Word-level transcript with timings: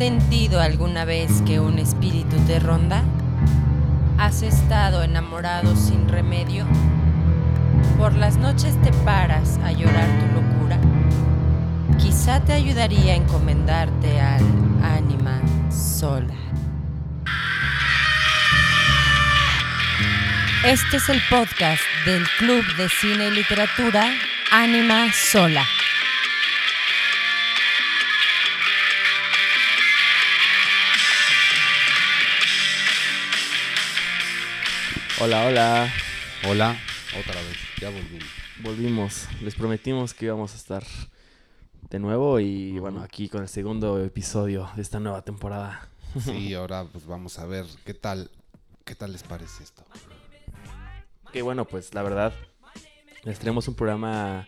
sentido 0.00 0.62
alguna 0.62 1.04
vez 1.04 1.42
que 1.44 1.60
un 1.60 1.78
espíritu 1.78 2.38
te 2.46 2.58
ronda? 2.58 3.02
¿Has 4.16 4.40
estado 4.40 5.02
enamorado 5.02 5.76
sin 5.76 6.08
remedio? 6.08 6.64
¿Por 7.98 8.14
las 8.14 8.38
noches 8.38 8.80
te 8.80 8.92
paras 9.04 9.58
a 9.62 9.72
llorar 9.72 10.08
tu 10.18 10.40
locura? 10.40 10.78
Quizá 11.98 12.42
te 12.42 12.54
ayudaría 12.54 13.12
a 13.12 13.16
encomendarte 13.16 14.18
al 14.18 14.42
ánima 14.82 15.38
sola. 15.70 16.32
Este 20.64 20.96
es 20.96 21.10
el 21.10 21.20
podcast 21.28 21.82
del 22.06 22.26
Club 22.38 22.64
de 22.78 22.88
Cine 22.88 23.28
y 23.28 23.32
Literatura 23.32 24.10
Ánima 24.50 25.12
Sola. 25.12 25.66
Hola, 35.20 35.46
hola. 35.46 35.92
Hola, 36.48 36.76
otra 37.18 37.34
vez, 37.34 37.56
ya 37.80 37.90
volvimos. 37.90 38.28
Volvimos. 38.62 39.28
Les 39.42 39.54
prometimos 39.54 40.14
que 40.14 40.26
íbamos 40.26 40.54
a 40.54 40.56
estar 40.56 40.82
de 41.90 41.98
nuevo 41.98 42.40
y 42.40 42.78
bueno, 42.78 43.02
aquí 43.02 43.28
con 43.28 43.42
el 43.42 43.48
segundo 43.48 44.02
episodio 44.02 44.70
de 44.76 44.82
esta 44.82 45.00
nueva 45.00 45.22
temporada. 45.22 45.88
Sí, 46.24 46.54
ahora 46.54 46.84
pues 46.84 47.06
vamos 47.06 47.38
a 47.38 47.46
ver 47.46 47.66
qué 47.84 47.94
tal, 47.94 48.30
qué 48.84 48.94
tal 48.94 49.12
les 49.12 49.22
parece 49.22 49.62
esto. 49.62 49.84
Que 51.32 51.42
bueno, 51.42 51.64
pues 51.66 51.92
la 51.94 52.02
verdad, 52.02 52.32
les 53.24 53.38
tenemos 53.38 53.68
un 53.68 53.74
programa, 53.74 54.46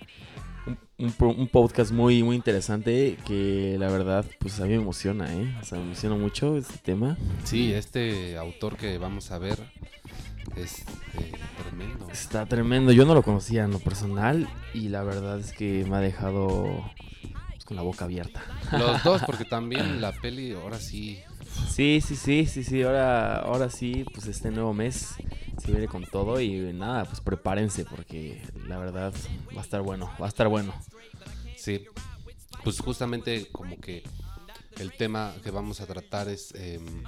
un, 0.66 0.78
un 0.98 1.12
pro- 1.12 1.30
un 1.34 1.48
podcast 1.48 1.92
muy, 1.92 2.22
muy 2.22 2.34
interesante 2.36 3.18
que 3.26 3.76
la 3.78 3.88
verdad, 3.90 4.24
pues 4.38 4.58
a 4.60 4.62
mí 4.64 4.70
me 4.70 4.76
emociona, 4.76 5.32
¿eh? 5.34 5.54
O 5.60 5.64
sea, 5.64 5.78
me 5.78 5.84
emociona 5.84 6.16
mucho 6.16 6.56
este 6.56 6.78
tema. 6.78 7.16
Sí, 7.44 7.72
este 7.72 8.36
autor 8.38 8.76
que 8.76 8.98
vamos 8.98 9.30
a 9.30 9.38
ver 9.38 9.58
es 10.56 10.80
eh, 11.14 11.32
tremendo. 11.62 12.08
Está 12.10 12.46
tremendo. 12.46 12.92
Yo 12.92 13.04
no 13.04 13.14
lo 13.14 13.22
conocía 13.22 13.64
en 13.64 13.70
lo 13.70 13.78
personal 13.78 14.48
y 14.74 14.88
la 14.88 15.02
verdad 15.02 15.38
es 15.38 15.52
que 15.52 15.84
me 15.88 15.96
ha 15.96 16.00
dejado 16.00 16.90
pues, 17.50 17.64
con 17.64 17.76
la 17.76 17.82
boca 17.82 18.04
abierta. 18.04 18.42
Los 18.72 19.02
dos, 19.02 19.22
porque 19.26 19.44
también 19.44 20.00
la 20.00 20.12
peli 20.12 20.52
ahora 20.52 20.78
sí. 20.78 21.20
Sí, 21.68 22.00
sí, 22.00 22.16
sí, 22.16 22.46
sí, 22.46 22.64
sí. 22.64 22.82
Ahora, 22.82 23.36
ahora 23.36 23.70
sí, 23.70 24.04
pues 24.12 24.26
este 24.26 24.50
nuevo 24.50 24.72
mes 24.72 25.14
se 25.62 25.70
viene 25.70 25.86
con 25.86 26.04
todo 26.04 26.40
y 26.40 26.72
nada, 26.72 27.04
pues 27.04 27.20
prepárense 27.20 27.84
porque 27.84 28.42
la 28.66 28.78
verdad 28.78 29.12
va 29.54 29.60
a 29.60 29.64
estar 29.64 29.82
bueno, 29.82 30.10
va 30.20 30.26
a 30.26 30.28
estar 30.28 30.48
bueno. 30.48 30.74
Sí, 31.56 31.84
pues 32.64 32.80
justamente 32.80 33.48
como 33.52 33.78
que 33.78 34.02
el 34.78 34.92
tema 34.92 35.34
que 35.42 35.50
vamos 35.50 35.80
a 35.80 35.86
tratar 35.86 36.28
es 36.28 36.54
em, 36.54 37.04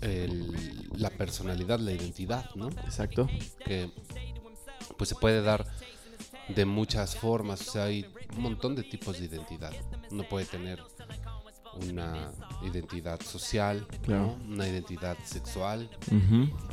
el- 0.00 0.88
la 0.96 1.10
personalidad, 1.10 1.78
la 1.80 1.92
identidad, 1.92 2.50
¿no? 2.54 2.68
Exacto. 2.84 3.28
que 3.64 3.90
pues 4.96 5.08
se 5.08 5.14
puede 5.16 5.42
dar 5.42 5.66
de 6.48 6.64
muchas 6.64 7.16
formas, 7.16 7.66
o 7.68 7.72
sea, 7.72 7.84
hay 7.84 8.06
un 8.36 8.42
montón 8.42 8.74
de 8.76 8.82
tipos 8.82 9.18
de 9.18 9.26
identidad. 9.26 9.72
Uno 10.10 10.24
puede 10.28 10.44
tener 10.46 10.82
una 11.88 12.30
identidad 12.62 13.20
social, 13.22 13.86
Claro. 14.02 14.36
¿no? 14.38 14.52
una 14.54 14.68
identidad 14.68 15.16
sexual, 15.24 15.88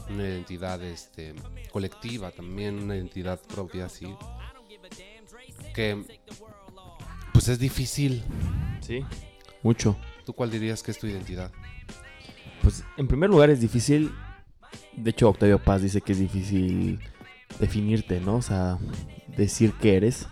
una 0.09 0.23
identidad 0.23 0.81
este, 0.83 1.33
colectiva 1.71 2.31
también, 2.31 2.79
una 2.79 2.95
identidad 2.97 3.39
propia, 3.41 3.85
así. 3.85 4.07
Que 5.73 6.03
pues 7.33 7.47
es 7.47 7.59
difícil. 7.59 8.23
Sí. 8.81 9.05
Mucho. 9.63 9.95
¿Tú 10.25 10.33
cuál 10.33 10.51
dirías 10.51 10.83
que 10.83 10.91
es 10.91 10.99
tu 10.99 11.07
identidad? 11.07 11.51
Pues 12.69 12.83
en 12.97 13.07
primer 13.07 13.31
lugar 13.31 13.49
es 13.49 13.61
difícil. 13.61 14.11
De 14.95 15.09
hecho, 15.09 15.27
Octavio 15.27 15.57
Paz 15.57 15.81
dice 15.81 16.01
que 16.01 16.11
es 16.11 16.19
difícil 16.19 16.99
definirte, 17.59 18.19
¿no? 18.19 18.35
O 18.35 18.41
sea, 18.43 18.77
decir 19.35 19.73
que 19.81 19.97
eres. 19.97 20.27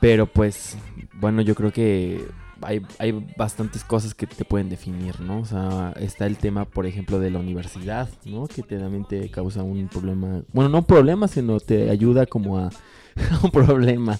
Pero 0.00 0.24
pues, 0.24 0.78
bueno, 1.12 1.42
yo 1.42 1.54
creo 1.54 1.74
que 1.74 2.24
hay, 2.62 2.80
hay 2.98 3.12
bastantes 3.36 3.84
cosas 3.84 4.14
que 4.14 4.26
te 4.26 4.46
pueden 4.46 4.70
definir, 4.70 5.20
¿no? 5.20 5.40
O 5.40 5.44
sea, 5.44 5.92
está 6.00 6.24
el 6.24 6.38
tema, 6.38 6.64
por 6.64 6.86
ejemplo, 6.86 7.18
de 7.18 7.30
la 7.30 7.38
universidad, 7.38 8.08
¿no? 8.24 8.46
Que 8.46 8.62
te, 8.62 8.78
también 8.78 9.04
te 9.04 9.28
causa 9.30 9.62
un 9.62 9.86
problema. 9.88 10.40
Bueno, 10.54 10.70
no 10.70 10.78
un 10.78 10.84
problema, 10.84 11.28
sino 11.28 11.60
te 11.60 11.90
ayuda 11.90 12.24
como 12.24 12.56
a... 12.58 12.70
un 13.42 13.50
problema, 13.50 14.18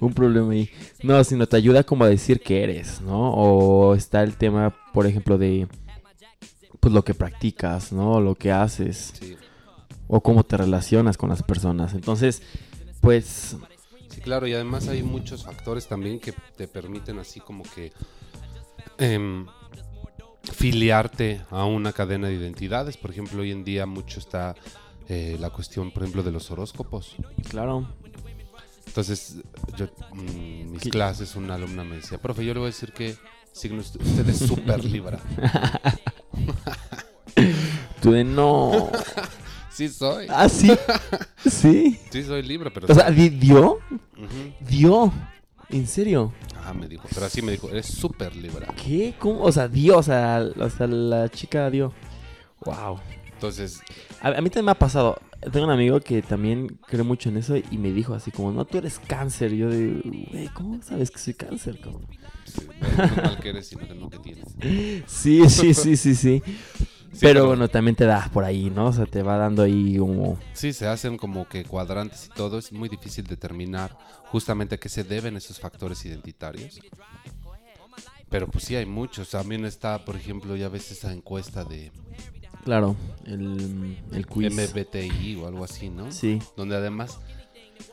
un 0.00 0.14
problema. 0.14 0.54
No, 1.02 1.22
sino 1.24 1.46
te 1.46 1.58
ayuda 1.58 1.84
como 1.84 2.04
a 2.04 2.08
decir 2.08 2.40
que 2.40 2.64
eres, 2.64 3.02
¿no? 3.02 3.34
O 3.34 3.94
está 3.94 4.22
el 4.22 4.34
tema, 4.38 4.74
por 4.94 5.06
ejemplo, 5.06 5.36
de... 5.36 5.68
Pues 6.82 6.92
lo 6.92 7.04
que 7.04 7.14
practicas, 7.14 7.92
¿no? 7.92 8.20
Lo 8.20 8.34
que 8.34 8.50
haces 8.50 9.12
Sí, 9.16 9.36
o 10.08 10.20
cómo 10.20 10.42
te 10.42 10.56
relacionas 10.56 11.16
con 11.16 11.28
las 11.28 11.42
personas. 11.44 11.94
Entonces, 11.94 12.42
pues 13.00 13.56
Sí, 14.10 14.20
claro, 14.20 14.48
y 14.48 14.52
además 14.52 14.88
hay 14.88 15.04
muchos 15.04 15.44
factores 15.44 15.86
también 15.86 16.18
que 16.18 16.34
te 16.56 16.66
permiten 16.66 17.20
así 17.20 17.38
como 17.38 17.62
que 17.62 17.92
em, 18.98 19.46
filiarte 20.42 21.40
a 21.50 21.64
una 21.66 21.92
cadena 21.92 22.26
de 22.26 22.34
identidades. 22.34 22.96
Por 22.96 23.12
ejemplo, 23.12 23.42
hoy 23.42 23.52
en 23.52 23.62
día 23.64 23.86
mucho 23.86 24.18
está 24.18 24.56
eh, 25.08 25.36
la 25.40 25.50
cuestión, 25.50 25.92
por 25.92 26.02
ejemplo, 26.02 26.24
de 26.24 26.32
los 26.32 26.50
horóscopos. 26.50 27.14
claro, 27.48 27.88
Entonces, 28.88 29.36
yo, 29.76 29.86
mm, 30.12 30.72
mis 30.72 30.82
¿Qué? 30.82 30.90
clases, 30.90 31.36
una 31.36 31.54
alumna 31.54 31.84
me 31.84 31.96
decía, 31.96 32.18
profe, 32.18 32.44
yo 32.44 32.52
le 32.54 32.60
voy 32.60 32.66
a 32.66 32.70
decir 32.72 32.92
que 32.92 33.16
signo 33.52 33.80
usted 33.80 34.00
usted 34.02 34.28
es 34.28 34.38
súper 34.48 34.84
libra. 34.84 35.20
tú 38.00 38.12
de 38.12 38.24
no. 38.24 38.90
Sí 39.70 39.88
soy, 39.88 40.26
Ah, 40.28 40.48
sí. 40.48 40.70
Sí. 41.48 41.98
sí 42.10 42.22
soy 42.24 42.42
libra, 42.42 42.70
pero... 42.72 42.86
O 42.90 42.94
sea, 42.94 43.10
di- 43.10 43.30
dio, 43.30 43.78
Ujú. 44.16 44.52
dio. 44.68 45.12
¿En 45.70 45.86
serio? 45.86 46.32
Ah, 46.64 46.74
me 46.74 46.86
dijo, 46.86 47.08
pero 47.14 47.24
así 47.26 47.40
me 47.40 47.52
dijo, 47.52 47.70
eres 47.70 47.86
súper 47.86 48.36
libra. 48.36 48.66
¿Qué? 48.84 49.14
¿Cómo? 49.18 49.40
O 49.42 49.50
sea, 49.50 49.68
dio, 49.68 49.96
o 49.96 50.02
sea, 50.02 50.44
sea, 50.76 50.86
la 50.86 51.28
chica 51.30 51.70
dio. 51.70 51.92
Wow. 52.66 53.00
Entonces, 53.32 53.80
A, 54.20 54.28
a 54.28 54.40
mí 54.42 54.50
también 54.50 54.66
me 54.66 54.70
ha 54.72 54.78
pasado. 54.78 55.18
Tengo 55.50 55.64
un 55.66 55.72
amigo 55.72 55.98
que 56.00 56.20
también 56.22 56.78
cree 56.86 57.02
mucho 57.02 57.30
en 57.30 57.38
eso 57.38 57.56
y 57.56 57.78
me 57.78 57.90
dijo 57.90 58.14
así 58.14 58.30
como, 58.30 58.52
no, 58.52 58.64
tú 58.66 58.78
eres 58.78 59.00
cáncer. 59.00 59.54
Y 59.54 59.56
yo 59.58 59.70
de, 59.70 60.00
güey, 60.30 60.48
¿cómo 60.48 60.80
sabes 60.82 61.10
que 61.10 61.18
soy 61.18 61.34
cáncer, 61.34 61.80
cabrón? 61.80 62.06
Sí, 62.52 62.68
no 63.16 63.22
mal 63.22 63.38
que 63.40 63.48
eres, 63.50 63.66
sino 63.68 63.86
que 63.86 63.94
no 63.94 64.10
que 64.10 64.18
tienes. 64.18 64.44
Sí, 65.06 65.48
sí, 65.48 65.74
sí, 65.74 65.96
sí, 65.96 66.14
sí. 66.14 66.42
Sí, 67.12 67.18
pero, 67.20 67.46
bueno, 67.46 67.68
también 67.68 67.94
te 67.94 68.06
da 68.06 68.30
por 68.32 68.42
ahí, 68.42 68.70
¿no? 68.70 68.86
O 68.86 68.92
sea, 68.92 69.04
te 69.04 69.22
va 69.22 69.36
dando 69.36 69.62
ahí 69.62 69.98
como... 69.98 70.38
Sí, 70.54 70.72
se 70.72 70.86
hacen 70.86 71.18
como 71.18 71.46
que 71.46 71.62
cuadrantes 71.64 72.26
y 72.26 72.30
todo. 72.30 72.58
Es 72.58 72.72
muy 72.72 72.88
difícil 72.88 73.26
determinar 73.26 73.98
justamente 74.26 74.76
a 74.76 74.78
qué 74.78 74.88
se 74.88 75.04
deben 75.04 75.36
esos 75.36 75.60
factores 75.60 76.02
identitarios. 76.06 76.80
Pero 78.30 78.48
pues 78.48 78.64
sí 78.64 78.76
hay 78.76 78.86
muchos. 78.86 79.28
También 79.28 79.66
está, 79.66 80.02
por 80.06 80.16
ejemplo, 80.16 80.56
ya 80.56 80.70
ves 80.70 80.90
esa 80.90 81.12
encuesta 81.12 81.64
de 81.64 81.92
Claro, 82.64 82.96
el, 83.26 83.98
el 84.12 84.26
quiz. 84.26 84.52
MBTI 84.54 85.36
o 85.42 85.48
algo 85.48 85.64
así, 85.64 85.90
¿no? 85.90 86.12
Sí, 86.12 86.38
Donde 86.56 86.76
además, 86.76 87.18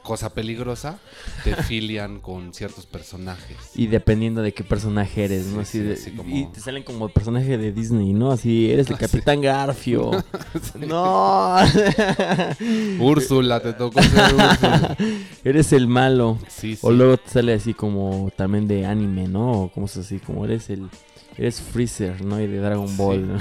cosa 0.03 0.33
peligrosa, 0.33 0.99
te 1.43 1.55
filian 1.63 2.19
con 2.19 2.53
ciertos 2.53 2.85
personajes. 2.85 3.57
y 3.75 3.87
dependiendo 3.87 4.41
de 4.41 4.53
qué 4.53 4.63
personaje 4.63 5.25
eres, 5.25 5.47
¿no? 5.47 5.57
Sí, 5.57 5.59
Así 5.63 5.71
sí, 5.79 5.83
de- 5.83 5.93
así 5.93 6.11
como- 6.11 6.35
Y 6.35 6.45
te 6.47 6.59
salen 6.61 6.83
como 6.83 7.09
personaje 7.09 7.57
de 7.57 7.71
Disney, 7.71 8.13
¿no? 8.13 8.31
Así, 8.31 8.71
eres 8.71 8.89
el 8.89 8.97
Capitán 8.97 9.41
Garfio. 9.41 10.11
no, 10.87 11.55
Úrsula, 12.99 13.59
te 13.61 13.73
tocó 13.73 14.01
ser 14.01 14.33
Úrsula. 14.33 14.97
eres 15.43 15.73
el 15.73 15.87
malo. 15.87 16.37
Sí, 16.47 16.75
sí. 16.75 16.79
O 16.81 16.91
luego 16.91 17.17
te 17.17 17.29
sale 17.29 17.53
así 17.53 17.73
como 17.73 18.31
también 18.35 18.67
de 18.67 18.85
anime, 18.85 19.27
¿no? 19.27 19.51
O 19.63 19.71
como 19.71 19.85
es 19.85 19.97
así, 19.97 20.19
como 20.19 20.45
eres 20.45 20.69
el... 20.69 20.89
Eres 21.37 21.61
Freezer, 21.61 22.21
¿no? 22.25 22.41
Y 22.41 22.47
de 22.47 22.57
Dragon 22.59 22.97
Ball. 22.97 23.39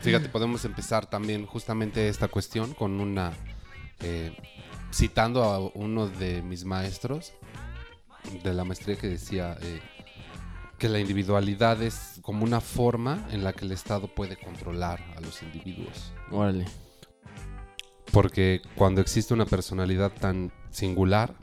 Fíjate, 0.00 0.28
podemos 0.28 0.66
empezar 0.66 1.06
también 1.08 1.46
justamente 1.46 2.08
esta 2.08 2.28
cuestión 2.28 2.74
con 2.74 3.00
una... 3.00 3.32
eh, 4.00 4.32
citando 4.92 5.44
a 5.44 5.58
uno 5.58 6.08
de 6.08 6.42
mis 6.42 6.64
maestros 6.64 7.32
de 8.42 8.54
la 8.54 8.64
maestría 8.64 8.96
que 8.96 9.08
decía 9.08 9.56
eh, 9.60 9.80
que 10.78 10.88
la 10.88 10.98
individualidad 10.98 11.82
es 11.82 12.20
como 12.22 12.44
una 12.44 12.60
forma 12.60 13.26
en 13.30 13.42
la 13.42 13.52
que 13.52 13.64
el 13.64 13.72
Estado 13.72 14.06
puede 14.08 14.36
controlar 14.36 15.00
a 15.16 15.20
los 15.20 15.42
individuos. 15.42 16.12
Órale. 16.30 16.66
Porque 18.12 18.62
cuando 18.74 19.00
existe 19.00 19.34
una 19.34 19.46
personalidad 19.46 20.12
tan 20.12 20.52
singular, 20.70 21.34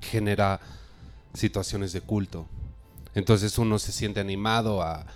genera 0.00 0.60
situaciones 1.34 1.92
de 1.92 2.00
culto. 2.00 2.46
Entonces 3.14 3.58
uno 3.58 3.78
se 3.78 3.92
siente 3.92 4.20
animado 4.20 4.82
a 4.82 5.06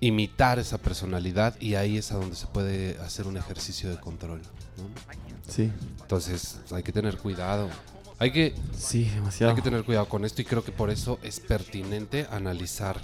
imitar 0.00 0.58
esa 0.58 0.78
personalidad 0.78 1.60
y 1.60 1.74
ahí 1.74 1.96
es 1.96 2.10
a 2.12 2.16
donde 2.16 2.34
se 2.34 2.46
puede 2.46 2.98
hacer 2.98 3.26
un 3.26 3.36
ejercicio 3.36 3.90
de 3.90 4.00
control. 4.00 4.42
¿no? 4.76 5.21
Sí. 5.48 5.70
Entonces 6.00 6.58
hay 6.70 6.82
que 6.82 6.92
tener 6.92 7.18
cuidado. 7.18 7.68
Hay 8.18 8.30
que, 8.30 8.54
Sí, 8.76 9.04
demasiado. 9.04 9.50
hay 9.50 9.56
que 9.56 9.62
tener 9.62 9.84
cuidado 9.84 10.08
con 10.08 10.24
esto 10.24 10.42
y 10.42 10.44
creo 10.44 10.62
que 10.64 10.70
por 10.72 10.90
eso 10.90 11.18
es 11.22 11.40
pertinente 11.40 12.26
analizar 12.30 13.00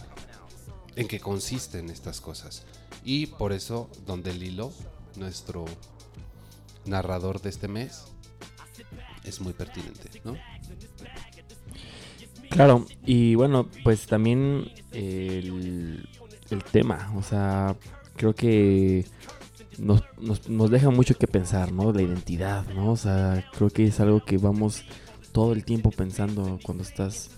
en 0.94 1.08
qué 1.08 1.18
consisten 1.20 1.90
estas 1.90 2.20
cosas. 2.20 2.64
Y 3.04 3.26
por 3.26 3.52
eso, 3.52 3.90
donde 4.06 4.32
Lilo, 4.34 4.72
nuestro 5.16 5.64
narrador 6.84 7.40
de 7.40 7.48
este 7.50 7.68
mes, 7.68 8.04
es 9.24 9.40
muy 9.40 9.52
pertinente, 9.52 10.08
¿no? 10.24 10.36
Claro, 12.50 12.86
y 13.04 13.34
bueno, 13.34 13.68
pues 13.84 14.06
también 14.06 14.70
el, 14.92 16.08
el 16.50 16.64
tema, 16.64 17.12
o 17.16 17.22
sea, 17.22 17.76
creo 18.16 18.34
que 18.34 19.04
nos, 19.78 20.02
nos, 20.20 20.48
nos 20.48 20.70
deja 20.70 20.90
mucho 20.90 21.14
que 21.16 21.26
pensar, 21.26 21.72
¿no? 21.72 21.92
La 21.92 22.02
identidad, 22.02 22.66
¿no? 22.74 22.92
O 22.92 22.96
sea, 22.96 23.44
creo 23.56 23.70
que 23.70 23.84
es 23.86 24.00
algo 24.00 24.24
que 24.24 24.38
vamos 24.38 24.84
todo 25.32 25.52
el 25.52 25.64
tiempo 25.64 25.90
pensando 25.90 26.58
cuando 26.64 26.82
estás 26.82 27.30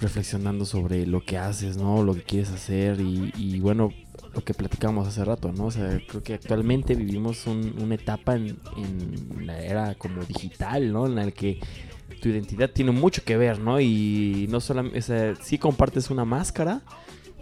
reflexionando 0.00 0.64
sobre 0.64 1.06
lo 1.06 1.24
que 1.24 1.38
haces, 1.38 1.76
¿no? 1.76 2.02
Lo 2.02 2.14
que 2.14 2.22
quieres 2.22 2.50
hacer 2.50 3.00
y, 3.00 3.60
bueno, 3.60 3.90
lo 4.34 4.42
que 4.44 4.52
platicamos 4.54 5.06
hace 5.06 5.24
rato, 5.24 5.52
¿no? 5.52 5.66
O 5.66 5.70
sea, 5.70 6.00
creo 6.08 6.22
que 6.22 6.34
actualmente 6.34 6.94
vivimos 6.96 7.46
un- 7.46 7.74
una 7.80 7.94
etapa 7.94 8.34
en, 8.34 8.58
en 8.76 9.46
la 9.46 9.60
era 9.62 9.94
como 9.94 10.22
digital, 10.24 10.92
¿no? 10.92 11.06
En 11.06 11.14
la 11.14 11.30
que 11.30 11.60
tu 12.20 12.28
identidad 12.28 12.70
tiene 12.70 12.90
mucho 12.90 13.22
que 13.24 13.36
ver, 13.36 13.60
¿no? 13.60 13.80
Y 13.80 14.46
no 14.50 14.60
solamente, 14.60 14.98
o 14.98 15.02
sea, 15.02 15.34
sí 15.36 15.58
compartes 15.58 16.10
una 16.10 16.24
máscara, 16.24 16.82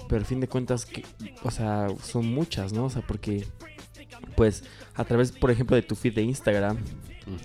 pero 0.09 0.21
al 0.21 0.27
fin 0.27 0.41
de 0.41 0.49
cuentas, 0.49 0.85
que, 0.85 1.05
o 1.43 1.51
sea, 1.51 1.87
son 2.03 2.27
muchas, 2.27 2.73
¿no? 2.75 2.85
O 2.85 2.91
sea, 2.91 3.01
porque, 3.07 3.47
pues, 4.37 4.65
a 4.95 5.05
través, 5.05 5.33
por 5.33 5.51
ejemplo, 5.51 5.77
de 5.77 5.83
tu 5.83 5.95
feed 5.95 6.15
de 6.15 6.23
Instagram, 6.23 6.79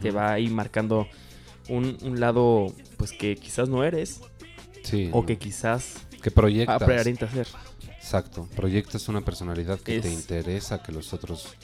te 0.01 0.11
va 0.11 0.31
ahí 0.33 0.49
marcando 0.49 1.07
un, 1.69 1.97
un 2.01 2.19
lado, 2.19 2.73
pues, 2.97 3.11
que 3.11 3.35
quizás 3.35 3.69
no 3.69 3.83
eres, 3.83 4.21
Sí. 4.83 5.09
o 5.11 5.25
que 5.25 5.37
quizás 5.37 6.05
que 6.21 6.31
proyectas. 6.31 6.81
ser. 7.31 7.47
Exacto. 7.97 8.47
Proyectas 8.55 9.07
una 9.09 9.21
personalidad 9.21 9.79
que 9.79 9.99
te 9.99 10.07
Es- 10.07 10.13
interesa 10.13 10.81
que 10.81 10.91
los 10.93 11.13
otros 11.13 11.55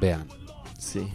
vean. 0.00 0.26
Sí. 0.78 1.08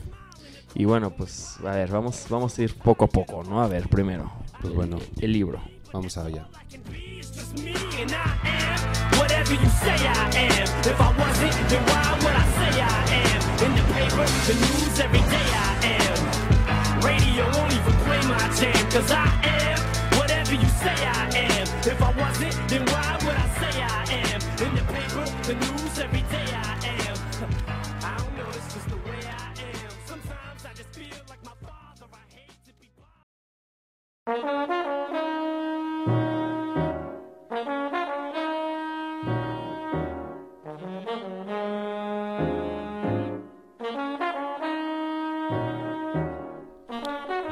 Y 0.74 0.83
bueno, 0.83 1.12
pues, 1.15 1.56
a 1.65 1.71
ver, 1.71 1.89
vamos, 1.89 2.25
vamos 2.30 2.57
a 2.59 2.62
ir 2.63 2.75
poco 2.75 3.06
a 3.06 3.07
poco, 3.07 3.44
¿no? 3.44 3.62
A 3.62 3.68
ver, 3.68 3.88
primero. 3.88 4.31
Pues 4.59 4.65
el- 4.65 4.71
bueno. 4.71 4.97
El 5.21 5.31
libro. 5.31 5.62
Vamos 5.94 6.18
allá. 6.18 6.45
The 14.10 14.54
news, 14.54 15.00
every 15.00 15.19
day 15.19 15.50
I 15.52 15.80
am. 15.98 17.02
Radio 17.02 17.44
won't 17.46 17.74
even 17.74 17.94
play 18.06 18.22
my 18.28 18.38
jam, 18.54 18.92
cause 18.92 19.12
I 19.12 19.25
am 19.44 19.80
whatever 20.19 20.54
you 20.54 20.68
say 20.68 20.94
I 20.94 21.30
am. 21.34 21.68
If 21.86 22.02
I 22.02 22.12
wasn't, 22.16 22.69
then 22.69 22.86
why 22.86 23.18
would 23.25 23.36
I 23.36 23.48
say 23.60 23.81
I 23.81 24.06
am? 24.30 24.42
In 24.62 24.75
the 24.75 24.84
paper, 24.94 25.25
the 25.48 25.56
news, 25.56 26.00
every 26.00 26.22
day 26.22 26.46
I 26.54 26.78
am. 26.86 27.18
I 28.04 28.18
don't 28.18 28.38
know, 28.38 28.48
it's 28.50 28.74
just 28.75 28.88
the 28.90 28.98
way 28.98 29.22
I 29.25 29.50
am. 29.57 29.92
Sometimes 30.06 30.66
I 30.66 30.74
just 30.75 30.90
feel 30.94 31.22
like 31.28 31.44
my 31.44 31.56
father, 31.66 32.06
I 32.13 32.25
hate 32.36 32.63
to 32.66 32.74
be 32.80 32.90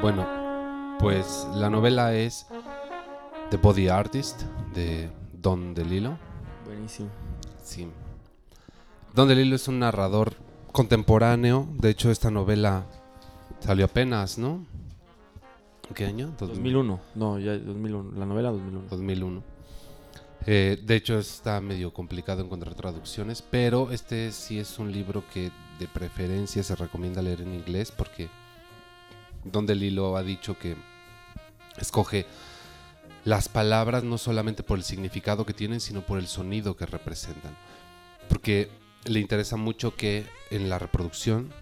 Bueno, 0.04 0.98
pues 1.00 1.48
la 1.54 1.70
novela 1.70 2.14
es 2.14 2.46
The 3.48 3.56
Body 3.56 3.88
Artist 3.88 4.42
de 4.74 5.08
Don 5.32 5.72
DeLillo. 5.72 6.18
Buenísimo. 6.66 7.08
Sí. 7.62 7.88
Don 9.14 9.28
DeLillo 9.28 9.56
es 9.56 9.66
un 9.66 9.78
narrador 9.78 10.34
contemporáneo. 10.72 11.66
De 11.78 11.88
hecho, 11.88 12.10
esta 12.10 12.30
novela 12.30 12.84
salió 13.60 13.86
apenas, 13.86 14.36
¿no? 14.36 14.66
¿Qué 15.94 16.04
año? 16.04 16.34
2001. 16.38 17.00
No, 17.14 17.38
ya 17.38 17.56
2001. 17.56 18.12
La 18.18 18.26
novela 18.26 18.50
2001. 18.50 18.88
2001. 18.90 19.42
Eh, 20.44 20.82
de 20.84 20.96
hecho, 20.96 21.18
está 21.18 21.62
medio 21.62 21.94
complicado 21.94 22.44
encontrar 22.44 22.74
traducciones, 22.74 23.40
pero 23.40 23.90
este 23.90 24.32
sí 24.32 24.58
es 24.58 24.78
un 24.78 24.92
libro 24.92 25.24
que 25.32 25.50
de 25.78 25.88
preferencia 25.88 26.62
se 26.62 26.76
recomienda 26.76 27.22
leer 27.22 27.40
en 27.40 27.54
inglés 27.54 27.90
porque 27.90 28.28
Don 29.44 29.66
DeLillo 29.66 30.16
ha 30.16 30.22
dicho 30.22 30.58
que 30.58 30.76
escoge 31.78 32.26
las 33.24 33.48
palabras 33.48 34.04
no 34.04 34.18
solamente 34.18 34.62
por 34.62 34.78
el 34.78 34.84
significado 34.84 35.46
que 35.46 35.54
tienen, 35.54 35.80
sino 35.80 36.04
por 36.04 36.18
el 36.18 36.26
sonido 36.26 36.76
que 36.76 36.86
representan. 36.86 37.56
Porque 38.28 38.70
le 39.04 39.20
interesa 39.20 39.56
mucho 39.56 39.96
que 39.96 40.26
en 40.50 40.68
la 40.68 40.78
reproducción 40.78 41.52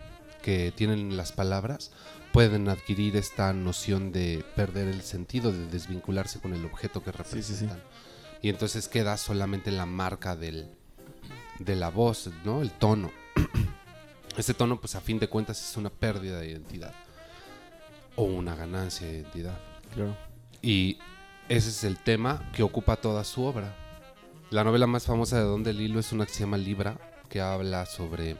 que 0.42 0.72
tienen 0.74 1.16
las 1.16 1.32
palabras 1.32 1.92
pueden 2.32 2.68
adquirir 2.68 3.16
esta 3.16 3.52
noción 3.52 4.10
de 4.10 4.44
perder 4.56 4.88
el 4.88 5.02
sentido, 5.02 5.52
de 5.52 5.66
desvincularse 5.66 6.40
con 6.40 6.54
el 6.54 6.64
objeto 6.64 7.02
que 7.02 7.12
sí, 7.12 7.18
sí. 7.18 7.22
representan. 7.22 7.82
Y 8.40 8.48
entonces 8.48 8.88
queda 8.88 9.16
solamente 9.16 9.70
la 9.70 9.86
marca 9.86 10.34
del, 10.34 10.68
de 11.60 11.76
la 11.76 11.90
voz, 11.90 12.30
¿no? 12.44 12.60
El 12.60 12.70
tono. 12.72 13.10
Este 14.36 14.54
tono, 14.54 14.80
pues 14.80 14.94
a 14.94 15.02
fin 15.02 15.18
de 15.18 15.28
cuentas, 15.28 15.62
es 15.62 15.76
una 15.76 15.90
pérdida 15.90 16.40
de 16.40 16.48
identidad. 16.48 16.94
O 18.16 18.24
una 18.24 18.54
ganancia 18.54 19.06
de 19.06 19.14
identidad. 19.14 19.58
Claro. 19.94 20.16
Y 20.60 20.98
ese 21.48 21.70
es 21.70 21.84
el 21.84 21.98
tema 21.98 22.50
que 22.54 22.62
ocupa 22.62 22.96
toda 22.96 23.24
su 23.24 23.44
obra. 23.44 23.74
La 24.50 24.64
novela 24.64 24.86
más 24.86 25.06
famosa 25.06 25.38
de 25.38 25.44
Don 25.44 25.62
DeLillo 25.62 25.98
es 25.98 26.12
una 26.12 26.26
que 26.26 26.32
se 26.32 26.40
llama 26.40 26.58
Libra, 26.58 26.98
que 27.28 27.40
habla 27.40 27.86
sobre 27.86 28.36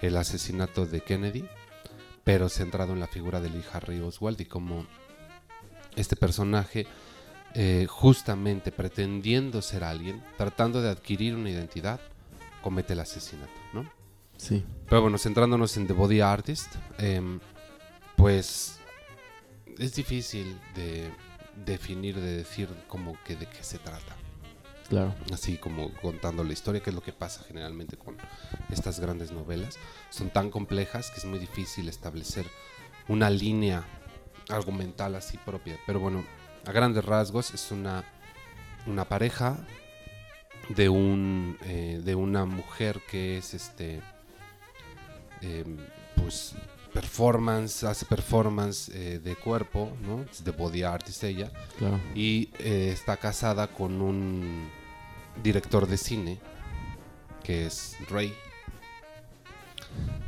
el 0.00 0.16
asesinato 0.16 0.86
de 0.86 1.00
Kennedy, 1.00 1.44
pero 2.24 2.48
centrado 2.48 2.92
en 2.92 3.00
la 3.00 3.06
figura 3.06 3.40
de 3.40 3.50
Lee 3.50 3.64
Harvey 3.72 4.00
Oswald 4.00 4.40
y 4.40 4.46
cómo 4.46 4.86
este 5.96 6.16
personaje, 6.16 6.86
eh, 7.54 7.86
justamente 7.88 8.72
pretendiendo 8.72 9.62
ser 9.62 9.84
alguien, 9.84 10.22
tratando 10.36 10.82
de 10.82 10.90
adquirir 10.90 11.34
una 11.34 11.50
identidad, 11.50 12.00
comete 12.62 12.94
el 12.94 13.00
asesinato, 13.00 13.52
¿no? 13.72 13.88
Sí. 14.36 14.64
Pero 14.88 15.02
bueno, 15.02 15.18
centrándonos 15.18 15.76
en 15.76 15.86
The 15.86 15.92
Body 15.92 16.20
Artist, 16.20 16.74
em, 16.98 17.38
pues 18.16 18.80
es 19.78 19.94
difícil 19.94 20.58
de 20.74 21.10
definir, 21.64 22.20
de 22.20 22.36
decir 22.36 22.68
como 22.88 23.16
que 23.24 23.36
de 23.36 23.46
qué 23.46 23.62
se 23.62 23.78
trata. 23.78 24.16
Claro. 24.88 25.14
Así 25.32 25.56
como 25.56 25.92
contando 25.94 26.44
la 26.44 26.52
historia, 26.52 26.82
que 26.82 26.90
es 26.90 26.96
lo 26.96 27.02
que 27.02 27.12
pasa 27.12 27.42
generalmente 27.46 27.96
con 27.96 28.16
estas 28.70 29.00
grandes 29.00 29.32
novelas. 29.32 29.78
Son 30.10 30.30
tan 30.30 30.50
complejas 30.50 31.10
que 31.10 31.18
es 31.18 31.24
muy 31.24 31.38
difícil 31.38 31.88
establecer 31.88 32.46
una 33.08 33.30
línea 33.30 33.84
argumental 34.48 35.14
así 35.14 35.38
propia. 35.38 35.78
Pero 35.86 36.00
bueno, 36.00 36.24
a 36.66 36.72
grandes 36.72 37.04
rasgos 37.04 37.54
es 37.54 37.70
una, 37.70 38.04
una 38.86 39.06
pareja 39.06 39.66
de 40.68 40.88
un 40.88 41.58
eh, 41.64 42.00
de 42.02 42.14
una 42.14 42.46
mujer 42.46 43.00
que 43.10 43.36
es 43.36 43.52
este 43.52 44.00
em, 45.42 45.76
pues 46.16 46.54
performance 46.94 47.84
hace 47.84 48.06
performance 48.06 48.88
eh, 48.94 49.18
de 49.18 49.34
cuerpo 49.36 49.92
no 50.00 50.22
es 50.30 50.42
de 50.44 50.50
body 50.52 50.82
artist 50.84 51.24
ella 51.24 51.50
Claro. 51.78 52.00
y 52.14 52.48
eh, 52.58 52.90
está 52.92 53.16
casada 53.18 53.66
con 53.66 54.00
un 54.00 54.70
director 55.42 55.86
de 55.86 55.96
cine 55.96 56.38
que 57.42 57.66
es 57.66 57.96
Ray 58.08 58.32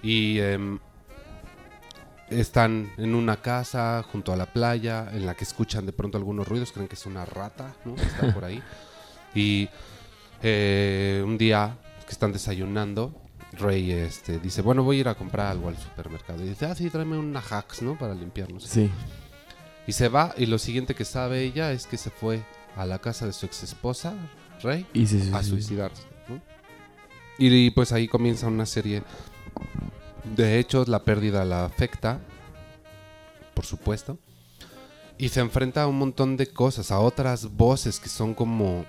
y 0.02 0.38
em, 0.40 0.78
están 2.30 2.90
en 2.98 3.14
una 3.14 3.36
casa 3.40 4.04
junto 4.10 4.32
a 4.32 4.36
la 4.36 4.46
playa 4.52 5.08
en 5.12 5.24
la 5.26 5.34
que 5.34 5.44
escuchan 5.44 5.86
de 5.86 5.92
pronto 5.92 6.18
algunos 6.18 6.46
ruidos 6.48 6.72
creen 6.72 6.88
que 6.88 6.96
es 6.96 7.06
una 7.06 7.24
rata 7.24 7.74
¿no? 7.84 7.94
que 7.94 8.02
está 8.02 8.34
por 8.34 8.44
ahí 8.44 8.62
y 9.34 9.68
eh, 10.42 11.22
un 11.24 11.38
día 11.38 11.78
que 12.04 12.12
están 12.12 12.32
desayunando 12.32 13.14
Ray 13.58 13.90
este, 13.92 14.38
dice 14.38 14.62
bueno 14.62 14.82
voy 14.82 14.98
a 14.98 15.00
ir 15.00 15.08
a 15.08 15.14
comprar 15.14 15.46
algo 15.48 15.68
al 15.68 15.76
supermercado 15.78 16.44
y 16.44 16.48
dice 16.48 16.66
ah 16.66 16.74
sí 16.74 16.90
tráeme 16.90 17.16
una 17.18 17.40
hacks 17.40 17.82
no 17.82 17.96
para 17.98 18.14
limpiarnos 18.14 18.64
Sí. 18.64 18.90
y 19.86 19.92
se 19.92 20.08
va 20.08 20.34
y 20.36 20.46
lo 20.46 20.58
siguiente 20.58 20.94
que 20.94 21.04
sabe 21.04 21.42
ella 21.42 21.72
es 21.72 21.86
que 21.86 21.96
se 21.96 22.10
fue 22.10 22.42
a 22.76 22.84
la 22.86 22.98
casa 22.98 23.24
de 23.26 23.32
su 23.32 23.46
ex 23.46 23.62
esposa, 23.62 24.14
Rey, 24.62 24.86
Y 24.92 25.04
a 25.32 25.42
suicidarse. 25.42 26.02
¿no? 26.28 26.40
Y, 27.38 27.70
pues 27.70 27.92
ahí 27.92 28.06
comienza 28.08 28.46
una 28.48 28.66
serie 28.66 29.02
de 30.36 30.58
hechos, 30.58 30.88
la 30.88 30.98
pérdida 31.02 31.44
la 31.44 31.64
afecta, 31.64 32.20
por 33.54 33.64
supuesto, 33.64 34.18
y 35.18 35.28
se 35.30 35.40
enfrenta 35.40 35.82
a 35.82 35.86
un 35.86 35.98
montón 35.98 36.36
de 36.36 36.48
cosas, 36.48 36.90
a 36.90 36.98
otras 36.98 37.56
voces 37.56 37.98
que 38.00 38.08
son 38.10 38.34
como 38.34 38.84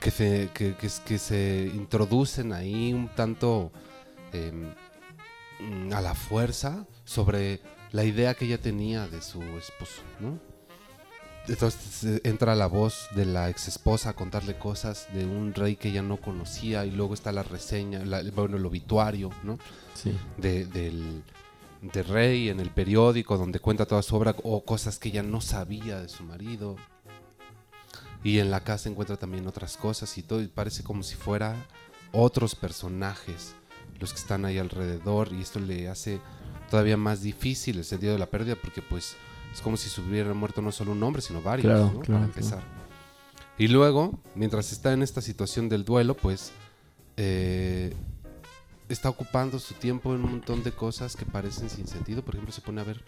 que 0.00 0.10
se, 0.10 0.50
que, 0.54 0.74
que- 0.76 0.88
que 1.04 1.18
se 1.18 1.70
introducen 1.74 2.52
ahí 2.52 2.92
un 2.92 3.08
tanto 3.14 3.70
em, 4.32 4.72
mm, 5.60 5.92
a 5.92 6.00
la 6.00 6.14
fuerza 6.14 6.86
sobre 7.04 7.60
la 7.92 8.04
idea 8.04 8.34
que 8.34 8.46
ella 8.46 8.58
tenía 8.58 9.06
de 9.08 9.20
su 9.22 9.42
esposo, 9.42 10.02
¿no? 10.20 10.38
entonces 11.48 12.04
eh, 12.04 12.20
entra 12.24 12.54
la 12.54 12.66
voz 12.66 13.08
de 13.16 13.24
la 13.24 13.48
ex 13.50 13.66
esposa 13.66 14.10
a 14.10 14.12
contarle 14.12 14.56
cosas 14.56 15.08
de 15.12 15.24
un 15.24 15.52
rey 15.52 15.74
que 15.74 15.88
ella 15.88 16.02
no 16.02 16.18
conocía 16.18 16.84
y 16.84 16.92
luego 16.92 17.14
está 17.14 17.32
la 17.32 17.42
reseña, 17.42 18.04
la- 18.04 18.22
bueno, 18.30 18.56
el 18.56 18.64
obituario, 18.66 19.30
¿no? 19.42 19.58
Sí. 19.94 20.16
de- 20.36 20.66
del, 20.66 21.24
del 21.82 22.04
rey 22.04 22.50
en 22.50 22.60
el 22.60 22.70
periódico 22.70 23.36
donde 23.36 23.58
cuenta 23.58 23.84
toda 23.86 24.02
su 24.02 24.14
obra 24.14 24.36
o 24.44 24.64
cosas 24.64 24.98
que 25.00 25.08
ella 25.08 25.22
no 25.24 25.40
sabía 25.40 26.00
de 26.00 26.08
su 26.08 26.22
marido. 26.22 26.76
Y 28.22 28.38
en 28.38 28.50
la 28.50 28.60
casa 28.60 28.88
encuentra 28.88 29.16
también 29.16 29.46
otras 29.46 29.76
cosas 29.76 30.16
y 30.18 30.22
todo, 30.22 30.42
y 30.42 30.48
parece 30.48 30.82
como 30.82 31.02
si 31.02 31.14
fuera 31.16 31.56
otros 32.12 32.54
personajes 32.54 33.54
los 33.98 34.12
que 34.12 34.18
están 34.18 34.44
ahí 34.44 34.58
alrededor 34.58 35.32
y 35.32 35.40
esto 35.42 35.60
le 35.60 35.88
hace 35.88 36.20
todavía 36.70 36.96
más 36.96 37.20
difícil 37.22 37.78
el 37.78 37.84
sentido 37.84 38.12
de 38.14 38.18
la 38.18 38.26
pérdida 38.30 38.56
porque 38.56 38.80
pues 38.82 39.14
es 39.52 39.60
como 39.60 39.76
si 39.76 39.90
se 39.90 40.00
hubiera 40.00 40.32
muerto 40.32 40.62
no 40.62 40.72
solo 40.72 40.92
un 40.92 41.02
hombre 41.02 41.20
sino 41.22 41.42
varios, 41.42 41.66
Claro, 41.66 41.84
¿no? 41.92 42.00
claro, 42.00 42.20
Para 42.20 42.24
empezar. 42.24 42.62
Y 43.58 43.68
luego, 43.68 44.18
mientras 44.34 44.72
está 44.72 44.92
en 44.94 45.02
esta 45.02 45.20
situación 45.20 45.68
del 45.68 45.84
duelo, 45.84 46.14
pues 46.16 46.50
eh, 47.18 47.94
está 48.88 49.10
ocupando 49.10 49.58
su 49.58 49.74
tiempo 49.74 50.14
en 50.14 50.24
un 50.24 50.30
montón 50.30 50.62
de 50.62 50.72
cosas 50.72 51.14
que 51.14 51.26
parecen 51.26 51.68
sin 51.68 51.86
sentido. 51.86 52.22
Por 52.24 52.34
ejemplo, 52.36 52.52
se 52.54 52.62
pone 52.62 52.80
a 52.80 52.84
ver 52.84 53.04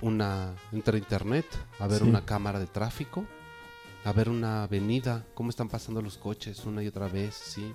una. 0.00 0.54
entra 0.72 0.94
a 0.94 0.98
internet, 0.98 1.46
a 1.80 1.86
ver 1.88 1.98
Sí. 2.02 2.08
una 2.08 2.24
cámara 2.24 2.60
de 2.60 2.66
tráfico, 2.68 3.24
a 4.04 4.12
ver 4.12 4.28
una 4.28 4.62
avenida, 4.64 5.24
cómo 5.34 5.50
están 5.50 5.68
pasando 5.68 6.00
los 6.02 6.16
coches 6.16 6.64
una 6.64 6.82
y 6.82 6.86
otra 6.86 7.08
vez, 7.08 7.34
sí. 7.34 7.72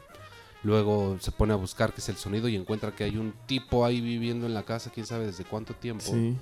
Luego 0.63 1.17
se 1.19 1.31
pone 1.31 1.53
a 1.53 1.57
buscar 1.57 1.93
qué 1.93 2.01
es 2.01 2.09
el 2.09 2.15
sonido 2.15 2.47
y 2.47 2.55
encuentra 2.55 2.91
que 2.95 3.03
hay 3.03 3.17
un 3.17 3.33
tipo 3.45 3.85
ahí 3.85 4.01
viviendo 4.01 4.47
en 4.47 4.53
la 4.55 4.63
casa, 4.63 4.89
quién 4.91 5.05
sabe 5.05 5.27
desde 5.27 5.43
cuánto 5.43 5.73
tiempo 5.75 6.03
Sí. 6.05 6.35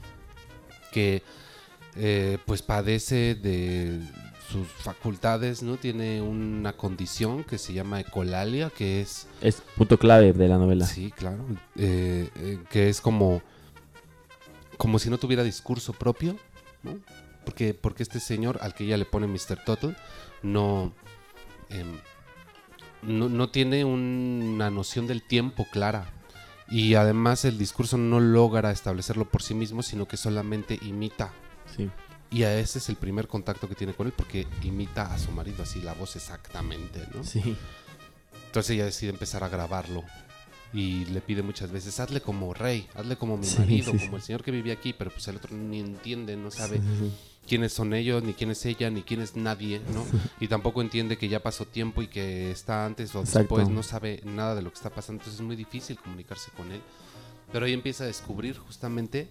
que 0.94 1.22
eh, 1.96 2.38
pues 2.46 2.62
padece 2.62 3.36
de 3.36 4.00
sus 4.50 4.68
facultades, 4.68 5.62
¿no? 5.62 5.78
Tiene 5.78 6.22
una 6.22 6.74
condición 6.74 7.44
que 7.44 7.58
se 7.58 7.74
llama 7.74 8.00
ecolalia, 8.00 8.70
que 8.70 9.02
es, 9.02 9.28
Es 9.42 9.62
punto 9.76 9.98
clave 10.00 10.32
de 10.34 10.48
la 10.48 10.58
novela. 10.58 10.86
sí, 10.88 11.12
claro, 11.12 11.46
eh, 11.76 12.30
eh, 12.38 12.60
que 12.70 12.90
es 12.90 13.00
como, 13.02 13.42
como 14.78 14.98
si 15.00 15.10
no 15.10 15.18
tuviera 15.18 15.44
discurso 15.44 15.94
propio, 15.94 16.36
¿no? 16.84 16.98
Porque, 17.46 17.74
porque 17.74 18.04
este 18.04 18.20
señor 18.20 18.60
al 18.62 18.74
que 18.74 18.84
ella 18.86 18.98
le 18.98 19.06
pone 19.06 19.28
Mr. 19.28 19.64
Total 19.66 19.98
no, 20.42 20.94
em, 21.70 21.98
no, 23.02 23.30
no 23.30 23.50
tiene 23.50 23.84
una 23.86 24.70
noción 24.70 25.08
del 25.08 25.22
tiempo 25.24 25.66
clara. 25.72 26.10
Y 26.70 26.96
además 26.96 27.46
el 27.46 27.58
discurso 27.58 27.98
no 27.98 28.20
logra 28.20 28.72
establecerlo 28.72 29.30
por 29.30 29.44
sí 29.44 29.54
mismo, 29.54 29.84
sino 29.84 30.08
que 30.08 30.18
solamente 30.18 30.80
imita 30.82 31.34
Sí. 31.76 31.90
y 32.32 32.44
a 32.44 32.58
ese 32.60 32.80
es 32.80 32.90
el 32.90 32.96
primer 32.96 33.28
contacto 33.28 33.68
que 33.68 33.76
tiene 33.76 33.94
con 33.94 34.08
él 34.08 34.14
porque 34.16 34.48
imita 34.64 35.14
a 35.14 35.18
su 35.20 35.32
marido 35.32 35.64
así 35.64 35.82
la 35.82 35.94
voz 35.94 36.16
exactamente, 36.16 37.02
¿no? 37.14 37.24
Sí. 37.24 37.56
Entonces 38.48 38.72
ella 38.72 38.86
decide 38.86 39.10
empezar 39.12 39.44
a 39.44 39.50
grabarlo 39.50 40.04
y 40.74 41.06
le 41.06 41.22
pide 41.22 41.42
muchas 41.44 41.72
veces, 41.72 42.00
hazle 42.00 42.22
como 42.22 42.54
rey, 42.54 42.88
hazle 42.96 43.16
como 43.18 43.38
mi 43.38 43.46
Sí, 43.46 43.60
marido, 43.60 43.92
sí, 43.92 43.98
como 44.00 44.10
sí. 44.12 44.16
el 44.16 44.22
señor 44.22 44.44
que 44.44 44.52
vivía 44.52 44.74
aquí, 44.74 44.94
pero 44.94 45.12
pues 45.12 45.28
el 45.28 45.36
otro 45.38 45.56
ni 45.56 45.80
entiende, 45.80 46.36
no 46.38 46.50
sabe. 46.52 46.80
Quiénes 47.48 47.74
son 47.74 47.94
ellos, 47.94 48.24
ni 48.24 48.34
quién 48.34 48.52
es 48.52 48.66
ella, 48.66 48.90
ni 48.90 49.04
quién 49.04 49.22
es 49.22 49.36
nadie, 49.36 49.82
¿no? 49.94 50.06
Y 50.40 50.48
tampoco 50.48 50.82
entiende 50.82 51.18
que 51.18 51.28
ya 51.30 51.42
pasó 51.42 51.66
tiempo 51.66 52.02
y 52.02 52.08
que 52.08 52.52
está 52.52 52.86
antes 52.86 53.14
o 53.16 53.20
Exacto. 53.20 53.58
después, 53.58 53.70
no 53.70 53.84
sabe 53.84 54.22
nada 54.26 54.56
de 54.56 54.62
lo 54.62 54.70
que 54.70 54.76
está 54.76 54.90
pasando, 54.90 55.22
entonces 55.22 55.40
es 55.40 55.46
muy 55.46 55.56
difícil 55.56 55.98
comunicarse 55.98 56.52
con 56.52 56.72
él. 56.72 56.82
Pero 57.52 57.66
ahí 57.66 57.74
empieza 57.74 58.06
a 58.06 58.08
descubrir 58.08 58.58
justamente 58.58 59.28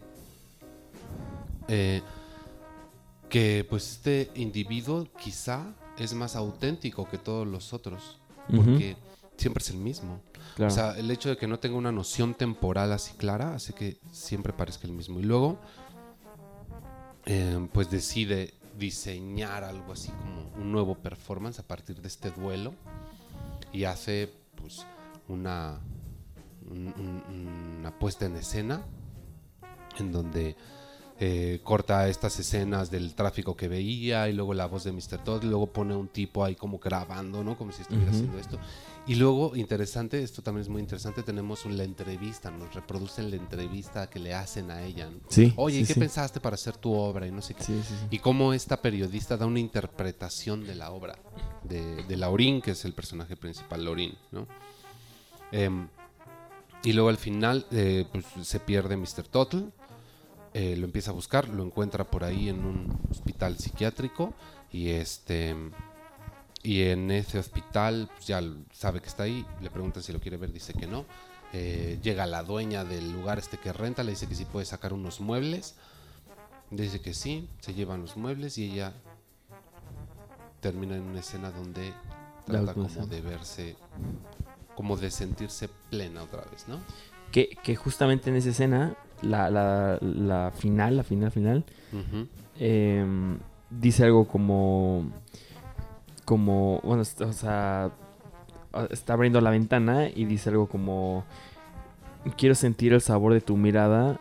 eh, 1.69 2.03
que 3.29 3.67
pues 3.69 3.93
este 3.93 4.31
individuo 4.35 5.09
quizá 5.19 5.75
es 5.99 6.15
más 6.15 6.37
auténtico 6.37 7.09
que 7.09 7.19
todos 7.19 7.47
los 7.47 7.73
otros, 7.73 8.21
porque 8.55 8.97
siempre 9.37 9.63
es 9.63 9.71
el 9.71 9.79
mismo. 9.79 10.21
claro. 10.55 10.73
O 10.73 10.75
sea, 10.75 10.93
el 10.99 11.11
hecho 11.11 11.31
de 11.31 11.37
que 11.37 11.47
no 11.47 11.59
tenga 11.59 11.77
una 11.77 11.93
noción 11.93 12.35
temporal 12.35 12.93
así 12.93 13.15
clara 13.15 13.55
hace 13.55 13.73
que 13.73 13.99
siempre 14.13 14.53
parezca 14.53 14.87
el 14.87 14.93
mismo. 14.93 15.19
Y 15.19 15.25
luego, 15.25 15.59
eh, 17.27 17.69
pues 17.73 17.91
decide 17.91 18.55
diseñar 18.79 19.65
algo 19.65 19.93
así 19.93 20.11
como 20.11 20.51
un 20.57 20.73
nuevo 20.73 20.95
performance 20.97 21.59
a 21.59 21.63
partir 21.63 22.01
de 22.01 22.09
este 22.09 22.31
duelo 22.31 22.75
y 23.73 23.85
hace 23.85 24.33
pues 24.57 24.85
una, 25.29 25.79
un- 26.69 26.93
un- 26.97 27.77
una 27.81 27.99
puesta 27.99 28.27
en 28.27 28.37
escena 28.37 28.83
en 29.99 30.11
donde 30.11 30.57
eh, 31.25 31.61
corta 31.63 32.09
estas 32.09 32.37
escenas 32.41 32.91
del 32.91 33.15
tráfico 33.15 33.57
que 33.57 33.69
veía 33.69 34.29
y 34.29 34.33
luego 34.33 34.55
la 34.55 34.67
voz 34.67 34.83
de 34.83 34.91
Mr. 34.91 35.23
Todd 35.23 35.45
y 35.45 35.47
luego 35.47 35.73
pone 35.73 35.95
un 35.95 36.09
tipo 36.09 36.43
ahí 36.43 36.57
como 36.57 36.81
grabando, 36.81 37.45
¿no? 37.45 37.57
Como 37.57 37.71
si 37.71 37.83
estuviera 37.83 38.11
haciendo 38.11 38.41
esto. 38.41 38.59
Y 39.07 39.15
luego, 39.15 39.55
interesante, 39.55 40.21
esto 40.21 40.43
también 40.43 40.63
es 40.63 40.69
muy 40.69 40.81
interesante, 40.81 41.23
tenemos 41.23 41.65
la 41.67 41.85
entrevista, 41.85 42.51
nos 42.51 42.75
reproducen 42.75 43.31
la 43.31 43.37
entrevista 43.37 44.11
que 44.11 44.19
le 44.19 44.35
hacen 44.35 44.73
a 44.73 44.83
ella. 44.83 45.11
¿no? 45.11 45.21
sí. 45.29 45.53
Oye, 45.55 45.79
¿y 45.79 45.81
sí, 45.83 45.87
qué 45.87 45.95
sí. 45.95 46.01
pensaste 46.01 46.41
para 46.41 46.55
hacer 46.55 46.77
tu 46.77 46.93
obra? 46.93 47.25
Y 47.25 47.31
no 47.31 47.41
sé 47.41 47.55
qué. 47.55 47.67
Y 48.11 48.19
cómo 48.19 48.53
esta 48.53 48.83
periodista 48.83 49.37
da 49.37 49.47
una 49.47 49.61
interpretación 49.61 50.67
de 50.67 50.75
la 50.75 50.91
obra 50.91 51.21
de, 51.63 52.03
de 52.03 52.17
Laurín, 52.17 52.61
que 52.61 52.73
es 52.73 52.85
el 52.85 52.95
personaje 52.95 53.37
principal, 53.37 53.85
Laurín, 53.85 54.17
¿no? 54.33 54.49
Em, 55.53 55.87
y 56.83 56.95
luego 56.95 57.11
al 57.11 57.17
final 57.17 57.65
eh, 57.71 58.07
pues, 58.11 58.25
se 58.43 58.59
pierde 58.59 58.97
Mr. 58.97 59.29
Total, 59.31 59.73
eh, 60.55 60.77
lo 60.77 60.85
empieza 60.85 61.11
a 61.11 61.15
buscar, 61.15 61.49
lo 61.49 61.65
encuentra 61.65 62.05
por 62.11 62.25
ahí 62.25 62.49
en 62.49 62.65
un 62.65 62.99
hospital 63.11 63.59
psiquiátrico 63.59 64.35
y 64.71 64.91
este 64.91 65.55
y 66.63 66.83
en 66.83 67.11
ese 67.11 67.39
hospital 67.39 68.09
pues, 68.15 68.27
ya 68.27 68.41
sabe 68.73 69.01
que 69.01 69.09
está 69.09 69.25
ahí, 69.25 69.45
le 69.61 69.71
preguntan 69.71 70.03
si 70.03 70.13
lo 70.13 70.21
quiere 70.21 70.37
ver, 70.37 70.53
dice 70.53 70.73
que 70.75 70.87
no. 70.87 71.05
Eh, 71.53 71.99
llega 72.03 72.25
la 72.25 72.43
dueña 72.43 72.85
del 72.85 73.13
lugar 73.13 73.39
este 73.39 73.59
que 73.59 73.73
renta, 73.73 74.03
le 74.03 74.13
dice 74.13 74.29
que 74.29 74.35
sí 74.35 74.45
puede 74.45 74.65
sacar 74.65 74.93
unos 74.93 75.21
muebles. 75.21 75.75
Dice 76.71 77.01
que 77.01 77.13
sí, 77.13 77.49
se 77.61 77.75
llevan 77.75 78.01
los 78.01 78.17
muebles 78.17 78.57
y 78.57 78.71
ella 78.71 78.95
termina 80.61 80.97
en 80.97 81.03
una 81.03 81.21
escena 81.21 81.51
donde 81.51 81.93
trata 82.47 82.73
como 82.73 83.07
de 83.07 83.21
verse, 83.21 83.77
como 84.75 84.97
de 84.97 85.11
sentirse 85.11 85.69
plena 85.91 86.23
otra 86.23 86.45
vez, 86.51 86.69
¿no? 86.69 86.81
Que, 87.33 87.51
que 87.63 87.77
justamente 87.77 88.31
en 88.31 88.37
esa 88.37 88.51
escena, 88.51 88.97
la, 89.23 89.51
la, 89.51 89.99
la 90.01 90.53
final, 90.55 90.97
la 90.97 91.03
final, 91.05 91.31
final, 91.31 91.65
em, 92.59 93.39
dice 93.71 94.05
algo 94.05 94.27
como. 94.27 95.11
Como. 96.25 96.81
Bueno, 96.83 97.03
o 97.03 97.33
sea. 97.33 97.91
Está 98.91 99.13
abriendo 99.13 99.41
la 99.43 99.51
ventana 99.51 100.09
y 100.09 100.25
dice 100.25 100.51
algo 100.51 100.67
como. 100.69 101.25
Quiero 102.37 102.55
sentir 102.55 102.93
el 102.93 103.01
sabor 103.01 103.33
de 103.35 103.41
tu 103.41 103.57
mirada 103.57 104.21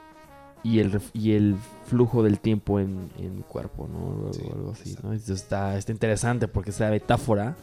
y 0.64 0.80
el, 0.80 1.00
y 1.14 1.34
el 1.34 1.56
flujo 1.86 2.24
del 2.24 2.40
tiempo 2.40 2.80
en, 2.80 3.10
en 3.18 3.36
mi 3.38 3.42
cuerpo, 3.44 3.88
¿no? 3.88 4.00
O 4.00 4.12
algo, 4.14 4.34
Sí, 4.34 4.42
algo 4.54 4.72
así. 4.72 4.96
¿no? 5.04 5.14
Está, 5.14 5.78
está 5.78 5.92
interesante 5.92 6.48
porque 6.48 6.72
esa 6.72 6.90
metáfora 6.90 7.56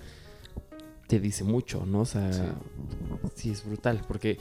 te 1.08 1.18
dice 1.18 1.42
mucho, 1.42 1.84
¿no? 1.86 2.00
O 2.00 2.04
sea, 2.04 2.32
Sí. 2.32 2.42
sí, 3.34 3.50
es 3.50 3.64
brutal. 3.66 4.00
Porque 4.06 4.38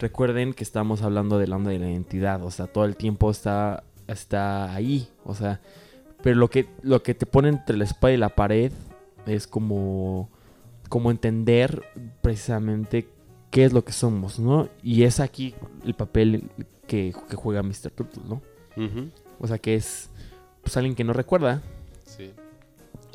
recuerden 0.00 0.54
que 0.54 0.64
estamos 0.64 1.02
hablando 1.02 1.38
de 1.38 1.46
la 1.46 1.56
onda 1.56 1.70
de 1.70 1.78
la 1.78 1.90
identidad. 1.90 2.42
O 2.42 2.50
sea, 2.50 2.66
todo 2.66 2.84
el 2.84 2.96
tiempo 2.96 3.30
está, 3.30 3.84
está 4.06 4.74
ahí. 4.74 5.08
O 5.24 5.34
sea, 5.34 5.60
pero 6.22 6.36
lo 6.36 6.50
que, 6.50 6.68
lo 6.82 7.02
que 7.02 7.14
te 7.14 7.26
pone 7.26 7.48
entre 7.48 7.76
la 7.76 7.84
espada 7.84 8.12
y 8.12 8.16
la 8.16 8.30
pared 8.30 8.72
es 9.26 9.46
como, 9.46 10.28
como 10.88 11.10
entender 11.10 11.84
precisamente 12.22 13.08
qué 13.50 13.64
es 13.64 13.72
lo 13.72 13.84
que 13.84 13.92
somos, 13.92 14.38
¿no? 14.38 14.68
Y 14.82 15.04
es 15.04 15.20
aquí 15.20 15.54
el 15.84 15.94
papel 15.94 16.50
que, 16.86 17.14
que 17.28 17.36
juega 17.36 17.62
Mr. 17.62 17.90
Turtle, 17.90 18.22
¿no? 18.28 18.42
O 19.38 19.46
sea, 19.46 19.58
que 19.58 19.74
es 19.74 20.10
pues, 20.62 20.76
alguien 20.76 20.94
que 20.94 21.04
no 21.04 21.12
recuerda. 21.12 21.62
Sí. 22.04 22.32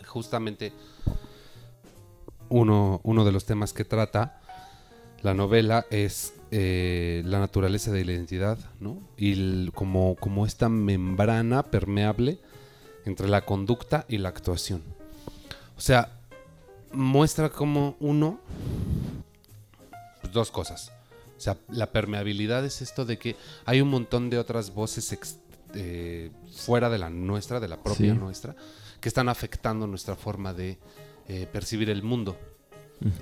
Justamente 0.05 0.71
uno, 2.49 3.01
uno 3.03 3.25
de 3.25 3.31
los 3.31 3.45
temas 3.45 3.73
que 3.73 3.83
trata 3.83 4.39
la 5.25 5.33
novela 5.33 5.87
es 5.89 6.33
eh, 6.51 7.23
la 7.25 7.39
naturaleza 7.39 7.91
de 7.91 8.05
la 8.05 8.11
identidad, 8.11 8.59
¿no? 8.79 8.99
Y 9.17 9.33
el- 9.33 9.71
como, 9.73 10.15
como 10.17 10.45
esta 10.45 10.69
membrana 10.69 11.63
permeable 11.63 12.37
entre 13.05 13.27
la 13.27 13.41
conducta 13.43 14.05
y 14.07 14.19
la 14.19 14.29
actuación. 14.29 14.83
O 15.75 15.81
sea, 15.81 16.11
muestra 16.93 17.49
como 17.49 17.97
uno, 17.99 18.39
pues, 20.21 20.31
dos 20.31 20.51
cosas. 20.51 20.91
O 21.37 21.41
sea, 21.41 21.57
la 21.69 21.87
permeabilidad 21.87 22.63
es 22.63 22.81
esto 22.83 23.03
de 23.03 23.17
que 23.17 23.35
hay 23.65 23.81
un 23.81 23.89
montón 23.89 24.29
de 24.29 24.37
otras 24.37 24.73
voces 24.73 25.11
ex- 25.11 25.39
eh, 25.73 26.29
fuera 26.55 26.89
de 26.91 26.99
la 26.99 27.09
nuestra, 27.09 27.59
de 27.59 27.67
la 27.67 27.77
propia 27.81 28.13
Sí. 28.13 28.17
nuestra, 28.19 28.55
que 29.01 29.09
están 29.09 29.27
afectando 29.27 29.87
nuestra 29.87 30.15
forma 30.15 30.53
de 30.53 30.77
eh, 31.27 31.47
percibir 31.51 31.89
el 31.89 32.03
mundo. 32.03 32.37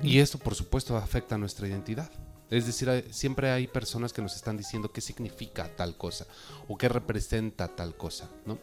Y 0.02 0.20
eso, 0.20 0.38
por 0.38 0.56
supuesto, 0.56 0.96
afecta 0.98 1.36
a 1.36 1.38
nuestra 1.38 1.68
identidad. 1.68 2.10
Es 2.50 2.66
decir, 2.68 2.90
hay- 2.90 3.06
siempre 3.12 3.50
hay 3.52 3.68
personas 3.68 4.14
que 4.14 4.22
nos 4.22 4.36
están 4.36 4.56
diciendo 4.58 4.92
qué 4.92 5.02
significa 5.02 5.68
tal 5.76 5.98
cosa 5.98 6.26
o 6.68 6.78
qué 6.78 6.88
representa 6.90 7.68
tal 7.68 7.96
cosa, 7.98 8.30
¿no? 8.46 8.60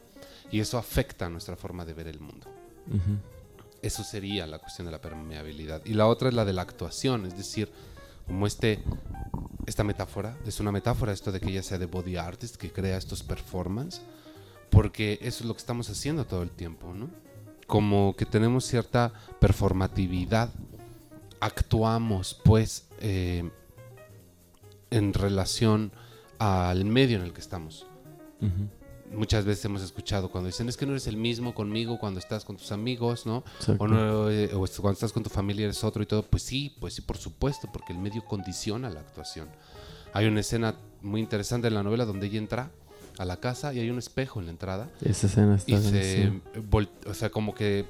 Y 0.53 0.61
eso 0.61 0.79
afecta 0.79 1.29
nuestra 1.29 1.57
forma 1.57 1.85
de 1.85 1.95
ver 1.95 2.07
el 2.09 2.21
mundo. 2.21 2.47
Eso 3.83 4.05
sería 4.05 4.47
la 4.47 4.59
cuestión 4.59 4.87
de 4.87 4.93
la 4.93 5.01
permeabilidad. 5.01 5.83
Y 5.85 5.95
la 5.95 6.07
otra 6.07 6.29
es 6.29 6.35
la 6.35 6.45
de 6.45 6.53
la 6.53 6.63
actuación, 6.63 7.27
es 7.27 7.37
decir, 7.37 7.71
como 8.27 8.47
este, 8.47 8.83
esta 9.67 9.83
metáfora, 9.85 10.37
es 10.47 10.61
una 10.61 10.71
metáfora 10.71 11.13
esto 11.13 11.33
de 11.33 11.41
que 11.41 11.51
ella 11.51 11.63
sea 11.63 11.79
de 11.79 11.87
body 11.87 12.17
artist, 12.17 12.57
que 12.57 12.71
crea 12.71 12.97
estos 12.97 13.23
performance, 13.23 14.03
porque 14.71 15.19
eso 15.23 15.43
es 15.43 15.47
lo 15.47 15.55
que 15.55 15.61
estamos 15.61 15.89
haciendo 15.91 16.25
todo 16.27 16.43
el 16.43 16.51
tiempo, 16.51 16.93
¿no? 16.95 17.09
Como 17.67 18.15
que 18.17 18.27
tenemos 18.27 18.65
cierta 18.65 19.13
performatividad, 19.41 20.51
actuamos 21.41 22.39
pues 22.45 22.87
eh, 23.01 23.49
en 24.91 25.15
relación 25.15 25.93
al 26.39 26.85
medio 26.85 27.17
en 27.19 27.25
el 27.25 27.33
que 27.33 27.41
estamos 27.41 27.87
Ujú. 28.41 28.69
muchas 29.19 29.45
veces 29.45 29.65
hemos 29.65 29.83
escuchado 29.83 30.31
cuando 30.31 30.47
dicen 30.49 30.69
es 30.69 30.77
que 30.77 30.87
no 30.87 30.93
eres 30.93 31.07
el 31.07 31.17
mismo 31.17 31.55
conmigo 31.55 31.99
cuando 31.99 32.21
estás 32.21 32.45
con 32.45 32.57
tus 32.57 32.73
amigos, 32.73 33.27
¿no? 33.27 33.45
O, 33.79 33.87
no, 33.87 34.31
eh, 34.31 34.51
o 34.55 34.67
cuando 34.81 34.93
estás 34.93 35.13
con 35.13 35.23
tu 35.23 35.31
familia 35.31 35.65
eres 35.65 35.85
otro 35.85 36.03
y 36.03 36.07
todo. 36.07 36.23
Pues 36.23 36.43
sí, 36.43 36.75
pues 36.81 36.95
sí, 36.95 37.03
por 37.03 37.19
supuesto, 37.19 37.69
porque 37.73 37.93
el 37.93 37.99
medio 37.99 38.25
condiciona 38.25 38.89
la 38.89 39.01
actuación. 39.01 39.49
Hay 40.13 40.27
una 40.27 40.41
escena 40.41 40.75
muy 41.03 41.21
interesante 41.21 41.69
en 41.69 41.75
la 41.75 41.83
novela 41.83 42.05
donde 42.07 42.27
ella 42.27 42.39
entra 42.39 42.71
a 43.19 43.25
la 43.25 43.37
casa 43.37 43.75
y 43.75 43.81
hay 43.81 43.91
un 43.91 43.99
espejo 43.99 44.41
en 44.41 44.47
la 44.47 44.53
entrada 44.53 44.89
Esa 45.03 45.27
escena 45.27 45.57
está 45.57 45.71
y 45.71 45.75
bien, 45.77 45.91
se 45.93 46.31
sí. 46.31 46.89
o 47.07 47.15
sea, 47.15 47.31
como 47.31 47.55
que 47.55 47.85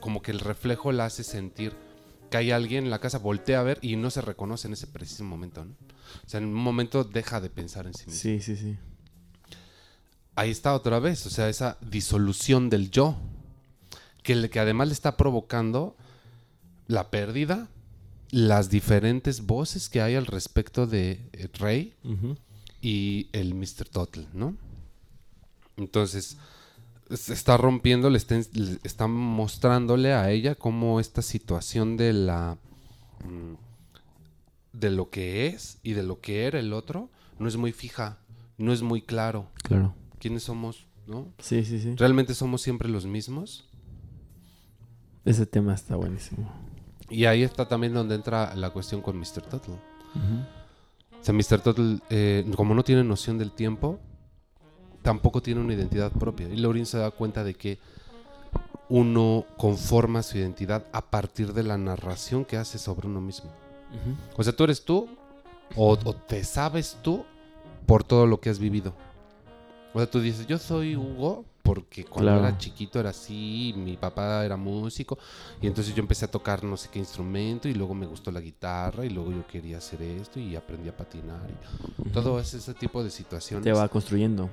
como 0.00 0.20
que 0.20 0.30
el 0.32 0.40
reflejo 0.40 0.92
la 0.92 1.06
hace 1.06 1.24
sentir 1.24 1.74
que 2.30 2.36
hay 2.36 2.50
alguien 2.50 2.84
en 2.84 2.90
la 2.90 2.98
casa, 2.98 3.18
voltea 3.18 3.60
a 3.60 3.62
ver 3.62 3.78
y 3.82 3.96
no 3.96 4.10
se 4.10 4.20
reconoce 4.20 4.66
en 4.68 4.74
ese 4.74 4.86
preciso 4.86 5.24
momento, 5.24 5.64
¿no? 5.64 5.72
O 6.24 6.28
sea, 6.28 6.38
en 6.38 6.46
un 6.46 6.54
momento 6.54 7.04
deja 7.04 7.40
de 7.40 7.50
pensar 7.50 7.86
en 7.86 7.94
sí 7.94 8.04
mismo 8.06 8.20
Sí, 8.20 8.40
sí, 8.40 8.56
sí. 8.56 8.76
ahí 10.34 10.50
está 10.50 10.74
otra 10.74 10.98
vez, 10.98 11.24
o 11.26 11.30
sea, 11.30 11.48
esa 11.48 11.78
disolución 11.80 12.68
del 12.70 12.90
yo, 12.90 13.16
que, 14.22 14.34
le- 14.34 14.50
que 14.50 14.60
además 14.60 14.88
le 14.88 14.94
está 14.94 15.16
provocando 15.16 15.96
la 16.88 17.10
pérdida, 17.10 17.68
las 18.30 18.68
diferentes 18.70 19.46
voces 19.46 19.88
que 19.88 20.00
hay 20.02 20.14
al 20.16 20.26
respecto 20.26 20.86
de 20.86 21.28
eh, 21.32 21.48
Rey 21.54 21.94
Ujú. 22.04 22.36
y 22.80 23.28
el 23.32 23.54
Mr. 23.54 23.88
Total, 23.88 24.26
¿no? 24.32 24.56
Entonces, 25.76 26.36
se 27.10 27.32
está 27.34 27.56
rompiendo, 27.56 28.10
le 28.10 28.18
está, 28.18 28.34
le 28.52 28.78
está 28.82 29.06
mostrándole 29.06 30.12
a 30.12 30.30
ella 30.30 30.54
cómo 30.54 30.98
esta 31.00 31.22
situación 31.22 31.96
de 31.96 32.12
la... 32.12 32.58
mm, 33.24 33.54
de 34.72 34.90
lo 34.90 35.08
que 35.10 35.46
es 35.46 35.78
y 35.82 35.92
de 35.94 36.02
lo 36.02 36.20
que 36.20 36.44
era 36.44 36.58
el 36.58 36.72
otro 36.74 37.08
no 37.38 37.48
es 37.48 37.56
muy 37.56 37.72
fija, 37.72 38.18
no 38.58 38.72
es 38.72 38.82
muy 38.82 39.00
claro 39.02 39.48
Claro. 39.62 39.94
quiénes 40.18 40.42
somos, 40.42 40.86
¿no? 41.06 41.28
Sí, 41.38 41.64
sí, 41.64 41.80
sí. 41.80 41.94
¿Realmente 41.96 42.34
somos 42.34 42.60
siempre 42.62 42.88
los 42.88 43.06
mismos? 43.06 43.68
Ese 45.24 45.46
tema 45.46 45.74
está 45.74 45.96
buenísimo. 45.96 46.50
Y 47.08 47.24
ahí 47.24 47.42
está 47.42 47.66
también 47.68 47.94
donde 47.94 48.14
entra 48.14 48.54
la 48.54 48.70
cuestión 48.70 49.00
con 49.00 49.16
Mr. 49.18 49.42
Ujú. 49.54 49.68
O 51.20 51.24
sea, 51.24 51.34
Mr. 51.34 51.60
Total, 51.62 52.02
eh, 52.10 52.44
como 52.56 52.74
no 52.74 52.84
tiene 52.84 53.02
noción 53.04 53.38
del 53.38 53.52
tiempo, 53.52 53.98
tampoco 55.06 55.40
tiene 55.40 55.60
una 55.60 55.72
identidad 55.72 56.10
propia. 56.10 56.48
Y 56.48 56.56
Laurin 56.56 56.84
se 56.84 56.98
da 56.98 57.12
cuenta 57.12 57.44
de 57.44 57.54
que 57.54 57.78
uno 58.88 59.44
conforma 59.56 60.20
su 60.24 60.36
identidad 60.36 60.84
a 60.92 61.00
partir 61.00 61.52
de 61.52 61.62
la 61.62 61.78
narración 61.78 62.44
que 62.44 62.56
hace 62.56 62.76
sobre 62.78 63.06
uno 63.06 63.20
mismo. 63.20 63.50
O 64.36 64.42
sea, 64.42 64.52
tú 64.54 64.64
eres 64.64 64.84
tú 64.84 65.08
o, 65.76 65.92
o 65.92 66.12
te 66.12 66.42
sabes 66.42 66.98
tú 67.02 67.24
por 67.86 68.02
todo 68.02 68.26
lo 68.26 68.40
que 68.40 68.50
has 68.50 68.58
vivido. 68.58 68.92
O 69.94 69.98
sea, 70.00 70.10
tú 70.10 70.20
dices, 70.20 70.44
yo 70.48 70.58
soy 70.58 70.96
Hugo 70.96 71.44
porque 71.62 72.04
cuando 72.04 72.32
Claro. 72.32 72.46
era 72.48 72.58
chiquito 72.58 72.98
era 72.98 73.10
así, 73.10 73.74
mi 73.76 73.96
papá 73.96 74.44
era 74.44 74.56
músico 74.56 75.18
y 75.62 75.68
entonces 75.68 75.94
yo 75.94 76.00
empecé 76.00 76.24
a 76.24 76.30
tocar 76.30 76.62
no 76.64 76.76
sé 76.76 76.88
qué 76.92 76.98
instrumento 76.98 77.68
y 77.68 77.74
luego 77.74 77.94
me 77.94 78.06
gustó 78.06 78.30
la 78.32 78.40
guitarra 78.40 79.04
y 79.04 79.10
luego 79.10 79.30
yo 79.32 79.46
quería 79.46 79.78
hacer 79.78 80.02
esto 80.02 80.38
y 80.40 80.54
aprendí 80.56 80.88
a 80.88 80.96
patinar. 80.96 81.48
y 82.04 82.08
todo 82.10 82.38
ese, 82.40 82.56
ese 82.58 82.74
tipo 82.74 83.02
de 83.04 83.10
situaciones 83.10 83.64
Te 83.64 83.72
va 83.72 83.88
construyendo. 83.88 84.48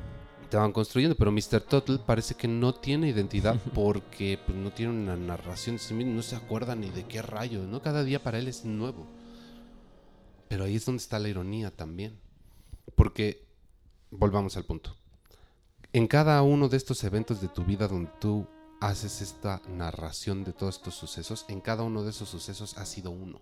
Te 0.53 0.57
van 0.57 0.71
construyendo, 0.71 1.15
pero 1.15 1.31
Mr. 1.31 1.61
Total 1.61 1.99
parece 2.05 2.35
que 2.35 2.47
no 2.47 2.75
tiene 2.75 3.09
identidad 3.09 3.59
porque 3.73 4.37
pues, 4.45 4.55
no 4.55 4.71
tiene 4.71 4.91
una 4.91 5.15
narración 5.15 5.79
no 6.05 6.21
se 6.21 6.35
acuerda 6.35 6.75
ni 6.75 6.91
de 6.91 7.07
qué 7.07 7.23
rayos, 7.23 7.67
¿no? 7.67 7.81
Cada 7.81 8.03
día 8.03 8.21
para 8.21 8.37
él 8.37 8.47
es 8.47 8.63
nuevo. 8.63 9.07
Pero 10.49 10.65
ahí 10.65 10.75
es 10.75 10.85
donde 10.85 11.01
está 11.01 11.17
la 11.17 11.27
ironía 11.27 11.71
también. 11.71 12.19
Porque, 12.93 13.47
volvamos 14.11 14.55
al 14.55 14.65
punto. 14.65 14.95
En 15.91 16.05
cada 16.05 16.39
uno 16.43 16.69
de 16.69 16.77
estos 16.77 17.03
eventos 17.03 17.41
de 17.41 17.47
tu 17.47 17.63
vida 17.65 17.87
donde 17.87 18.11
tú 18.19 18.45
haces 18.79 19.21
esta 19.21 19.59
narración 19.67 20.43
de 20.43 20.53
todos 20.53 20.75
estos 20.75 20.93
sucesos, 20.93 21.45
en 21.47 21.61
cada 21.61 21.81
uno 21.81 22.03
de 22.03 22.11
esos 22.11 22.29
sucesos 22.29 22.77
ha 22.77 22.85
sido 22.85 23.09
uno. 23.09 23.41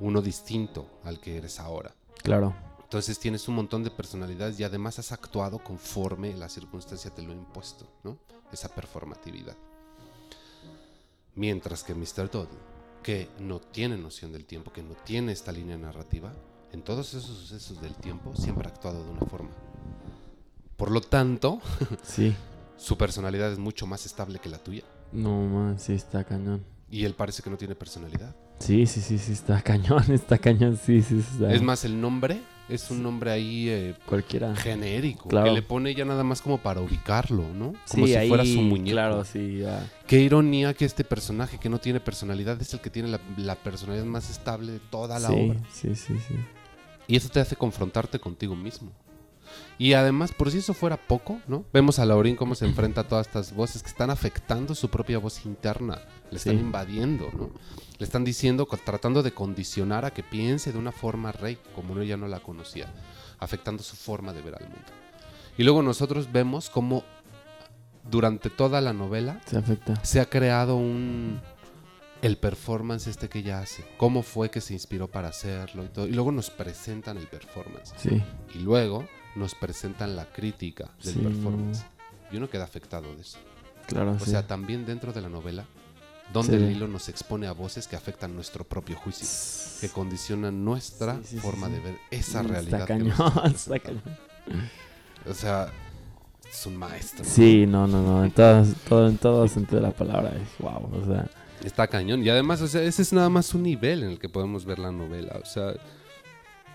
Uno 0.00 0.22
distinto 0.22 0.86
al 1.04 1.20
que 1.20 1.36
eres 1.36 1.60
ahora. 1.60 1.94
Claro. 2.22 2.71
Entonces 2.92 3.18
tienes 3.18 3.48
un 3.48 3.54
montón 3.54 3.82
de 3.82 3.90
personalidades 3.90 4.60
y 4.60 4.64
además 4.64 4.98
has 4.98 5.12
actuado 5.12 5.58
conforme 5.64 6.36
la 6.36 6.50
circunstancia 6.50 7.10
te 7.10 7.22
lo 7.22 7.32
ha 7.32 7.34
impuesto, 7.34 7.86
¿no? 8.04 8.18
Esa 8.52 8.68
performatividad. 8.68 9.56
Mientras 11.34 11.84
que 11.84 11.94
Mr. 11.94 12.28
Todd, 12.28 12.48
que 13.02 13.30
no 13.38 13.60
tiene 13.60 13.96
noción 13.96 14.30
del 14.30 14.44
tiempo, 14.44 14.74
que 14.74 14.82
no 14.82 14.92
tiene 14.92 15.32
esta 15.32 15.52
línea 15.52 15.78
narrativa, 15.78 16.34
en 16.70 16.82
todos 16.82 17.14
esos 17.14 17.34
sucesos 17.34 17.80
del 17.80 17.94
tiempo 17.94 18.36
siempre 18.36 18.68
ha 18.68 18.72
actuado 18.72 19.02
de 19.02 19.10
una 19.10 19.24
forma. 19.24 19.52
Por 20.76 20.90
lo 20.90 21.00
tanto, 21.00 21.62
Sí. 22.02 22.36
su 22.76 22.98
personalidad 22.98 23.50
es 23.52 23.58
mucho 23.58 23.86
más 23.86 24.04
estable 24.04 24.38
que 24.38 24.50
la 24.50 24.58
tuya. 24.58 24.84
No, 25.12 25.46
man, 25.46 25.78
sí 25.78 25.94
está 25.94 26.24
cañón. 26.24 26.62
Y 26.90 27.06
él 27.06 27.14
parece 27.14 27.42
que 27.42 27.48
no 27.48 27.56
tiene 27.56 27.74
personalidad. 27.74 28.36
Sí, 28.62 28.86
sí, 28.86 29.00
sí, 29.00 29.18
sí, 29.18 29.32
está 29.32 29.60
cañón, 29.62 30.04
está 30.12 30.38
cañón, 30.38 30.78
sí, 30.82 31.02
sí, 31.02 31.18
está. 31.18 31.52
Es 31.52 31.62
más, 31.62 31.84
el 31.84 32.00
nombre 32.00 32.40
es 32.68 32.90
un 32.90 33.02
nombre 33.02 33.30
ahí 33.30 33.68
eh, 33.68 33.94
Cualquiera. 34.06 34.54
genérico, 34.56 35.28
Claro. 35.28 35.46
que 35.46 35.52
le 35.52 35.62
pone 35.62 35.94
ya 35.94 36.04
nada 36.04 36.24
más 36.24 36.40
como 36.40 36.58
para 36.58 36.80
ubicarlo, 36.80 37.42
¿no? 37.52 37.74
Como 37.90 38.06
Sí, 38.06 38.12
si 38.12 38.16
ahí, 38.16 38.28
fuera 38.28 38.44
su 38.44 38.62
muñeco. 38.62 38.94
Claro, 38.94 39.24
sí, 39.24 39.58
ya. 39.58 39.84
Qué 40.06 40.20
ironía 40.20 40.72
que 40.74 40.84
este 40.84 41.04
personaje 41.04 41.58
que 41.58 41.68
no 41.68 41.78
tiene 41.78 42.00
personalidad 42.00 42.60
es 42.62 42.72
el 42.72 42.80
que 42.80 42.88
tiene 42.90 43.08
la, 43.08 43.20
la 43.36 43.56
personalidad 43.56 44.04
más 44.06 44.30
estable 44.30 44.72
de 44.72 44.78
toda 44.78 45.18
la 45.18 45.28
sí, 45.28 45.34
obra. 45.34 45.60
sí, 45.72 45.94
sí, 45.94 46.14
sí. 46.26 46.34
Y 47.08 47.16
eso 47.16 47.28
te 47.28 47.40
hace 47.40 47.56
confrontarte 47.56 48.18
contigo 48.20 48.54
mismo. 48.56 48.90
Y 49.78 49.94
además, 49.94 50.32
por 50.32 50.50
si 50.50 50.58
eso 50.58 50.74
fuera 50.74 50.96
poco, 50.96 51.40
¿no? 51.48 51.64
Vemos 51.72 51.98
a 51.98 52.04
Laurín 52.06 52.36
cómo 52.36 52.54
se 52.54 52.66
enfrenta 52.66 53.02
a 53.02 53.08
todas 53.08 53.26
estas 53.26 53.54
voces 53.54 53.82
que 53.82 53.88
están 53.88 54.10
afectando 54.10 54.74
su 54.74 54.88
propia 54.90 55.18
voz 55.18 55.44
interna. 55.44 56.00
Le 56.30 56.36
están 56.38 56.54
Sí. 56.56 56.60
invadiendo, 56.60 57.30
¿no? 57.36 57.50
Le 57.98 58.04
están 58.04 58.24
diciendo, 58.24 58.66
tratando 58.84 59.22
de 59.22 59.32
condicionar 59.32 60.04
a 60.04 60.12
que 60.12 60.22
piense 60.22 60.72
de 60.72 60.78
una 60.78 60.92
forma 60.92 61.32
rey, 61.32 61.58
como 61.74 61.98
ella 62.00 62.16
no 62.16 62.28
la 62.28 62.40
conocía, 62.40 62.92
afectando 63.38 63.82
su 63.82 63.96
forma 63.96 64.32
de 64.32 64.42
ver 64.42 64.54
al 64.56 64.64
mundo. 64.64 64.86
Y 65.58 65.64
luego 65.64 65.82
nosotros 65.82 66.30
vemos 66.32 66.70
cómo 66.70 67.04
durante 68.10 68.50
toda 68.50 68.80
la 68.80 68.92
novela 68.92 69.40
Se 69.46 69.56
afecta. 69.58 70.02
se 70.04 70.20
ha 70.20 70.26
creado 70.28 70.76
un 70.76 71.40
el 72.20 72.36
performance 72.38 73.08
este 73.08 73.28
que 73.28 73.40
ella 73.40 73.58
hace, 73.58 73.84
cómo 73.96 74.22
fue 74.22 74.48
que 74.48 74.60
se 74.60 74.72
inspiró 74.74 75.08
para 75.08 75.28
hacerlo 75.28 75.84
y 75.84 75.88
todo, 75.88 76.06
y 76.06 76.12
luego 76.12 76.30
nos 76.30 76.50
presentan 76.50 77.16
el 77.18 77.26
performance 77.26 77.92
Sí. 77.96 78.22
y 78.54 78.58
luego 78.60 79.04
nos 79.34 79.54
presentan 79.54 80.16
la 80.16 80.26
crítica 80.26 80.90
del 81.02 81.14
Sí. 81.14 81.20
performance. 81.20 81.84
Y 82.30 82.36
uno 82.36 82.48
queda 82.50 82.64
afectado 82.64 83.14
de 83.14 83.20
eso. 83.22 83.38
Claro, 83.86 84.12
O 84.12 84.18
sí. 84.18 84.30
sea, 84.30 84.46
también 84.46 84.86
dentro 84.86 85.12
de 85.12 85.20
la 85.20 85.28
novela, 85.28 85.64
donde 86.32 86.56
Sí. 86.58 86.64
el 86.64 86.70
hilo 86.72 86.88
nos 86.88 87.08
expone 87.08 87.46
a 87.46 87.52
voces 87.52 87.86
que 87.88 87.96
afectan 87.96 88.34
nuestro 88.34 88.64
propio 88.64 88.96
juicio, 88.96 89.26
que 89.80 89.88
condicionan 89.92 90.64
nuestra 90.64 91.16
forma 91.42 91.68
de 91.68 91.80
ver 91.80 91.98
esa 92.10 92.42
realidad. 92.42 92.86
Cañón, 92.86 93.12
nos- 93.18 93.44
está 93.54 93.78
cañón. 93.78 94.02
O 95.28 95.34
sea, 95.34 95.70
es 96.50 96.66
un 96.66 96.76
maestro. 96.76 97.24
Sí, 97.24 97.66
no, 97.66 97.86
no, 97.86 98.02
no. 98.02 98.24
En 98.24 98.30
todas, 98.30 98.74
todo, 98.88 99.08
en 99.08 99.18
todo 99.18 99.46
sentido 99.48 99.80
de 99.80 99.88
la 99.88 99.92
palabra 99.94 100.30
es 100.36 100.48
wow. 100.58 100.88
O 101.02 101.06
sea, 101.06 101.28
Está 101.64 101.86
cañón. 101.86 102.24
Y 102.24 102.28
además, 102.28 102.60
o 102.60 102.66
sea, 102.66 102.82
ese 102.82 103.02
es 103.02 103.12
nada 103.12 103.28
más 103.28 103.54
un 103.54 103.62
nivel 103.62 104.02
en 104.02 104.10
el 104.10 104.18
que 104.18 104.28
podemos 104.28 104.64
ver 104.64 104.80
la 104.80 104.90
novela. 104.90 105.38
O 105.40 105.46
sea, 105.46 105.74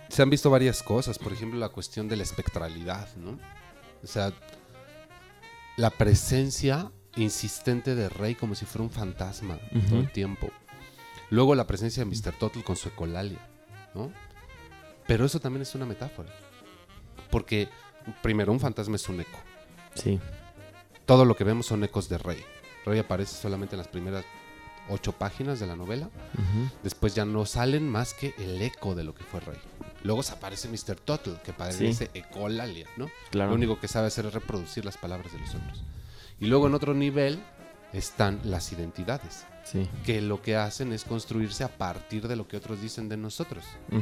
se 0.09 0.21
han 0.21 0.29
visto 0.29 0.49
varias 0.49 0.83
cosas. 0.83 1.17
Por 1.19 1.33
ejemplo, 1.33 1.59
la 1.59 1.69
cuestión 1.69 2.07
de 2.07 2.15
la 2.15 2.23
espectralidad, 2.23 3.07
¿no? 3.15 3.39
O 4.03 4.07
sea, 4.07 4.31
la 5.75 5.89
presencia 5.89 6.91
insistente 7.15 7.95
de 7.95 8.09
Rey 8.09 8.35
como 8.35 8.55
si 8.55 8.65
fuera 8.65 8.83
un 8.83 8.91
fantasma 8.91 9.57
todo 9.89 9.99
el 9.99 10.11
tiempo. 10.11 10.49
Luego 11.29 11.55
la 11.55 11.67
presencia 11.67 12.03
de 12.05 12.09
Mr. 12.09 12.33
Total 12.37 12.63
con 12.63 12.75
su 12.75 12.89
ecolalia, 12.89 13.39
¿no? 13.93 14.11
Pero 15.07 15.25
eso 15.25 15.39
también 15.39 15.61
es 15.61 15.73
una 15.75 15.85
metáfora. 15.85 16.29
Porque, 17.31 17.69
primero, 18.21 18.51
un 18.51 18.59
fantasma 18.59 18.95
es 18.95 19.07
un 19.09 19.21
eco. 19.21 19.39
sí. 19.95 20.19
Todo 21.05 21.23
lo 21.23 21.37
que 21.37 21.45
vemos 21.45 21.65
son 21.65 21.81
ecos 21.85 22.09
de 22.09 22.17
Rey. 22.17 22.43
Rey 22.85 22.99
aparece 22.99 23.33
solamente 23.33 23.75
en 23.75 23.77
las 23.77 23.87
primeras 23.87 24.25
ocho 24.89 25.11
páginas 25.13 25.59
de 25.59 25.67
la 25.67 25.75
novela. 25.75 26.09
Después 26.83 27.15
ya 27.15 27.25
no 27.25 27.45
salen 27.45 27.87
más 27.89 28.13
que 28.13 28.33
el 28.37 28.61
eco 28.61 28.95
de 28.95 29.03
lo 29.03 29.13
que 29.13 29.23
fue 29.23 29.39
Rey. 29.39 29.57
Luego 30.03 30.23
se 30.23 30.33
aparece 30.33 30.69
Mr. 30.69 30.95
Total, 30.95 31.41
que 31.43 31.53
parece 31.53 32.09
ecolalia, 32.13 32.87
¿no? 32.97 33.09
Claro. 33.31 33.49
Lo 33.51 33.55
único 33.55 33.79
que 33.79 33.87
sabe 33.87 34.07
hacer 34.07 34.25
es 34.25 34.33
reproducir 34.33 34.85
las 34.85 34.97
palabras 34.97 35.31
de 35.33 35.39
los 35.39 35.49
otros. 35.55 35.83
Y 36.39 36.45
luego 36.45 36.67
en 36.67 36.75
otro 36.75 36.93
nivel 36.93 37.39
están 37.93 38.39
las 38.43 38.71
identidades, 38.71 39.45
Sí. 39.63 39.89
que 40.05 40.21
lo 40.21 40.41
que 40.41 40.55
hacen 40.55 40.93
es 40.93 41.03
construirse 41.03 41.63
a 41.63 41.67
partir 41.77 42.27
de 42.27 42.35
lo 42.35 42.47
que 42.47 42.57
otros 42.57 42.79
dicen 42.81 43.09
de 43.09 43.17
nosotros. 43.17 43.65
Ujú. 43.91 44.01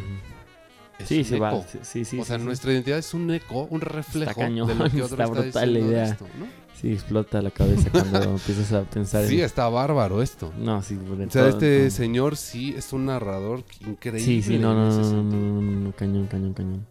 Es 0.99 1.07
Sí, 1.09 1.19
un 1.19 1.25
sí, 1.25 1.39
va. 1.39 1.49
eco. 1.51 1.65
Sí, 1.71 1.79
sí, 1.83 2.05
sí, 2.05 2.19
o 2.19 2.25
sea, 2.25 2.37
nuestra 2.37 2.71
identidad 2.71 2.97
es 2.99 3.13
un 3.13 3.29
eco, 3.31 3.67
un 3.69 3.81
reflejo 3.81 4.39
cañón, 4.39 4.67
de 4.67 4.75
lo 4.75 4.89
que 4.89 5.01
otro 5.03 5.21
está 5.21 5.23
está, 5.25 5.41
brutal 5.41 5.73
la 5.73 5.79
idea. 5.79 6.03
esto, 6.05 6.25
¿no? 6.39 6.45
Sí, 6.79 6.91
explota 6.91 7.41
la 7.41 7.51
cabeza 7.51 7.89
cuando 7.89 8.21
empiezas 8.23 8.71
a 8.73 8.83
pensar 8.83 9.25
Sí, 9.25 9.39
en... 9.39 9.45
está 9.45 9.67
bárbaro 9.69 10.21
esto. 10.21 10.53
No, 10.57 10.81
sí, 10.81 10.97
O 10.97 11.15
sea, 11.31 11.43
todo, 11.43 11.47
este 11.49 11.83
no. 11.85 11.89
señor 11.91 12.35
sí 12.37 12.73
es 12.77 12.91
un 12.93 13.05
narrador 13.05 13.63
increíble. 13.85 14.19
Sí, 14.25 14.41
sí, 14.41 14.57
no, 14.57 14.73
no, 14.73 14.89
no, 14.91 15.61
no, 15.61 15.91
cañón, 15.93 16.27
cañón, 16.27 16.53
cañón. 16.53 16.85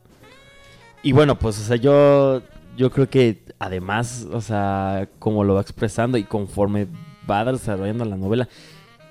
Y 1.03 1.12
bueno, 1.12 1.38
pues, 1.38 1.59
o 1.61 1.62
sea, 1.62 1.77
yo, 1.77 2.43
yo 2.77 2.90
creo 2.90 3.09
que 3.11 3.43
además, 3.59 4.27
o 4.33 4.40
sea, 4.40 5.09
como 5.19 5.45
lo 5.45 5.55
va 5.55 5.61
expresando 5.61 6.17
y 6.19 6.25
conforme 6.25 6.87
va 7.31 7.45
desarrollando 7.45 8.05
la 8.07 8.17
novela, 8.17 8.49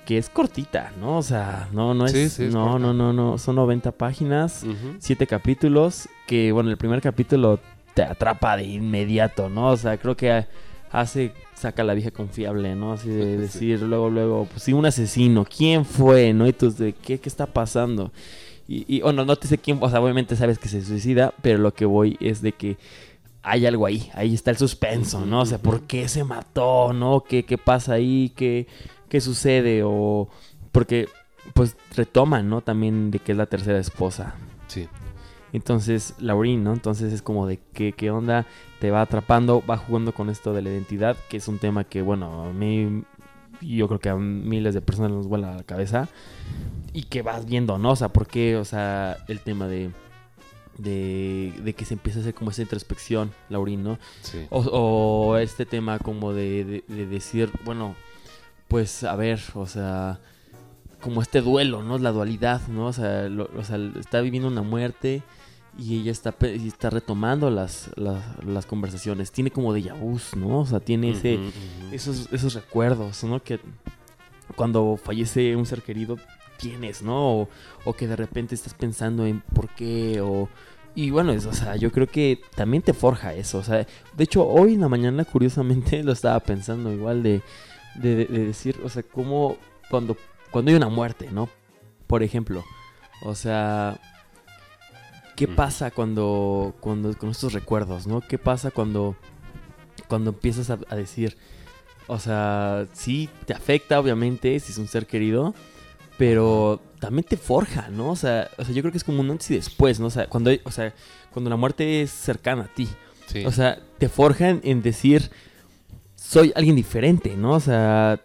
que 0.04 0.18
es 0.18 0.28
cortita, 0.28 0.92
¿no? 1.00 1.18
O 1.18 1.22
sea, 1.22 1.68
no, 1.72 1.94
no 1.94 2.06
es, 2.06 2.12
Sí, 2.12 2.28
sí, 2.28 2.44
es 2.44 2.54
no, 2.54 2.78
no, 2.78 2.92
no, 2.92 3.12
no, 3.12 3.38
son 3.38 3.56
90 3.56 3.92
páginas, 3.92 4.62
Ujú. 4.64 4.96
siete 4.98 5.26
capítulos, 5.26 6.08
que 6.26 6.52
bueno, 6.52 6.70
el 6.70 6.76
primer 6.76 7.00
capítulo 7.00 7.58
te 7.94 8.02
atrapa 8.02 8.56
de 8.56 8.64
inmediato, 8.64 9.48
¿no? 9.48 9.68
O 9.68 9.76
sea, 9.76 9.96
creo 9.98 10.16
que 10.16 10.46
hace, 10.90 11.32
saca 11.54 11.84
la 11.84 11.94
vieja 11.94 12.10
confiable, 12.10 12.74
¿no? 12.74 12.92
Así 12.92 13.08
de 13.08 13.34
Sí. 13.36 13.40
decir 13.40 13.82
luego, 13.82 14.10
luego, 14.10 14.46
pues 14.50 14.62
sí, 14.62 14.72
un 14.72 14.86
asesino, 14.86 15.44
¿quién 15.44 15.84
fue, 15.84 16.32
no? 16.32 16.46
Y 16.46 16.52
tú, 16.52 16.70
de 16.72 16.92
qué, 16.92 17.18
qué 17.18 17.28
está 17.28 17.46
pasando. 17.46 18.12
Y, 18.68 18.84
y 18.96 19.00
bueno, 19.02 19.24
no 19.24 19.36
te 19.36 19.46
sé 19.46 19.58
quién, 19.58 19.78
o 19.80 19.90
sea, 19.90 20.00
obviamente 20.00 20.36
sabes 20.36 20.58
que 20.58 20.68
se 20.68 20.82
suicida, 20.84 21.32
pero 21.42 21.58
lo 21.58 21.72
que 21.74 21.84
voy 21.84 22.16
es 22.20 22.40
de 22.42 22.52
que 22.52 22.76
hay 23.42 23.66
algo 23.66 23.84
ahí, 23.84 24.10
ahí 24.14 24.32
está 24.32 24.50
el 24.50 24.56
suspenso, 24.56 25.26
¿no? 25.26 25.40
O 25.42 25.46
sea, 25.46 25.58
¿por 25.58 25.82
qué 25.82 26.08
se 26.08 26.24
mató, 26.24 26.94
no? 26.94 27.20
¿Qué, 27.28 27.44
qué 27.44 27.58
pasa 27.58 27.92
ahí? 27.92 28.32
¿Qué, 28.34 28.66
qué 29.08 29.20
sucede? 29.20 29.82
O 29.84 30.28
porque, 30.72 31.08
pues, 31.54 31.76
retoman, 31.94 32.48
¿no? 32.48 32.60
También 32.60 33.10
de 33.10 33.18
que 33.18 33.32
es 33.32 33.38
la 33.38 33.46
tercera 33.46 33.78
esposa. 33.78 34.34
Sí. 34.66 34.88
Entonces, 35.52 36.14
Laurín, 36.18 36.64
¿no? 36.64 36.72
Entonces 36.72 37.12
es 37.12 37.22
como 37.22 37.46
de 37.46 37.60
qué, 37.72 37.92
qué 37.92 38.10
onda, 38.10 38.44
te 38.80 38.90
va 38.90 39.02
atrapando, 39.02 39.62
va 39.68 39.76
jugando 39.76 40.12
con 40.12 40.28
esto 40.28 40.52
de 40.52 40.62
la 40.62 40.70
identidad, 40.70 41.16
que 41.28 41.36
es 41.36 41.46
un 41.46 41.58
tema 41.58 41.84
que, 41.84 42.02
bueno, 42.02 42.42
a 42.44 42.52
mí, 42.52 43.04
yo 43.60 43.86
creo 43.86 44.00
que 44.00 44.08
a 44.08 44.16
miles 44.16 44.74
de 44.74 44.80
personas 44.80 45.12
nos 45.12 45.28
vuela 45.28 45.54
la 45.54 45.62
cabeza, 45.62 46.08
y 46.92 47.04
que 47.04 47.22
vas 47.22 47.46
viendo, 47.46 47.78
¿no? 47.78 47.92
O 47.92 47.96
sea, 47.96 48.08
¿por 48.08 48.26
qué? 48.26 48.56
O 48.56 48.64
sea, 48.64 49.16
el 49.28 49.38
tema 49.40 49.68
de, 49.68 49.90
de, 50.78 51.52
de 51.62 51.72
que 51.74 51.84
se 51.84 51.94
empieza 51.94 52.18
a 52.18 52.22
hacer 52.22 52.34
como 52.34 52.50
esa 52.50 52.62
introspección, 52.62 53.30
Laurín, 53.48 53.84
¿no? 53.84 53.98
Sí. 54.22 54.46
O, 54.50 54.58
o 54.60 55.36
este 55.36 55.66
tema 55.66 56.00
como 56.00 56.32
de, 56.32 56.64
de- 56.64 56.84
de 56.94 57.06
decir, 57.06 57.50
bueno, 57.64 57.94
pues 58.68 59.04
a 59.04 59.14
ver, 59.16 59.40
o 59.54 59.66
sea, 59.66 60.20
como 61.00 61.22
este 61.22 61.40
duelo, 61.40 61.82
¿no? 61.82 61.98
La 61.98 62.12
dualidad, 62.12 62.66
¿no? 62.68 62.86
O 62.86 62.92
sea, 62.92 63.28
lo- 63.28 63.50
o 63.56 63.64
sea, 63.64 63.78
está 63.98 64.20
viviendo 64.20 64.48
una 64.48 64.62
muerte 64.62 65.22
y 65.78 66.00
ella 66.00 66.12
está, 66.12 66.34
y 66.42 66.68
está 66.68 66.88
retomando 66.90 67.50
las, 67.50 67.90
las, 67.96 68.22
las 68.44 68.64
conversaciones. 68.66 69.32
Tiene 69.32 69.50
como 69.50 69.72
de 69.72 69.92
vus, 69.92 70.34
¿no? 70.36 70.60
O 70.60 70.66
sea, 70.66 70.80
tiene 70.80 71.10
ese, 71.10 71.38
esos, 71.92 72.28
esos 72.32 72.54
recuerdos, 72.54 73.22
¿no? 73.24 73.42
Que 73.42 73.60
cuando 74.56 74.98
fallece 75.02 75.56
un 75.56 75.66
ser 75.66 75.82
querido 75.82 76.16
tienes, 76.58 77.02
¿no? 77.02 77.40
O, 77.40 77.48
o 77.84 77.92
que 77.92 78.06
de 78.06 78.16
repente 78.16 78.54
estás 78.54 78.74
pensando 78.74 79.26
en 79.26 79.40
por 79.40 79.68
qué 79.70 80.20
o... 80.20 80.48
Y 80.96 81.10
bueno, 81.10 81.32
es, 81.32 81.44
o 81.44 81.52
sea, 81.52 81.74
yo 81.74 81.90
creo 81.90 82.06
que 82.06 82.40
también 82.54 82.80
te 82.80 82.94
forja 82.94 83.34
eso. 83.34 83.58
O 83.58 83.64
sea, 83.64 83.78
de 84.16 84.24
hecho, 84.24 84.46
hoy 84.46 84.74
en 84.74 84.80
la 84.80 84.88
mañana, 84.88 85.24
curiosamente, 85.24 86.02
lo 86.04 86.12
estaba 86.12 86.38
pensando 86.40 86.92
igual 86.92 87.24
de, 87.24 87.42
de, 87.96 88.16
de- 88.16 88.26
de 88.26 88.46
decir, 88.46 88.80
o 88.84 88.88
sea, 88.88 89.02
cómo 89.02 89.56
cuando, 89.90 90.16
cuando 90.50 90.70
hay 90.70 90.76
una 90.76 90.88
muerte, 90.88 91.28
¿no? 91.30 91.48
Por 92.06 92.22
ejemplo, 92.22 92.64
o 93.22 93.34
sea, 93.34 93.98
¿qué 95.36 95.48
pasa 95.48 95.90
cuando, 95.90 96.74
cuando, 96.80 97.16
con 97.16 97.30
estos 97.30 97.52
recuerdos, 97.52 98.06
¿no? 98.06 98.20
¿Qué 98.20 98.38
pasa 98.38 98.70
cuando, 98.70 99.16
cuando 100.08 100.30
empiezas 100.30 100.70
a, 100.70 100.78
a 100.88 100.96
decir, 100.96 101.36
o 102.06 102.18
sea, 102.18 102.86
sí 102.92 103.28
te 103.46 103.52
afecta, 103.54 103.98
obviamente, 103.98 104.58
si 104.60 104.72
es 104.72 104.78
un 104.78 104.88
ser 104.88 105.06
querido, 105.06 105.54
pero 106.18 106.80
también 107.00 107.24
te 107.24 107.36
forja, 107.36 107.88
¿no? 107.88 108.10
O 108.10 108.16
sea, 108.16 108.48
o 108.58 108.64
sea, 108.64 108.74
yo 108.74 108.82
creo 108.82 108.92
que 108.92 108.98
es 108.98 109.04
como 109.04 109.20
un 109.20 109.30
antes 109.30 109.50
y 109.50 109.54
después, 109.56 109.98
¿no? 110.00 110.06
O 110.06 110.10
sea, 110.10 110.28
cuando, 110.28 110.50
hay- 110.50 110.60
o 110.64 110.70
sea, 110.70 110.94
cuando 111.32 111.50
la 111.50 111.56
muerte 111.56 112.02
es 112.02 112.10
cercana 112.10 112.64
a 112.64 112.74
ti, 112.74 112.88
Sí. 113.26 113.44
o 113.46 113.50
sea, 113.50 113.80
te 113.98 114.08
forjan 114.10 114.60
en 114.64 114.82
decir, 114.82 115.30
soy 116.26 116.52
alguien 116.56 116.76
diferente, 116.76 117.36
¿no? 117.36 117.52
O 117.52 117.60
sea, 117.60 118.20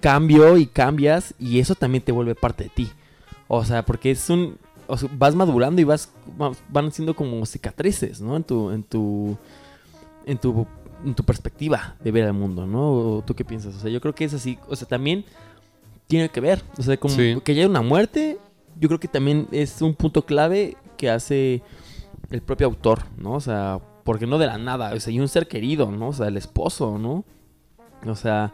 cambio 0.00 0.56
y 0.56 0.66
cambias 0.66 1.34
y 1.38 1.58
eso 1.60 1.74
también 1.74 2.02
te 2.02 2.12
vuelve 2.12 2.34
parte 2.34 2.64
de 2.64 2.70
ti. 2.70 2.90
O 3.48 3.64
sea, 3.64 3.84
porque 3.84 4.10
es 4.10 4.30
un... 4.30 4.56
o 4.86 4.96
sea, 4.96 5.08
vas 5.16 5.34
madurando 5.34 5.80
y 5.80 5.84
vas, 5.84 6.10
va- 6.40 6.52
van 6.68 6.90
siendo 6.90 7.14
como 7.14 7.44
cicatrices, 7.46 8.20
¿no? 8.20 8.36
En 8.36 8.44
tu, 8.44 8.70
en 8.70 8.82
tu, 8.82 9.36
en 10.26 10.38
tu, 10.38 10.66
en 11.04 11.14
tu 11.14 11.22
perspectiva 11.24 11.96
de 12.02 12.10
ver 12.10 12.24
el 12.24 12.32
mundo, 12.32 12.66
¿no? 12.66 12.90
¿O 13.18 13.22
¿Tú 13.26 13.34
qué 13.34 13.44
piensas? 13.44 13.74
O 13.74 13.78
sea, 13.78 13.90
yo 13.90 14.00
creo 14.00 14.14
que 14.14 14.24
es 14.24 14.34
así. 14.34 14.58
O 14.68 14.74
sea, 14.76 14.88
también 14.88 15.24
tiene 16.06 16.28
que 16.30 16.40
ver. 16.40 16.62
O 16.78 16.82
sea, 16.82 16.96
como 16.96 17.14
Sí. 17.14 17.36
que 17.44 17.52
haya 17.52 17.66
una 17.68 17.82
muerte, 17.82 18.38
yo 18.80 18.88
creo 18.88 18.98
que 19.00 19.08
también 19.08 19.46
es 19.52 19.82
un 19.82 19.94
punto 19.94 20.24
clave 20.24 20.76
que 20.96 21.10
hace 21.10 21.62
el 22.30 22.40
propio 22.40 22.66
autor, 22.66 23.02
¿no? 23.18 23.32
O 23.34 23.40
sea, 23.40 23.80
porque 24.04 24.26
no 24.26 24.38
de 24.38 24.46
la 24.46 24.58
nada, 24.58 24.92
o 24.94 25.00
sea, 25.00 25.12
y 25.12 25.20
un 25.20 25.28
ser 25.28 25.48
querido, 25.48 25.90
¿no? 25.90 26.08
O 26.08 26.12
sea, 26.12 26.28
el 26.28 26.36
esposo, 26.36 26.98
¿no? 26.98 27.24
O 28.06 28.16
sea, 28.16 28.52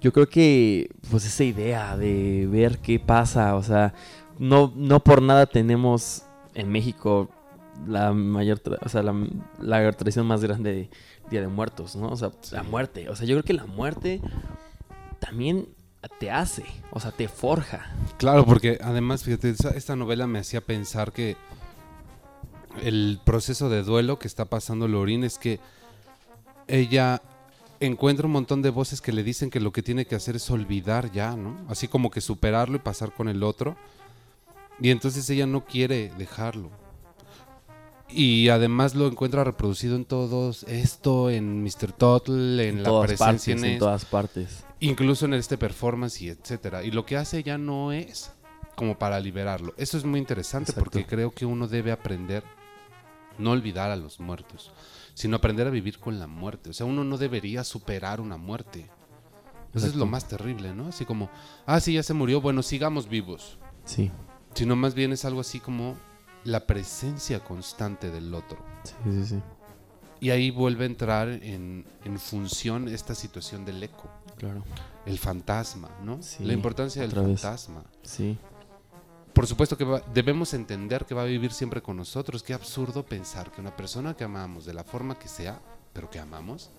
yo 0.00 0.12
creo 0.12 0.28
que, 0.28 0.90
pues, 1.10 1.24
esa 1.26 1.44
idea 1.44 1.96
de 1.96 2.46
ver 2.50 2.78
qué 2.78 3.00
pasa, 3.00 3.56
o 3.56 3.62
sea, 3.62 3.94
no, 4.38 4.72
no 4.76 5.00
por 5.00 5.22
nada 5.22 5.46
tenemos 5.46 6.22
en 6.54 6.70
México 6.70 7.30
la 7.86 8.12
mayor, 8.12 8.60
o 8.82 8.88
sea, 8.88 9.02
la, 9.02 9.14
la 9.60 9.92
tradición 9.92 10.26
más 10.26 10.42
grande 10.42 10.72
de 10.72 10.90
Día 11.30 11.40
de 11.40 11.48
Muertos, 11.48 11.96
¿no? 11.96 12.08
O 12.08 12.16
sea, 12.16 12.30
la 12.52 12.62
muerte, 12.62 13.08
o 13.10 13.16
sea, 13.16 13.26
yo 13.26 13.34
creo 13.34 13.44
que 13.44 13.52
la 13.52 13.66
muerte 13.66 14.20
también 15.18 15.68
te 16.18 16.30
hace, 16.30 16.64
o 16.90 17.00
sea, 17.00 17.10
te 17.10 17.28
forja. 17.28 17.90
Claro, 18.18 18.44
porque 18.44 18.78
además, 18.82 19.24
fíjate, 19.24 19.54
esta 19.74 19.96
novela 19.96 20.26
me 20.26 20.38
hacía 20.38 20.60
pensar 20.60 21.12
que 21.12 21.36
el 22.82 23.20
proceso 23.24 23.68
de 23.68 23.82
duelo 23.82 24.18
que 24.18 24.28
está 24.28 24.44
pasando 24.44 24.88
Lorin 24.88 25.24
es 25.24 25.38
que 25.38 25.60
ella 26.68 27.22
encuentra 27.80 28.26
un 28.26 28.32
montón 28.32 28.62
de 28.62 28.70
voces 28.70 29.00
que 29.00 29.12
le 29.12 29.22
dicen 29.22 29.50
que 29.50 29.60
lo 29.60 29.72
que 29.72 29.82
tiene 29.82 30.06
que 30.06 30.14
hacer 30.14 30.36
es 30.36 30.50
olvidar 30.50 31.12
ya, 31.12 31.36
¿no? 31.36 31.56
Así 31.68 31.88
como 31.88 32.10
que 32.10 32.20
superarlo 32.20 32.76
y 32.76 32.80
pasar 32.80 33.12
con 33.12 33.28
el 33.28 33.42
otro. 33.42 33.76
Y 34.80 34.90
entonces 34.90 35.28
ella 35.30 35.46
no 35.46 35.64
quiere 35.64 36.10
dejarlo. 36.18 36.70
Y 38.08 38.48
además 38.50 38.94
lo 38.94 39.06
encuentra 39.08 39.42
reproducido 39.42 39.96
en 39.96 40.04
todos 40.04 40.62
esto, 40.64 41.28
en 41.28 41.62
Mr. 41.62 41.92
Total, 41.92 42.60
en, 42.60 42.82
la 42.82 42.88
todas 42.88 43.08
presencia 43.08 43.54
partes, 43.54 43.64
en, 43.64 43.72
en 43.72 43.78
todas 43.78 44.04
partes. 44.04 44.64
incluso 44.80 45.26
en 45.26 45.34
este 45.34 45.58
performance 45.58 46.22
y 46.22 46.28
etcétera. 46.28 46.84
Y 46.84 46.92
lo 46.92 47.04
que 47.04 47.16
hace 47.16 47.42
ya 47.42 47.58
no 47.58 47.92
es 47.92 48.30
como 48.76 48.96
para 48.96 49.18
liberarlo. 49.18 49.74
Eso 49.76 49.96
es 49.98 50.04
muy 50.04 50.20
interesante 50.20 50.70
Exacto. 50.70 50.90
porque 50.90 51.06
creo 51.06 51.32
que 51.32 51.46
uno 51.46 51.66
debe 51.66 51.90
aprender 51.90 52.44
no 53.38 53.50
olvidar 53.52 53.90
a 53.90 53.96
los 53.96 54.20
muertos, 54.20 54.72
sino 55.14 55.36
aprender 55.36 55.66
a 55.66 55.70
vivir 55.70 55.98
con 55.98 56.18
la 56.18 56.26
muerte. 56.26 56.70
O 56.70 56.72
sea, 56.72 56.86
uno 56.86 57.04
no 57.04 57.18
debería 57.18 57.64
superar 57.64 58.20
una 58.20 58.36
muerte. 58.36 58.88
Eso 59.74 59.86
es 59.86 59.94
lo 59.94 60.06
más 60.06 60.26
terrible, 60.26 60.72
¿no? 60.74 60.88
Así 60.88 61.04
como, 61.04 61.28
ah, 61.66 61.80
sí, 61.80 61.92
ya 61.94 62.02
se 62.02 62.14
murió, 62.14 62.40
bueno, 62.40 62.62
sigamos 62.62 63.08
vivos. 63.08 63.58
Sí, 63.84 64.10
Sino 64.54 64.74
más 64.74 64.94
bien 64.94 65.12
es 65.12 65.24
algo 65.26 65.40
así 65.40 65.60
como 65.60 65.96
la 66.44 66.66
presencia 66.66 67.44
constante 67.44 68.10
del 68.10 68.32
otro. 68.32 68.58
sí, 68.84 68.94
sí, 69.04 69.26
sí, 69.26 69.42
Y 70.20 70.30
ahí 70.30 70.50
vuelve 70.50 70.84
a 70.84 70.86
entrar 70.86 71.28
en, 71.28 71.84
en 72.04 72.18
función 72.18 72.88
esta 72.88 73.14
situación 73.14 73.66
del 73.66 73.82
eco, 73.82 74.08
claro. 74.38 74.64
el 75.04 75.18
fantasma, 75.18 75.90
¿no? 76.02 76.22
Sí, 76.22 76.42
la 76.44 76.54
importancia 76.54 77.02
del 77.02 77.10
vez. 77.10 77.40
fantasma. 77.42 77.84
Sí, 78.02 78.38
Por 79.36 79.46
supuesto 79.46 79.76
que 79.76 79.84
va- 79.84 80.00
debemos 80.14 80.54
entender 80.54 81.04
que 81.04 81.14
va 81.14 81.20
a 81.22 81.26
vivir 81.26 81.52
siempre 81.52 81.82
con 81.82 81.98
nosotros. 81.98 82.42
Qué 82.42 82.54
absurdo 82.54 83.04
pensar 83.04 83.52
que 83.52 83.60
una 83.60 83.76
persona 83.76 84.16
que 84.16 84.24
amamos, 84.24 84.64
de 84.64 84.72
la 84.72 84.82
forma 84.82 85.18
que 85.18 85.28
sea, 85.28 85.60
pero 85.92 86.08
que 86.08 86.18
amamos, 86.18 86.70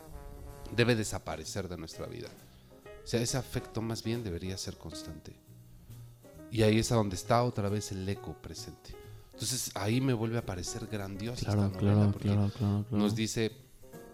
debe 0.75 0.95
desaparecer 0.95 1.67
de 1.67 1.77
nuestra 1.77 2.07
vida. 2.07 2.29
O 3.03 3.07
sea, 3.07 3.21
ese 3.21 3.37
afecto 3.37 3.79
más 3.83 4.03
bien 4.03 4.23
debería 4.23 4.57
ser 4.57 4.75
constante. 4.75 5.33
Y 6.51 6.63
ahí 6.63 6.79
es 6.79 6.91
a 6.91 6.95
donde 6.95 7.15
está 7.15 7.43
otra 7.43 7.69
vez 7.69 7.91
el 7.91 8.09
eco 8.09 8.33
presente. 8.33 8.95
Entonces 9.33 9.69
ahí 9.75 10.01
me 10.01 10.13
vuelve 10.13 10.39
a 10.39 10.45
parecer 10.45 10.87
grandiosa 10.87 11.45
claro, 11.45 11.67
esta 11.67 11.79
novela 11.79 11.93
claro, 11.95 12.11
porque 12.11 12.27
claro, 12.57 12.85
nos 12.89 13.15
dice, 13.15 13.51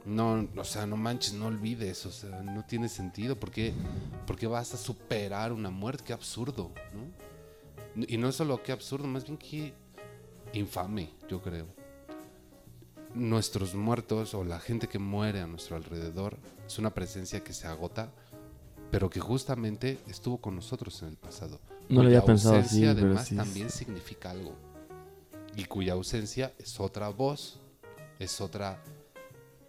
no, 0.05 0.49
o 0.57 0.63
sea, 0.65 0.85
no 0.85 0.97
manches, 0.97 1.33
no 1.33 1.45
olvides, 1.47 2.05
o 2.05 2.11
sea, 2.11 2.41
no 2.41 2.65
tiene 2.65 2.89
sentido, 2.89 3.39
¿por 3.39 3.51
qué, 3.51 3.73
por 4.27 4.35
qué 4.35 4.47
vas 4.47 4.73
a 4.73 4.77
superar 4.77 5.53
una 5.53 5.69
muerte? 5.69 6.03
Qué 6.05 6.11
absurdo, 6.11 6.71
¿no? 6.93 7.32
Y 7.95 8.17
no 8.17 8.31
solo 8.31 8.61
qué 8.63 8.71
absurdo, 8.71 9.07
más 9.07 9.23
bien 9.25 9.37
qué 9.37 9.73
infame, 10.53 11.09
yo 11.29 11.41
creo. 11.41 11.67
nuestros 13.13 13.75
muertos 13.75 14.33
o 14.33 14.43
la 14.43 14.59
gente 14.59 14.87
que 14.87 14.97
muere 14.97 15.39
a 15.41 15.45
nuestro 15.47 15.75
alrededor 15.75 16.37
es 16.65 16.79
una 16.79 16.89
presencia 16.93 17.43
que 17.43 17.53
se 17.53 17.67
agota, 17.67 18.11
pero 18.89 19.07
que 19.09 19.19
justamente 19.19 19.99
estuvo 20.07 20.39
con 20.39 20.55
nosotros 20.55 20.99
en 21.03 21.09
el 21.09 21.17
pasado. 21.17 21.59
No 21.89 22.01
lo 22.01 22.07
había 22.07 22.25
pensado 22.25 22.55
así, 22.55 22.85
ausencia 22.85 22.93
pero 22.95 23.05
además 23.07 23.27
sí 23.27 23.35
es- 23.35 23.39
también 23.43 23.69
significa 23.69 24.31
algo. 24.31 24.55
Y 25.55 25.65
cuya 25.65 25.93
ausencia 25.93 26.53
es 26.57 26.79
otra 26.79 27.09
voz, 27.09 27.59
es 28.19 28.41
otra 28.41 28.81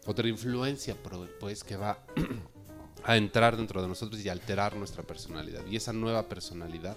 otra 0.06 0.28
influencia 0.28 0.96
pues 1.40 1.64
que 1.64 1.76
va 1.76 1.98
a 3.04 3.16
entrar 3.16 3.56
dentro 3.56 3.80
de 3.82 3.88
nosotros 3.88 4.22
y 4.24 4.28
alterar 4.30 4.76
nuestra 4.76 5.02
personalidad. 5.02 5.64
Y 5.66 5.76
esa 5.76 5.92
nueva 5.94 6.28
personalidad 6.28 6.96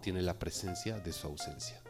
tiene 0.00 0.22
la 0.22 0.38
presencia 0.38 0.98
de 0.98 1.12
su 1.12 1.26
ausencia. 1.26 1.80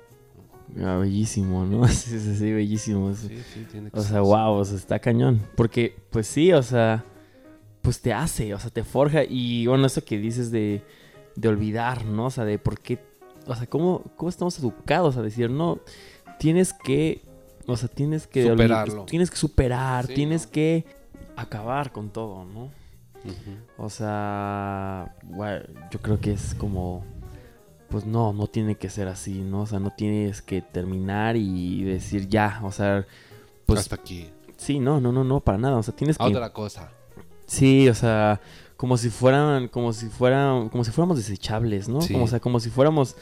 Ah, 0.85 0.97
bellísimo, 0.97 1.65
¿no? 1.65 1.87
Sí, 1.89 2.19
sí, 2.21 2.37
sí, 2.37 2.53
bellísimo. 2.53 3.15
sí. 3.15 3.43
Sí, 3.55 3.67
tiene 3.71 3.91
que 3.91 3.99
O 3.99 4.03
sea, 4.03 4.21
wow, 4.21 4.53
o 4.55 4.65
sea, 4.65 4.77
está 4.77 4.99
cañón. 4.99 5.41
Porque, 5.57 5.97
pues 6.11 6.27
sí, 6.27 6.53
o 6.53 6.63
sea, 6.63 7.05
pues 7.83 8.01
te 8.01 8.13
hace, 8.13 8.53
o 8.55 8.59
sea, 8.59 8.71
te 8.71 8.85
forja. 8.85 9.25
Y 9.25 9.67
bueno, 9.67 9.87
eso 9.87 10.05
que 10.05 10.19
dices 10.19 10.51
de, 10.51 10.83
de 11.37 11.49
olvidar, 11.49 12.05
¿no? 12.05 12.27
O 12.27 12.31
sea, 12.31 12.45
de 12.45 12.59
por 12.59 12.81
qué, 12.81 12.99
o 13.47 13.55
sea, 13.55 13.67
cómo, 13.67 14.03
cómo 14.17 14.29
estamos 14.29 14.59
educados 14.59 15.17
a 15.17 15.23
decir, 15.23 15.51
no, 15.51 15.81
tienes 16.39 16.73
que, 16.75 17.23
o 17.67 17.77
sea, 17.77 17.89
tienes 17.89 18.27
que... 18.27 18.47
Superarlo. 18.49 19.05
Tienes 19.07 19.31
que 19.31 19.37
superar, 19.39 20.07
Sí, 20.07 20.15
tienes 20.15 20.47
¿no? 20.47 20.53
que 20.53 20.85
acabar 21.37 21.93
con 21.93 22.11
todo, 22.11 22.45
¿no? 22.45 22.71
O 23.77 23.89
sea, 23.91 25.15
gua- 25.25 25.67
yo 25.91 26.01
creo 26.01 26.19
que 26.21 26.33
es 26.33 26.55
como, 26.55 27.05
pues 27.91 28.05
no, 28.07 28.33
no 28.33 28.47
tiene 28.47 28.75
que 28.77 28.91
ser 28.91 29.09
así, 29.09 29.41
¿no? 29.41 29.63
O 29.63 29.67
sea, 29.67 29.79
no 29.81 29.91
tienes 29.97 30.43
que 30.43 30.61
terminar 30.63 31.37
y 31.37 31.85
decir 31.85 32.29
ya, 32.29 32.61
o 32.63 32.71
sea, 32.73 33.07
pues 33.67 33.81
Hasta 33.81 33.97
aquí. 33.97 34.29
sí, 34.57 34.79
no, 34.79 35.01
no, 35.01 35.13
no, 35.13 35.25
no, 35.25 35.41
para 35.41 35.59
nada, 35.59 35.77
o 35.77 35.83
sea, 35.83 35.95
tienes 35.95 36.19
que, 36.19 36.25
Otra 36.25 36.53
cosa. 36.53 36.91
sí, 37.47 37.89
o 37.89 37.95
sea, 37.95 38.41
como 38.77 38.97
si 38.97 39.11
fueran, 39.11 39.69
como 39.69 39.93
si 39.93 40.07
fueran, 40.07 40.69
como 40.69 40.85
si 40.85 40.91
fuéramos 40.91 41.17
desechables, 41.17 41.89
¿no? 41.89 42.01
Sí. 42.01 42.13
Como, 42.13 42.25
o 42.27 42.29
sea, 42.29 42.41
como 42.41 42.61
si 42.61 42.71
fuéramos, 42.71 43.17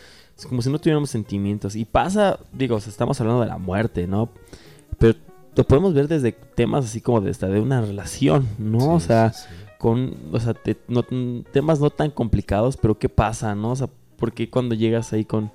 como 0.49 0.61
si 0.63 0.69
no 0.71 0.79
tuviéramos 0.79 1.09
sentimientos. 1.11 1.77
Y 1.77 1.85
pasa, 1.85 2.39
digo, 2.53 2.77
o 2.77 2.81
sea, 2.81 2.91
estamos 2.91 3.21
hablando 3.21 3.41
de 3.43 3.47
la 3.49 3.59
muerte, 3.59 4.07
¿no? 4.07 4.29
Pero 4.99 5.17
lo 5.55 5.65
podemos 5.65 5.95
ver 5.95 6.09
desde 6.09 6.33
temas 6.33 6.85
así 6.85 7.01
como 7.01 7.21
de 7.23 7.31
esta, 7.31 7.47
de 7.49 7.61
una 7.61 7.81
relación, 7.81 8.47
¿no? 8.59 8.95
o 8.95 9.01
sea, 9.01 9.33
sí, 9.33 9.47
con, 9.79 10.15
o 10.33 10.39
sea, 10.41 10.53
te- 10.55 10.77
no- 10.89 11.05
temas 11.53 11.81
no 11.81 11.89
tan 11.91 12.11
complicados, 12.11 12.77
pero 12.77 12.99
¿qué 12.99 13.09
pasa, 13.09 13.55
no? 13.55 13.71
O 13.71 13.77
sea, 13.77 13.89
¿por 14.17 14.33
qué 14.33 14.49
cuando 14.51 14.75
llegas 14.75 15.13
ahí 15.13 15.25
con, 15.25 15.51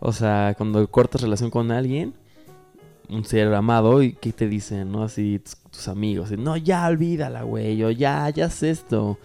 o 0.00 0.12
sea, 0.12 0.54
cuando 0.56 0.86
cortas 0.90 1.22
relación 1.22 1.50
con 1.50 1.70
alguien, 1.70 2.14
un 3.08 3.24
ser 3.24 3.52
amado, 3.54 4.02
y 4.02 4.12
qué 4.12 4.32
te 4.32 4.48
dicen, 4.48 4.90
no? 4.92 5.02
Así 5.02 5.38
tus, 5.38 5.56
tus 5.70 5.88
amigos, 5.88 6.30
no, 6.32 6.56
ya 6.56 6.86
olvídala, 6.86 7.42
güey, 7.42 7.82
o 7.84 7.90
ya, 7.90 8.28
ya 8.30 8.46
haz 8.46 8.62
esto. 8.62 9.18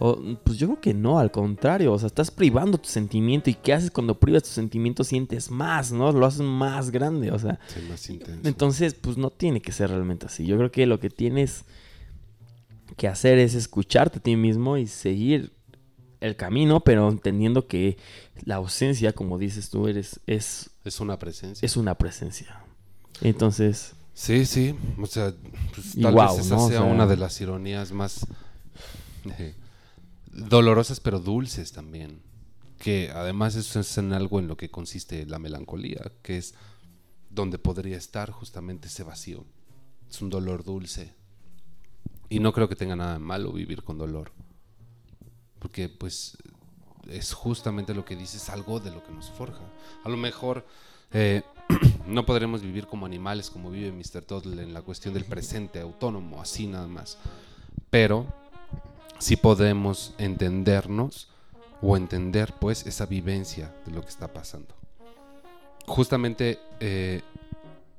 O, 0.00 0.18
pues 0.42 0.58
yo 0.58 0.66
creo 0.66 0.80
que 0.80 0.94
no, 0.94 1.20
al 1.20 1.30
contrario, 1.30 1.92
o 1.92 1.98
sea, 1.98 2.08
estás 2.08 2.30
privando 2.30 2.78
tu 2.78 2.88
sentimiento, 2.88 3.48
y 3.48 3.54
¿qué 3.54 3.72
haces 3.72 3.90
cuando 3.90 4.18
privas 4.18 4.42
tu 4.42 4.48
sentimiento? 4.48 5.04
Sientes 5.04 5.50
más, 5.50 5.92
¿no? 5.92 6.10
Lo 6.10 6.26
haces 6.26 6.42
más 6.42 6.90
grande, 6.90 7.30
o 7.30 7.38
sea. 7.38 7.60
Sí, 7.68 7.80
más 7.88 8.10
intenso. 8.10 8.48
Entonces, 8.48 8.94
pues 8.94 9.16
no 9.16 9.30
tiene 9.30 9.62
que 9.62 9.70
ser 9.70 9.90
realmente 9.90 10.26
así. 10.26 10.46
Yo 10.46 10.56
creo 10.56 10.72
que 10.72 10.86
lo 10.86 10.98
que 10.98 11.10
tienes 11.10 11.64
que 12.96 13.08
hacer 13.08 13.38
es 13.38 13.54
escucharte 13.54 14.18
a 14.18 14.22
ti 14.22 14.36
mismo 14.36 14.76
y 14.76 14.86
seguir 14.86 15.52
el 16.20 16.36
camino, 16.36 16.80
pero 16.80 17.08
entendiendo 17.08 17.66
que 17.66 17.96
la 18.44 18.56
ausencia, 18.56 19.12
como 19.12 19.38
dices 19.38 19.70
tú, 19.70 19.88
eres, 19.88 20.20
es, 20.26 20.70
es 20.84 21.00
una 21.00 21.18
presencia. 21.18 21.64
es 21.64 21.76
una 21.76 21.96
presencia. 21.96 22.60
Entonces, 23.20 23.94
Sí, 24.16 24.46
sí. 24.46 24.76
O 25.00 25.06
sea, 25.06 25.34
pues, 25.74 25.96
tal 26.00 26.14
vez 26.14 26.38
esa 26.38 26.54
¿no? 26.54 26.64
O 26.66 26.68
sea 26.68 26.78
sea- 26.78 26.82
una 26.82 27.04
de 27.06 27.16
las 27.16 27.40
ironías 27.40 27.90
más 27.90 28.26
eh, 29.38 29.54
dolorosas 30.32 31.00
pero 31.00 31.18
dulces 31.20 31.72
también. 31.72 32.20
Que 32.78 33.10
además 33.12 33.54
eso 33.56 33.80
es 33.80 33.98
en 33.98 34.12
algo 34.12 34.38
en 34.40 34.46
lo 34.46 34.56
que 34.56 34.70
consiste 34.70 35.26
la 35.26 35.38
melancolía, 35.38 36.12
que 36.22 36.36
es 36.36 36.54
donde 37.30 37.58
podría 37.58 37.96
estar 37.96 38.30
justamente 38.30 38.86
ese 38.88 39.02
vacío. 39.02 39.44
Es 40.08 40.22
un 40.22 40.30
dolor 40.30 40.62
dulce. 40.64 41.12
Y 42.28 42.38
no 42.40 42.52
creo 42.52 42.68
que 42.68 42.76
tenga 42.76 42.94
nada 42.96 43.14
de 43.14 43.18
malo 43.20 43.52
vivir 43.52 43.82
con 43.82 43.98
dolor. 43.98 44.32
Porque 45.64 45.88
pues 45.88 46.36
es 47.08 47.32
justamente 47.32 47.94
lo 47.94 48.04
que 48.04 48.16
dices, 48.16 48.50
algo 48.50 48.80
de 48.80 48.90
lo 48.90 49.02
que 49.02 49.12
nos 49.12 49.30
forja. 49.30 49.62
A 50.04 50.10
lo 50.10 50.18
mejor 50.18 50.66
eh, 51.10 51.40
no 52.06 52.26
podremos 52.26 52.60
vivir 52.60 52.86
como 52.86 53.06
animales, 53.06 53.48
como 53.48 53.70
vive 53.70 53.90
Mr. 53.90 54.22
Toddle 54.26 54.62
en 54.62 54.74
la 54.74 54.82
cuestión 54.82 55.14
del 55.14 55.24
presente 55.24 55.80
autónomo, 55.80 56.42
así 56.42 56.66
nada 56.66 56.86
más. 56.86 57.16
Pero 57.88 58.26
sí 59.18 59.36
podemos 59.36 60.12
entendernos 60.18 61.30
o 61.80 61.96
entender 61.96 62.52
pues 62.60 62.84
esa 62.86 63.06
vivencia 63.06 63.74
de 63.86 63.92
lo 63.92 64.02
que 64.02 64.10
está 64.10 64.34
pasando. 64.34 64.74
Justamente, 65.86 66.58
eh, 66.78 67.22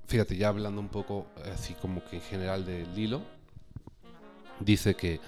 fíjate, 0.05 0.37
ya 0.37 0.49
hablando 0.49 0.79
un 0.79 0.89
poco 0.89 1.25
así 1.51 1.73
como 1.73 2.05
que 2.05 2.17
en 2.17 2.21
general 2.21 2.63
de 2.63 2.85
Lilo, 2.93 3.23
dice 4.59 4.93
que 4.93 5.19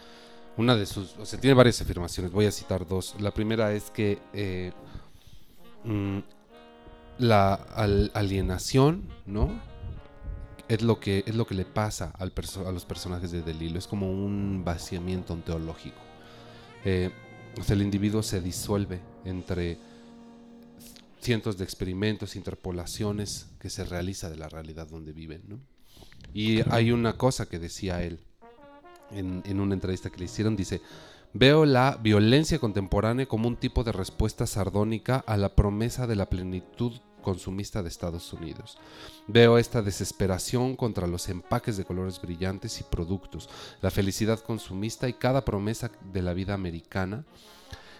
una 0.57 0.75
de 0.75 0.85
sus, 0.85 1.15
o 1.17 1.25
sea, 1.25 1.39
tiene 1.39 1.53
varias 1.53 1.81
afirmaciones, 1.81 2.31
voy 2.31 2.45
a 2.45 2.51
citar 2.51 2.87
dos. 2.87 3.15
La 3.19 3.31
primera 3.31 3.73
es 3.73 3.91
que 3.91 4.19
eh, 4.33 4.71
mm, 5.83 6.19
la 7.19 7.53
al- 7.53 8.11
alienación, 8.13 9.07
¿no? 9.25 9.49
Es 10.67 10.81
lo 10.81 10.99
que 10.99 11.23
es 11.25 11.35
lo 11.35 11.45
que 11.47 11.55
le 11.55 11.63
pasa 11.65 12.11
al 12.17 12.33
perso- 12.33 12.67
a 12.67 12.71
los 12.71 12.85
personajes 12.85 13.31
de 13.31 13.41
Delilo, 13.41 13.79
es 13.79 13.87
como 13.87 14.11
un 14.11 14.63
vaciamiento 14.65 15.33
ontológico. 15.33 16.01
Eh, 16.83 17.11
o 17.59 17.63
sea, 17.63 17.75
el 17.75 17.81
individuo 17.81 18.21
se 18.21 18.41
disuelve 18.41 18.99
entre 19.25 19.77
cientos 21.21 21.57
de 21.57 21.63
experimentos, 21.63 22.35
interpolaciones 22.35 23.47
que 23.59 23.69
se 23.69 23.83
realiza 23.85 24.29
de 24.29 24.37
la 24.37 24.49
realidad 24.49 24.87
donde 24.87 25.13
viven, 25.13 25.41
¿no? 25.47 25.59
Y 26.33 26.61
hay 26.71 26.91
una 26.91 27.13
cosa 27.13 27.47
que 27.47 27.59
decía 27.59 28.03
él 28.03 28.19
en, 29.11 29.59
una 29.59 29.73
entrevista 29.73 30.09
que 30.09 30.19
le 30.19 30.25
hicieron, 30.25 30.55
dice, 30.55 30.81
veo 31.33 31.65
la 31.65 31.97
violencia 32.01 32.59
contemporánea 32.59 33.25
como 33.25 33.47
un 33.47 33.55
tipo 33.55 33.83
de 33.83 33.91
respuesta 33.91 34.47
sardónica 34.47 35.23
a 35.25 35.37
la 35.37 35.55
promesa 35.55 36.07
de 36.07 36.15
la 36.15 36.29
plenitud 36.29 36.93
consumista 37.21 37.83
de 37.83 37.89
Estados 37.89 38.31
Unidos. 38.31 38.77
Veo 39.27 39.57
esta 39.57 39.81
desesperación 39.81 40.75
contra 40.75 41.07
los 41.07 41.27
empaques 41.27 41.75
de 41.75 41.83
colores 41.83 42.21
brillantes 42.21 42.79
y 42.79 42.83
productos, 42.83 43.49
la 43.81 43.91
felicidad 43.91 44.39
consumista 44.39 45.09
y 45.09 45.13
cada 45.13 45.43
promesa 45.43 45.91
de 46.13 46.21
la 46.21 46.33
vida 46.33 46.53
americana 46.53 47.25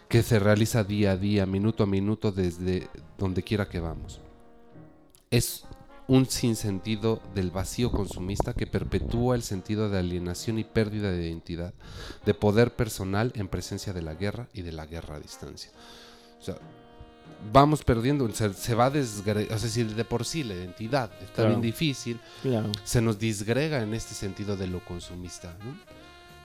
que 0.07 0.23
se 0.23 0.39
realiza 0.39 0.83
día 0.83 1.11
a 1.11 1.17
día, 1.17 1.45
minuto 1.45 1.83
a 1.83 1.87
minuto, 1.87 2.31
desde 2.31 2.89
donde 3.17 3.43
quiera 3.43 3.67
que 3.67 3.79
vamos. 3.79 4.21
Es 5.29 5.65
un 6.07 6.25
sinsentido 6.25 7.21
del 7.35 7.51
vacío 7.51 7.91
consumista 7.91 8.53
que 8.53 8.65
perpetúa 8.67 9.35
el 9.35 9.43
sentido 9.43 9.89
de 9.89 9.99
alienación 9.99 10.57
y 10.57 10.63
pérdida 10.63 11.11
de 11.11 11.27
identidad, 11.27 11.73
de 12.25 12.33
poder 12.33 12.75
personal 12.75 13.31
en 13.35 13.47
presencia 13.49 13.91
de 13.93 14.01
la 14.01 14.13
guerra 14.13 14.47
y 14.53 14.61
de 14.61 14.71
la 14.71 14.85
guerra 14.85 15.17
a 15.17 15.19
distancia. 15.19 15.69
O 16.39 16.43
sea, 16.43 16.55
vamos 17.51 17.83
perdiendo, 17.83 18.29
se, 18.33 18.53
se 18.53 18.73
va 18.73 18.89
desgre... 18.89 19.47
O 19.53 19.57
sea, 19.57 19.69
si 19.69 19.83
de 19.83 20.05
por 20.05 20.23
sí 20.23 20.43
la 20.43 20.53
identidad 20.53 21.11
está 21.21 21.33
Claro. 21.35 21.49
bien 21.49 21.61
difícil, 21.61 22.19
claro. 22.41 22.71
se 22.85 23.01
nos 23.01 23.19
disgrega 23.19 23.81
en 23.81 23.93
este 23.93 24.13
sentido 24.15 24.55
de 24.55 24.67
lo 24.67 24.83
consumista. 24.85 25.57
¿no? 25.63 25.77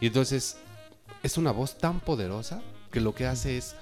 Y 0.01 0.09
entonces 0.09 0.57
es 1.23 1.39
una 1.39 1.53
voz 1.53 1.79
tan 1.79 2.01
poderosa 2.01 2.61
que 2.91 3.01
lo 3.01 3.15
que 3.15 3.27
hace 3.27 3.57
es 3.59 3.77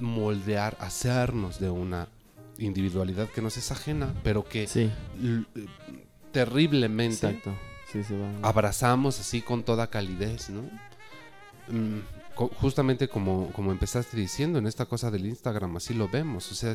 moldear, 0.00 0.76
hacernos 0.80 1.60
de 1.60 1.68
una 1.70 2.08
individualidad 2.58 3.28
que 3.28 3.42
nos 3.42 3.56
es 3.56 3.70
ajena, 3.72 4.14
pero 4.22 4.44
que 4.44 4.66
Sí, 4.66 4.90
terriblemente 6.32 7.26
exacto. 7.28 7.54
Sí, 7.92 8.02
se 8.02 8.18
va. 8.18 8.28
abrazamos 8.42 9.20
así 9.20 9.40
con 9.42 9.62
toda 9.62 9.86
calidez, 9.88 10.50
¿no? 10.50 10.62
Mm, 11.68 12.00
co- 12.34 12.50
justamente 12.60 13.08
como, 13.08 13.50
como 13.52 13.72
empezaste 13.72 14.16
diciendo 14.16 14.58
en 14.58 14.66
esta 14.66 14.86
cosa 14.86 15.10
del 15.10 15.26
Instagram, 15.26 15.76
así 15.76 15.94
lo 15.94 16.08
vemos, 16.08 16.50
o 16.50 16.54
sea, 16.54 16.74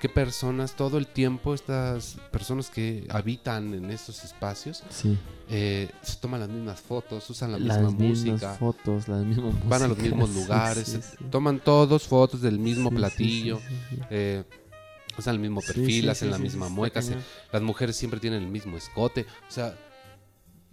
qué 0.00 0.08
personas 0.08 0.74
todo 0.76 0.96
el 0.98 1.06
tiempo, 1.08 1.52
estas 1.52 2.16
personas 2.30 2.70
que 2.70 3.06
habitan 3.10 3.74
en 3.74 3.90
estos 3.90 4.24
espacios, 4.24 4.82
Sí. 4.88 5.18
eh, 5.50 5.90
se 6.00 6.16
toman 6.16 6.40
las 6.40 6.48
mismas 6.48 6.80
fotos, 6.80 7.28
usan 7.28 7.52
la 7.52 7.58
las 7.58 7.78
misma 7.82 7.90
música, 8.06 8.54
fotos, 8.54 9.08
las 9.08 9.24
mismas 9.24 9.52
van 9.68 9.82
a 9.82 9.88
los 9.88 9.98
mismos 9.98 10.30
lugares, 10.34 10.86
sí, 10.86 10.92
se- 10.92 11.02
sí. 11.02 11.16
toman 11.30 11.58
todos 11.58 12.06
fotos 12.06 12.40
del 12.40 12.58
mismo 12.58 12.90
platillo, 12.90 13.60
eh, 14.10 14.44
usan 15.20 15.36
el 15.36 15.40
mismo 15.40 15.60
Sí, 15.60 15.66
perfil, 15.72 16.02
sí, 16.02 16.08
hacen 16.08 16.28
sí, 16.28 16.32
la 16.32 16.36
sí, 16.38 16.42
misma 16.42 16.66
sí, 16.66 16.72
mueca, 16.72 17.00
se- 17.02 17.16
las 17.52 17.62
mujeres 17.62 17.96
siempre 17.96 18.20
tienen 18.20 18.42
el 18.42 18.48
mismo 18.48 18.76
escote, 18.76 19.26
o 19.48 19.50
sea, 19.52 19.74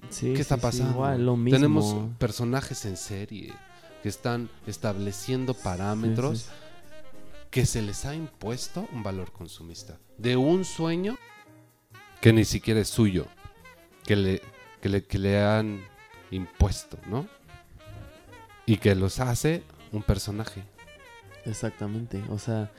Sí, 0.09 0.33
¿Qué 0.33 0.41
está 0.41 0.55
sí, 0.55 0.61
sí, 0.61 0.67
pasando? 0.67 0.93
igual, 0.93 1.25
lo 1.25 1.35
mismo. 1.35 1.57
Tenemos 1.57 2.17
personajes 2.19 2.85
en 2.85 2.97
serie 2.97 3.53
que 4.03 4.09
están 4.09 4.49
estableciendo 4.67 5.53
parámetros 5.55 6.39
Sí, 6.39 6.45
sí, 6.45 6.51
que 7.49 7.65
se 7.65 7.81
les 7.81 8.05
ha 8.05 8.13
impuesto 8.15 8.87
un 8.93 9.01
valor 9.03 9.31
consumista. 9.31 9.97
De 10.17 10.37
un 10.37 10.65
sueño 10.65 11.17
que 12.21 12.31
ni 12.31 12.45
siquiera 12.45 12.79
es 12.79 12.89
suyo. 12.89 13.25
que 14.05 14.15
le, 14.15 14.41
que 14.81 14.89
le, 14.89 15.03
que 15.03 15.17
le 15.17 15.41
han 15.43 15.81
impuesto, 16.31 16.97
¿no? 17.07 17.27
Y 18.65 18.77
que 18.77 18.93
los 18.95 19.19
hace 19.19 19.63
un 19.91 20.03
personaje. 20.03 20.63
Exactamente, 21.45 22.23
o 22.29 22.37
sea, 22.37 22.71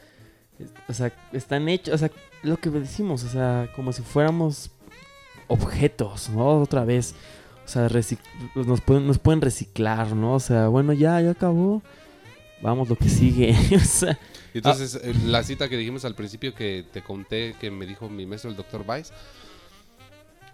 o 0.89 0.93
sea, 0.93 1.13
están 1.33 1.69
hechos, 1.69 1.95
o 1.95 1.99
sea, 1.99 2.11
lo 2.43 2.57
que 2.59 2.71
decimos, 2.71 3.25
o 3.25 3.29
sea, 3.29 3.71
como 3.77 3.93
si 3.93 4.03
fuéramos 4.03 4.71
objetos, 5.47 6.29
¿no? 6.31 6.61
Otra 6.61 6.85
vez, 6.85 7.15
o 7.65 7.69
sea, 7.69 7.89
recic- 7.89 8.19
nos 8.55 8.81
pueden, 8.81 9.07
nos 9.07 9.19
pueden 9.19 9.41
reciclar, 9.41 10.15
¿no? 10.15 10.35
O 10.35 10.41
sea, 10.41 10.69
bueno, 10.69 10.93
ya, 10.93 11.21
ya 11.21 11.31
acabó, 11.31 11.83
vamos, 12.63 12.89
lo 12.89 12.97
que 12.97 13.09
sigue, 13.09 13.57
o 13.77 13.81
sea, 13.81 14.19
Y 14.55 14.59
Entonces, 14.59 15.01
eh, 15.03 15.15
la 15.27 15.43
cita 15.43 15.69
que 15.69 15.77
dijimos 15.77 16.05
al 16.05 16.15
principio 16.15 16.55
que 16.55 16.85
te 16.93 17.03
conté, 17.03 17.55
que 17.61 17.71
me 17.71 17.87
dijo 17.87 18.09
mi 18.09 18.27
maestro, 18.27 18.51
el 18.51 18.57
doctor 18.57 18.85
Weiss, 18.87 19.13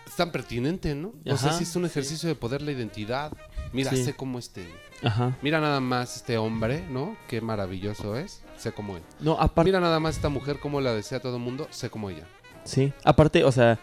es 0.07 0.17
tan 0.17 0.31
pertinente, 0.33 0.95
¿no? 0.95 1.13
o 1.27 1.37
sea, 1.37 1.53
sí 1.53 1.65
es 1.65 1.75
un 1.77 1.83
sí. 1.83 1.87
ejercicio 1.87 2.29
de 2.29 2.35
poder 2.35 2.63
la 2.63 2.73
identidad. 2.73 3.33
Mira, 3.73 3.91
Sí. 3.91 4.05
sé 4.05 4.15
cómo 4.15 4.39
este. 4.39 4.69
ajá, 5.03 5.37
Mira 5.43 5.61
nada 5.61 5.81
más 5.81 6.17
este 6.17 6.39
hombre, 6.39 6.85
¿no? 6.91 7.17
Qué 7.27 7.41
maravilloso 7.41 8.17
es. 8.17 8.41
Sé 8.57 8.73
cómo 8.73 8.97
él. 8.97 9.03
no, 9.21 9.33
aparte, 9.41 9.69
Mira 9.69 9.81
nada 9.81 10.01
más 10.01 10.17
esta 10.17 10.29
mujer, 10.29 10.59
cómo 10.61 10.81
la 10.81 10.93
desea 10.95 11.21
todo 11.21 11.37
el 11.37 11.43
mundo. 11.43 11.67
Sé 11.71 11.91
como 11.91 12.11
ella. 12.11 12.25
sí, 12.65 12.93
aparte, 13.05 13.45
o 13.45 13.53
sea, 13.53 13.79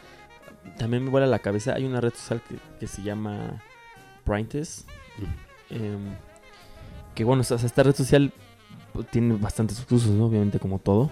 también 0.78 1.04
me 1.04 1.10
vuela 1.10 1.28
la 1.28 1.40
cabeza, 1.40 1.74
hay 1.74 1.86
una 1.86 2.02
red 2.02 2.14
social 2.14 2.42
que, 2.48 2.56
que 2.80 2.88
se 2.88 3.02
llama 3.04 3.62
Printess, 4.24 4.86
Em, 5.70 6.16
que 7.16 7.24
bueno, 7.24 7.42
o 7.42 7.44
sea, 7.44 7.58
esta 7.58 7.84
red 7.84 7.96
social 7.96 8.32
tiene 9.10 9.36
bastantes 9.36 9.80
usos, 9.90 10.10
¿no? 10.12 10.26
Obviamente 10.26 10.60
como 10.60 10.80
todo. 10.80 11.10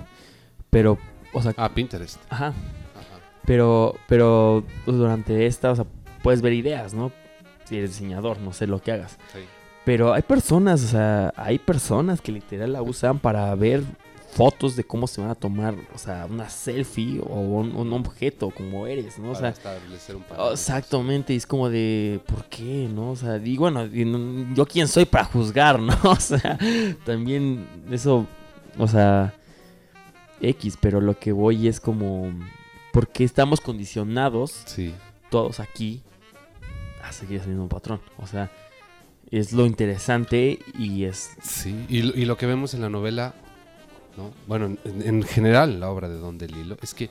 Pero, 0.70 0.98
o 1.34 1.42
sea, 1.42 1.54
Ah, 1.58 1.70
Pinterest. 1.70 2.20
ajá. 2.30 2.48
Ajá. 2.48 2.56
Pero, 3.46 3.96
pero 4.08 4.64
pues, 4.86 4.98
durante 4.98 5.46
esta, 5.46 5.72
o 5.72 5.76
sea, 5.76 5.86
puedes 6.24 6.42
ver 6.42 6.54
ideas, 6.54 6.94
¿no? 6.94 7.12
Si 7.66 7.78
eres 7.78 7.92
diseñador, 7.92 8.40
no 8.40 8.52
sé 8.52 8.68
lo 8.68 8.82
que 8.82 8.92
hagas. 8.92 9.18
Sí. 9.34 9.40
Pero 9.86 10.14
hay 10.14 10.22
personas, 10.22 10.84
o 10.84 10.88
sea, 10.88 11.34
hay 11.36 11.58
personas 11.58 12.22
que 12.22 12.32
literal 12.32 12.74
la 12.74 12.82
usan 12.82 13.18
para 13.20 13.54
ver 13.56 13.84
fotos 14.32 14.76
de 14.76 14.84
cómo 14.84 15.08
se 15.08 15.22
van 15.22 15.32
a 15.32 15.36
tomar, 15.36 15.74
o 15.96 15.98
sea, 15.98 16.28
una 16.30 16.48
selfie 16.50 17.20
o 17.28 17.40
un, 17.40 17.76
un 17.76 17.94
objeto 17.94 18.52
como 18.52 18.86
eres, 18.86 19.18
¿no? 19.18 19.32
O 19.32 19.36
sea, 19.36 19.50
establecer 19.50 20.16
un. 20.16 20.24
Exactamente, 20.52 21.34
y 21.34 21.38
es 21.38 21.48
como 21.48 21.70
de, 21.70 22.22
¿por 22.28 22.46
qué? 22.46 22.88
¿No? 22.94 23.12
O 23.12 23.16
sea, 23.16 23.38
y 23.38 23.58
bueno, 23.58 23.86
yo 24.54 24.66
quién 24.68 24.88
soy 24.88 25.06
para 25.06 25.24
juzgar, 25.26 25.80
¿no? 25.80 25.98
O 26.04 26.16
sea, 26.18 26.58
también 27.06 27.66
eso, 27.90 28.28
o 28.78 28.88
sea, 28.88 29.34
X, 30.42 30.78
pero 30.80 31.02
lo 31.02 31.18
que 31.18 31.32
voy 31.32 31.68
es 31.68 31.80
como, 31.80 32.32
¿por 32.94 33.08
qué 33.08 33.24
estamos 33.24 33.60
condicionados 33.62 34.62
Sí. 34.66 34.94
todos 35.32 35.60
aquí 35.60 36.04
a 37.04 37.12
seguir 37.12 37.40
ese 37.40 37.50
mismo 37.50 37.68
patrón? 37.68 38.00
O 38.20 38.28
sea, 38.28 38.52
es 39.32 39.54
lo 39.54 39.66
interesante 39.66 40.60
y 40.78 41.04
es, 41.06 41.32
Sí, 41.42 41.86
y, 41.90 42.02
lo- 42.02 42.16
y 42.18 42.26
lo 42.26 42.38
que 42.38 42.46
vemos 42.46 42.74
en 42.74 42.82
la 42.82 42.90
novela, 42.90 43.34
¿no? 44.18 44.32
Bueno, 44.48 44.66
en, 44.66 45.02
en 45.04 45.24
general 45.24 45.80
la 45.80 45.90
obra 45.90 46.10
de 46.10 46.16
Don 46.18 46.38
DeLillo, 46.38 46.78
es 46.82 46.94
que 46.94 47.10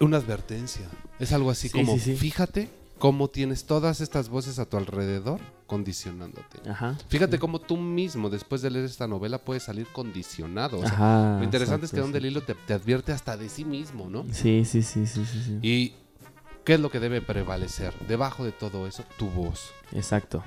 una 0.00 0.18
advertencia. 0.18 0.86
Es 1.18 1.32
algo 1.32 1.50
así 1.50 1.68
Sí, 1.68 1.76
como, 1.76 1.94
sí, 1.94 2.00
sí. 2.00 2.16
fíjate 2.16 2.70
cómo 2.98 3.28
tienes 3.28 3.64
todas 3.64 4.00
estas 4.00 4.28
voces 4.28 4.58
a 4.58 4.64
tu 4.64 4.76
alrededor 4.76 5.40
condicionándote. 5.66 6.58
ajá. 6.68 6.96
Fíjate 7.08 7.38
cómo 7.38 7.60
tú 7.60 7.76
mismo, 7.76 8.30
después 8.30 8.62
de 8.62 8.70
leer 8.70 8.84
esta 8.86 9.06
novela, 9.06 9.38
puedes 9.38 9.64
salir 9.64 9.86
condicionado. 9.88 10.78
O 10.78 10.82
sea, 10.82 10.92
Ajá. 10.94 11.36
lo 11.38 11.44
interesante 11.44 11.86
es 11.86 11.92
que 11.92 11.98
Don 12.00 12.08
sí. 12.08 12.12
DeLillo 12.14 12.42
te, 12.42 12.54
te 12.54 12.72
advierte 12.74 13.12
hasta 13.12 13.36
de 13.36 13.48
sí 13.48 13.64
mismo, 13.64 14.08
¿no? 14.08 14.24
Sí, 14.32 14.64
sí, 14.64 14.82
sí, 14.82 15.06
sí, 15.06 15.24
sí. 15.26 15.58
Y 15.62 15.92
¿qué 16.68 16.74
es 16.74 16.80
lo 16.80 16.90
que 16.90 17.00
debe 17.00 17.22
prevalecer? 17.22 17.94
Debajo 18.06 18.44
de 18.44 18.52
todo 18.52 18.86
eso, 18.86 19.02
tu 19.16 19.30
voz. 19.30 19.72
Exacto. 19.94 20.44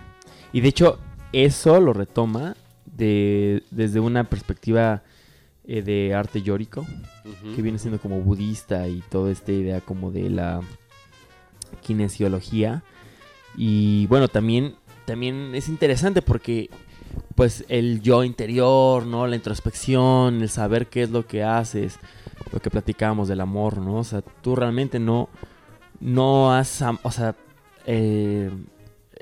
Y 0.54 0.62
de 0.62 0.68
hecho, 0.68 1.00
eso 1.34 1.80
lo 1.80 1.94
retoma 1.94 2.56
de, 2.86 3.64
desde 3.72 4.00
una 4.00 4.26
perspectiva 4.26 5.02
eh, 5.64 5.82
de 5.82 6.14
arte 6.14 6.44
yórico, 6.44 6.86
que 7.56 7.64
viene 7.64 7.80
siendo 7.80 8.00
como 8.00 8.22
budista 8.22 8.88
y 8.88 9.02
toda 9.10 9.32
esta 9.32 9.52
idea 9.52 9.82
como 9.82 10.12
de 10.12 10.30
la 10.30 10.62
kinesiología. 11.82 12.84
Y 13.58 14.06
bueno, 14.06 14.28
también, 14.28 14.76
también 15.06 15.56
es 15.56 15.70
interesante 15.70 16.22
porque 16.22 16.70
pues 17.34 17.66
el 17.68 18.00
yo 18.00 18.24
interior, 18.24 19.08
¿no? 19.08 19.26
La 19.26 19.38
introspección, 19.38 20.44
el 20.44 20.50
saber 20.50 20.86
qué 20.86 21.02
es 21.02 21.10
lo 21.10 21.26
que 21.26 21.42
haces, 21.42 21.98
lo 22.54 22.60
que 22.60 22.70
platicábamos 22.70 23.28
del 23.28 23.42
amor, 23.42 23.80
¿no? 23.80 23.96
O 23.96 24.04
sea, 24.04 24.22
tú 24.22 24.56
realmente 24.56 25.00
no, 25.00 25.28
no 26.02 26.54
has, 26.54 26.82
o 27.04 27.12
sea, 27.12 27.36
eh, 27.86 28.50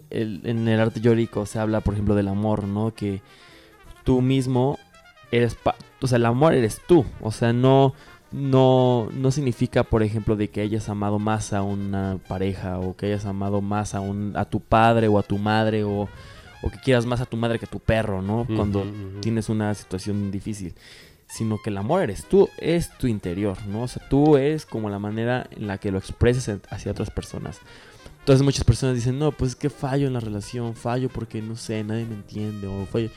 el- 0.09 0.41
en 0.45 0.67
el 0.67 0.79
arte 0.79 1.01
yórico 1.01 1.45
se 1.45 1.59
habla, 1.59 1.81
por 1.81 1.93
ejemplo, 1.93 2.15
del 2.15 2.27
amor, 2.29 2.63
¿no? 2.63 2.93
Que 2.93 3.21
tú 4.03 4.21
mismo 4.21 4.79
eres, 5.31 5.55
pa- 5.55 5.75
o 6.01 6.07
sea, 6.07 6.17
el 6.17 6.25
amor 6.25 6.53
eres 6.53 6.81
tú, 6.87 7.05
o 7.21 7.31
sea, 7.31 7.53
no, 7.53 7.93
no, 8.31 9.09
no 9.13 9.31
significa, 9.31 9.83
por 9.83 10.03
ejemplo, 10.03 10.35
de 10.35 10.49
que 10.49 10.61
hayas 10.61 10.89
amado 10.89 11.19
más 11.19 11.53
a 11.53 11.61
una 11.61 12.17
pareja 12.27 12.79
o 12.79 12.95
que 12.95 13.07
hayas 13.07 13.25
amado 13.25 13.61
más 13.61 13.93
a 13.95 13.99
un, 14.01 14.33
a 14.35 14.45
tu 14.45 14.59
padre 14.59 15.07
o 15.07 15.19
a 15.19 15.23
tu 15.23 15.37
madre 15.37 15.83
o, 15.83 16.07
o 16.61 16.69
que 16.71 16.79
quieras 16.79 17.05
más 17.05 17.21
a 17.21 17.25
tu 17.25 17.37
madre 17.37 17.59
que 17.59 17.65
a 17.65 17.69
tu 17.69 17.79
perro, 17.79 18.21
¿no? 18.21 18.45
Cuando 18.55 18.83
tienes 19.21 19.49
una 19.49 19.73
situación 19.73 20.31
difícil, 20.31 20.73
sino 21.29 21.61
que 21.61 21.69
el 21.69 21.77
amor 21.77 22.01
eres 22.01 22.25
tú, 22.25 22.49
es 22.57 22.89
tu 22.97 23.07
interior, 23.07 23.57
¿no? 23.67 23.83
O 23.83 23.87
sea, 23.87 24.07
tú 24.09 24.35
eres 24.35 24.65
como 24.65 24.89
la 24.89 24.99
manera 24.99 25.47
en 25.51 25.67
la 25.67 25.77
que 25.77 25.91
lo 25.91 25.99
expresas 25.99 26.59
hacia 26.69 26.91
otras 26.91 27.11
personas. 27.11 27.59
Entonces 28.19 28.43
muchas 28.43 28.63
personas 28.63 28.95
dicen, 28.95 29.17
no, 29.17 29.31
pues 29.31 29.51
es 29.51 29.55
que 29.55 29.69
fallo 29.69 30.07
en 30.07 30.13
la 30.13 30.19
relación, 30.19 30.75
fallo 30.75 31.09
porque 31.09 31.41
no 31.41 31.55
sé, 31.55 31.83
nadie 31.83 32.05
me 32.05 32.15
entiende, 32.15 32.67
o 32.67 32.85
fallo. 32.85 33.09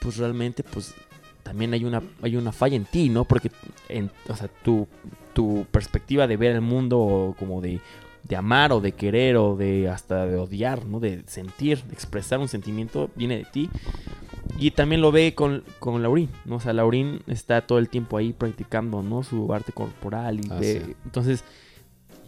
Pues 0.00 0.18
realmente, 0.18 0.62
pues 0.62 0.94
también 1.42 1.72
hay 1.72 1.84
una, 1.84 2.02
hay 2.22 2.36
una 2.36 2.52
falla 2.52 2.76
en 2.76 2.84
ti, 2.84 3.08
¿no? 3.08 3.24
Porque, 3.24 3.50
en, 3.88 4.10
o 4.28 4.36
sea, 4.36 4.48
tu, 4.48 4.86
tu 5.32 5.66
perspectiva 5.70 6.26
de 6.26 6.36
ver 6.36 6.52
el 6.52 6.60
mundo 6.60 6.98
o 6.98 7.34
como 7.38 7.60
de, 7.60 7.80
de 8.22 8.36
amar 8.36 8.72
o 8.72 8.80
de 8.80 8.92
querer 8.92 9.36
o 9.36 9.56
de 9.56 9.88
hasta 9.88 10.26
de 10.26 10.36
odiar, 10.36 10.84
¿no? 10.86 11.00
De 11.00 11.22
sentir, 11.26 11.82
de 11.84 11.94
expresar 11.94 12.38
un 12.38 12.48
sentimiento, 12.48 13.10
viene 13.14 13.38
de 13.38 13.44
ti. 13.44 13.70
Y 14.58 14.70
también 14.72 15.00
lo 15.00 15.10
ve 15.10 15.34
con, 15.34 15.64
con 15.78 16.02
Laurín, 16.02 16.30
¿no? 16.44 16.56
O 16.56 16.60
sea, 16.60 16.72
Laurín 16.72 17.22
está 17.26 17.66
todo 17.66 17.78
el 17.78 17.88
tiempo 17.88 18.16
ahí 18.16 18.32
practicando, 18.32 19.02
¿no? 19.02 19.22
Su 19.22 19.52
arte 19.52 19.72
corporal 19.72 20.40
y 20.44 20.48
Ah, 20.50 20.58
sí. 20.60 20.94
Entonces, 21.04 21.44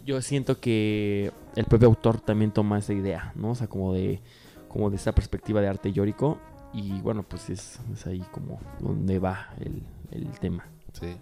yo 0.05 0.21
siento 0.21 0.59
que 0.59 1.31
el 1.55 1.65
propio 1.65 1.87
autor 1.87 2.19
también 2.19 2.51
toma 2.51 2.79
esa 2.79 2.93
idea, 2.93 3.31
¿no? 3.35 3.51
O 3.51 3.55
sea, 3.55 3.67
como 3.67 3.93
de, 3.93 4.21
como 4.67 4.89
de 4.89 4.95
esa 4.97 5.13
perspectiva 5.13 5.61
de 5.61 5.67
arte 5.67 5.91
yórico. 5.91 6.39
Y 6.73 6.99
bueno, 7.01 7.23
pues 7.23 7.49
es, 7.49 7.79
es 7.93 8.05
ahí 8.07 8.23
como 8.31 8.59
donde 8.79 9.19
va 9.19 9.49
el, 9.59 9.83
el 10.11 10.27
tema. 10.39 10.65
Sí. 10.93 11.15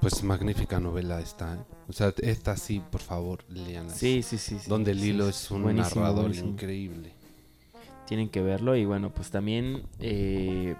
Pues 0.00 0.22
magnífica 0.22 0.78
novela 0.80 1.20
esta. 1.20 1.54
¿eh? 1.54 1.58
O 1.88 1.92
sea, 1.92 2.12
esta 2.18 2.56
sí, 2.56 2.82
por 2.90 3.00
favor, 3.00 3.44
leanla. 3.48 3.94
Sí, 3.94 4.22
sí, 4.22 4.36
sí. 4.38 4.58
sí. 4.58 4.68
Donde 4.68 4.92
Sí, 4.94 5.00
Lilo 5.00 5.28
es 5.28 5.50
un 5.50 5.62
buenísimo, 5.62 6.00
narrador 6.02 6.22
buenísimo. 6.24 6.50
increíble. 6.50 7.12
Tienen 8.06 8.28
que 8.28 8.40
verlo 8.42 8.76
y 8.76 8.84
bueno, 8.84 9.10
pues 9.10 9.30
también, 9.30 9.82
eh, 10.00 10.74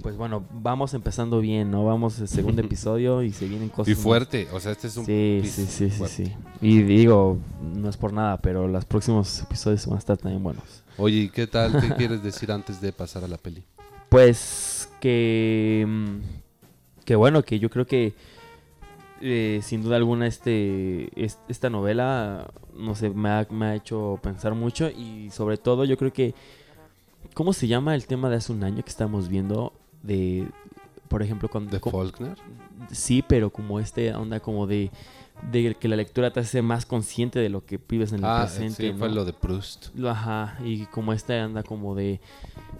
pues 0.00 0.16
bueno, 0.16 0.44
vamos 0.52 0.94
empezando 0.94 1.40
bien, 1.40 1.70
¿no? 1.70 1.84
Vamos 1.84 2.20
al 2.20 2.28
segundo 2.28 2.62
episodio 2.64 3.22
y 3.22 3.32
se 3.32 3.46
vienen 3.48 3.68
cosas. 3.68 3.88
Y 3.88 3.94
más- 3.94 4.02
fuerte, 4.02 4.48
o 4.52 4.60
sea, 4.60 4.72
este 4.72 4.86
es 4.88 4.96
un 4.96 5.04
Sí, 5.06 5.40
sí, 5.44 5.50
sí, 5.50 5.66
sí, 5.66 5.90
fuerte. 5.90 6.26
sí. 6.26 6.32
Y 6.60 6.82
digo, 6.82 7.38
no 7.74 7.88
es 7.88 7.96
por 7.96 8.12
nada, 8.12 8.36
pero 8.40 8.68
los 8.68 8.84
próximos 8.84 9.40
episodios 9.42 9.86
van 9.86 9.96
a 9.96 9.98
estar 9.98 10.16
también 10.16 10.42
buenos. 10.42 10.82
Oye, 10.98 11.16
¿y 11.16 11.28
qué 11.30 11.46
tal? 11.46 11.80
¿Qué 11.80 11.94
quieres 11.96 12.22
decir 12.22 12.52
antes 12.52 12.80
de 12.80 12.92
pasar 12.92 13.24
a 13.24 13.28
la 13.28 13.38
peli? 13.38 13.62
Pues 14.08 14.88
que. 15.00 15.84
mm, 15.88 16.16
Que 17.04 17.16
bueno, 17.16 17.42
que 17.42 17.58
yo 17.58 17.70
creo 17.70 17.86
que. 17.86 18.12
eh, 19.20 19.60
sin 19.62 19.82
duda 19.82 19.96
alguna, 19.96 20.26
este, 20.26 21.08
es- 21.24 21.38
esta 21.48 21.70
novela, 21.70 22.50
no 22.76 22.94
sé, 22.94 23.10
me 23.10 23.28
ha, 23.28 23.46
me 23.50 23.66
ha 23.66 23.74
hecho 23.76 24.18
pensar 24.22 24.54
mucho. 24.54 24.90
Y 24.90 25.30
sobre 25.30 25.56
todo, 25.56 25.84
yo 25.84 25.96
creo 25.96 26.12
que. 26.12 26.34
¿Cómo 27.34 27.52
se 27.52 27.66
llama 27.66 27.94
el 27.94 28.06
tema 28.06 28.28
de 28.28 28.36
hace 28.36 28.52
un 28.52 28.62
año 28.64 28.82
que 28.84 28.90
estamos 28.90 29.28
viendo? 29.28 29.72
De. 30.02 30.48
Por 31.08 31.22
ejemplo, 31.22 31.48
cuando. 31.48 31.70
¿De 31.70 31.80
Faulkner? 31.80 32.36
Sí, 32.90 33.22
pero 33.26 33.50
como 33.50 33.80
este 33.80 34.14
onda 34.14 34.40
como 34.40 34.66
de. 34.66 34.90
De 35.50 35.74
que 35.74 35.88
la 35.88 35.96
lectura 35.96 36.30
te 36.32 36.38
hace 36.40 36.62
más 36.62 36.86
consciente 36.86 37.40
de 37.40 37.48
lo 37.48 37.64
que 37.64 37.80
vives 37.88 38.12
en 38.12 38.18
el 38.20 38.24
Ah, 38.26 38.42
presente. 38.46 38.92
sí, 38.92 38.96
fue 38.96 39.10
lo 39.10 39.24
de 39.24 39.32
Proust. 39.32 39.88
Ajá, 40.06 40.56
y 40.64 40.86
como 40.86 41.12
esta 41.12 41.42
anda 41.42 41.62
como 41.64 41.94
de 41.96 42.20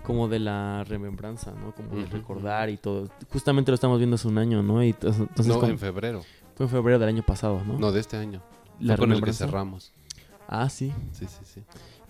como 0.05 0.29
de 0.29 0.39
la 0.39 0.85
remembranza, 0.85 1.51
¿no? 1.53 1.75
Como 1.75 1.97
de 1.97 2.07
recordar 2.07 2.71
y 2.71 2.77
todo. 2.77 3.09
Justamente 3.33 3.71
lo 3.73 3.75
estamos 3.75 3.99
viendo 3.99 4.15
hace 4.15 4.29
un 4.29 4.39
año, 4.39 4.63
¿no? 4.63 4.83
Y 4.85 4.93
to- 4.93 5.09
entonces 5.09 5.47
no, 5.49 5.55
como- 5.59 5.73
en 5.73 5.79
febrero. 5.79 6.23
fue 6.55 6.67
en 6.67 6.71
febrero 6.71 6.99
del 7.01 7.09
año 7.09 7.23
pasado, 7.25 7.63
¿no? 7.65 7.79
No, 7.79 7.91
de 7.91 8.01
este 8.01 8.17
año. 8.17 8.41
la 8.79 8.97
Fue 8.97 9.07
con 9.07 9.13
el 9.17 9.23
que 9.23 9.33
cerramos. 9.33 9.93
Ah, 10.47 10.69
sí. 10.69 10.93
Sí, 11.13 11.27
sí, 11.27 11.45
sí. 11.45 11.63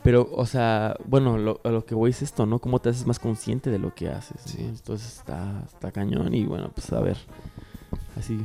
Pero, 0.03 0.28
o 0.32 0.46
sea, 0.46 0.96
bueno, 1.07 1.38
lo, 1.38 1.61
a 1.62 1.68
lo 1.68 1.84
que 1.86 1.94
voy 1.94 2.11
es 2.11 2.22
esto, 2.22 2.44
¿no? 2.44 2.59
Cómo 2.59 2.80
te 2.80 2.88
haces 2.88 3.07
más 3.07 3.18
consciente 3.18 3.70
de 3.70 3.78
lo 3.78 3.94
que 3.94 4.09
haces. 4.09 4.57
Entonces 4.59 5.18
está, 5.18 5.62
está 5.66 5.92
cañón 5.92 6.34
y 6.34 6.44
bueno, 6.44 6.70
pues 6.74 6.92
a 6.92 7.00
ver. 7.00 7.16
Así, 8.16 8.38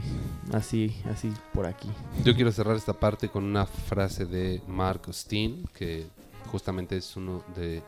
así, 0.53 0.95
así 1.11 1.33
por 1.53 1.65
aquí. 1.65 1.89
Yo 2.23 2.35
quiero 2.35 2.51
cerrar 2.51 2.75
esta 2.75 2.93
parte 2.93 3.29
con 3.29 3.43
una 3.43 3.65
frase 3.65 4.25
de 4.25 4.61
Mark 4.67 5.01
Steen, 5.11 5.65
que 5.73 6.07
justamente 6.51 6.97
es 6.97 7.15
uno 7.17 7.43
de 7.55 7.83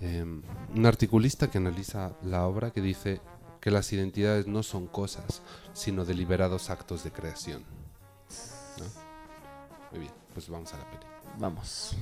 em, 0.00 0.42
un 0.74 0.86
articulista 0.86 1.50
que 1.50 1.58
analiza 1.58 2.12
la 2.22 2.46
obra 2.46 2.70
que 2.70 2.80
dice 2.80 3.20
que 3.60 3.70
las 3.70 3.92
identidades 3.92 4.46
no 4.46 4.62
son 4.62 4.86
cosas, 4.86 5.42
sino 5.74 6.04
deliberados 6.04 6.70
actos 6.70 7.04
de 7.04 7.12
creación. 7.12 7.62
¿No? 8.78 8.84
Muy 9.90 10.00
bien, 10.00 10.12
pues 10.32 10.48
vamos 10.48 10.72
a 10.72 10.78
la 10.78 10.84
peli. 10.90 11.04
Vamos. 11.38 11.94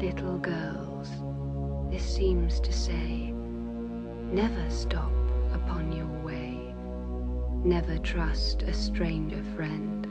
Little 0.00 0.38
girls, 0.38 1.10
this 1.90 2.02
seems 2.02 2.58
to 2.60 2.72
say, 2.72 3.32
never 4.32 4.70
stop 4.70 5.12
upon 5.52 5.92
your 5.92 6.08
way, 6.24 6.74
never 7.62 7.98
trust 7.98 8.62
a 8.62 8.72
stranger 8.72 9.42
friend. 9.54 10.06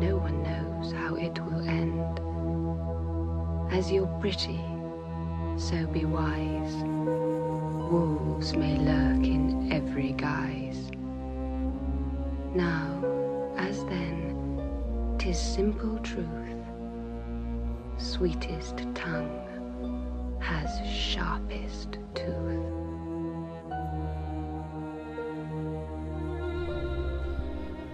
No 0.00 0.18
one 0.18 0.42
knows 0.42 0.92
how 0.92 1.14
it 1.14 1.38
will 1.38 1.66
end. 1.66 2.20
As 3.72 3.90
you're 3.90 4.06
pretty, 4.20 4.60
so 5.56 5.86
be 5.86 6.04
wise. 6.04 6.74
Wolves 7.90 8.54
may 8.54 8.76
lurk 8.76 9.24
in 9.24 9.72
every 9.72 10.12
guise. 10.12 10.90
Now, 12.54 13.00
as 13.56 13.82
then, 13.86 15.16
'tis 15.18 15.40
simple 15.40 15.98
truth 16.00 16.43
sweetest 18.14 18.76
tongue 18.94 20.38
has 20.40 20.70
sharpest 20.86 21.98
tooth. 22.14 22.60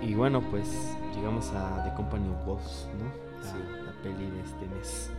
Y 0.02 0.14
bueno, 0.14 0.40
pues 0.50 0.66
llegamos 1.14 1.50
a 1.54 1.84
The 1.84 1.94
Company 1.94 2.28
of 2.28 2.46
Wolves, 2.46 2.88
¿no? 2.98 3.04
La, 3.44 3.50
Sí. 3.50 3.58
la 3.84 3.92
peli 4.02 4.30
de 4.30 4.40
este 4.40 4.66
mes. 4.74 5.10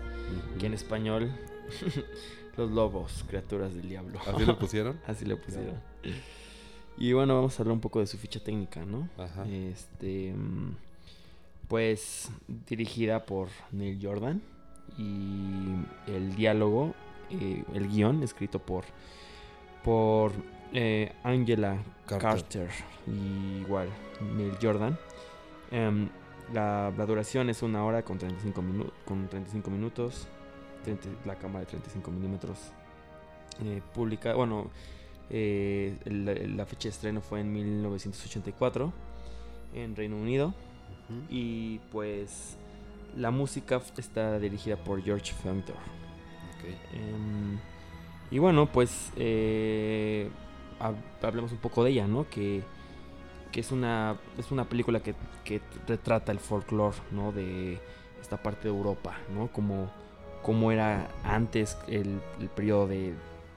Que 0.59 0.65
en 0.67 0.73
español, 0.73 1.31
los 2.57 2.71
lobos, 2.71 3.23
criaturas 3.27 3.73
del 3.73 3.87
diablo. 3.89 4.19
¿Así 4.27 4.45
lo 4.45 4.57
pusieron? 4.59 4.99
Así 5.07 5.25
le 5.25 5.35
pusieron. 5.35 5.75
Y 6.97 7.13
bueno, 7.13 7.35
vamos 7.35 7.57
a 7.59 7.63
hablar 7.63 7.73
un 7.73 7.81
poco 7.81 7.99
de 7.99 8.07
su 8.07 8.17
ficha 8.17 8.39
técnica, 8.43 8.83
¿no? 8.85 9.07
Ajá. 9.17 9.45
Este, 9.47 10.33
mm, 10.33 10.75
pues 11.67 12.29
dirigida 12.67 13.25
por 13.25 13.47
Neil 13.71 13.99
Jordan 14.01 14.41
y 14.97 15.75
el 16.07 16.35
diálogo, 16.35 16.93
eh, 17.29 17.63
el 17.73 17.87
guion 17.87 18.23
escrito 18.23 18.59
por 18.59 18.83
por 19.83 20.31
eh, 20.73 21.11
Angela 21.23 21.77
Carter. 22.05 22.19
Carter. 22.29 22.69
y 23.07 23.61
igual 23.61 23.89
Neil 24.35 24.55
Jordan. 24.61 24.97
Em, 25.71 26.07
la, 26.53 26.91
la 26.95 27.05
duración 27.05 27.49
es 27.49 27.63
una 27.63 27.83
hora 27.83 28.03
con 28.03 28.17
35, 28.17 28.61
minu- 28.61 28.91
con 29.05 29.27
35 29.27 29.71
minutos. 29.71 30.27
30 30.83 31.07
la 31.25 31.35
cámara 31.35 31.59
de 31.61 31.65
35 31.67 32.11
milímetros. 32.11 32.57
Eh, 33.63 33.81
publica, 33.93 34.33
bueno, 34.33 34.69
eh, 35.29 35.95
la, 36.05 36.33
la 36.33 36.65
fecha 36.65 36.83
de 36.83 36.89
estreno 36.89 37.21
fue 37.21 37.39
en 37.41 37.51
1984 37.53 38.91
en 39.73 39.95
Reino 39.95 40.17
Unido. 40.17 40.53
Y 41.29 41.79
pues 41.91 42.57
la 43.15 43.31
música 43.31 43.81
está 43.97 44.39
dirigida 44.39 44.77
por 44.77 45.01
George 45.01 45.33
Fender. 45.33 45.75
Ok. 45.75 46.65
Em, 46.93 47.57
y 48.29 48.39
bueno, 48.39 48.65
pues 48.71 49.11
eh, 49.17 50.29
hab- 50.79 50.95
hablemos 51.25 51.51
un 51.51 51.57
poco 51.57 51.83
de 51.83 51.91
ella, 51.91 52.07
¿no? 52.07 52.29
Que, 52.29 52.63
que 53.51 53.59
es, 53.59 53.71
una, 53.71 54.17
es 54.37 54.51
una 54.51 54.65
película 54.65 55.01
que, 55.01 55.15
que 55.43 55.61
retrata 55.87 56.31
el 56.31 56.39
folclore, 56.39 56.95
¿no? 57.11 57.31
De 57.31 57.79
esta 58.21 58.37
parte 58.41 58.63
de 58.69 58.75
Europa, 58.75 59.17
¿no? 59.33 59.47
Como, 59.47 59.91
como 60.41 60.71
era 60.71 61.09
antes 61.23 61.77
el, 61.87 62.21
el 62.39 62.49
periodo 62.49 62.87
de, 62.87 63.13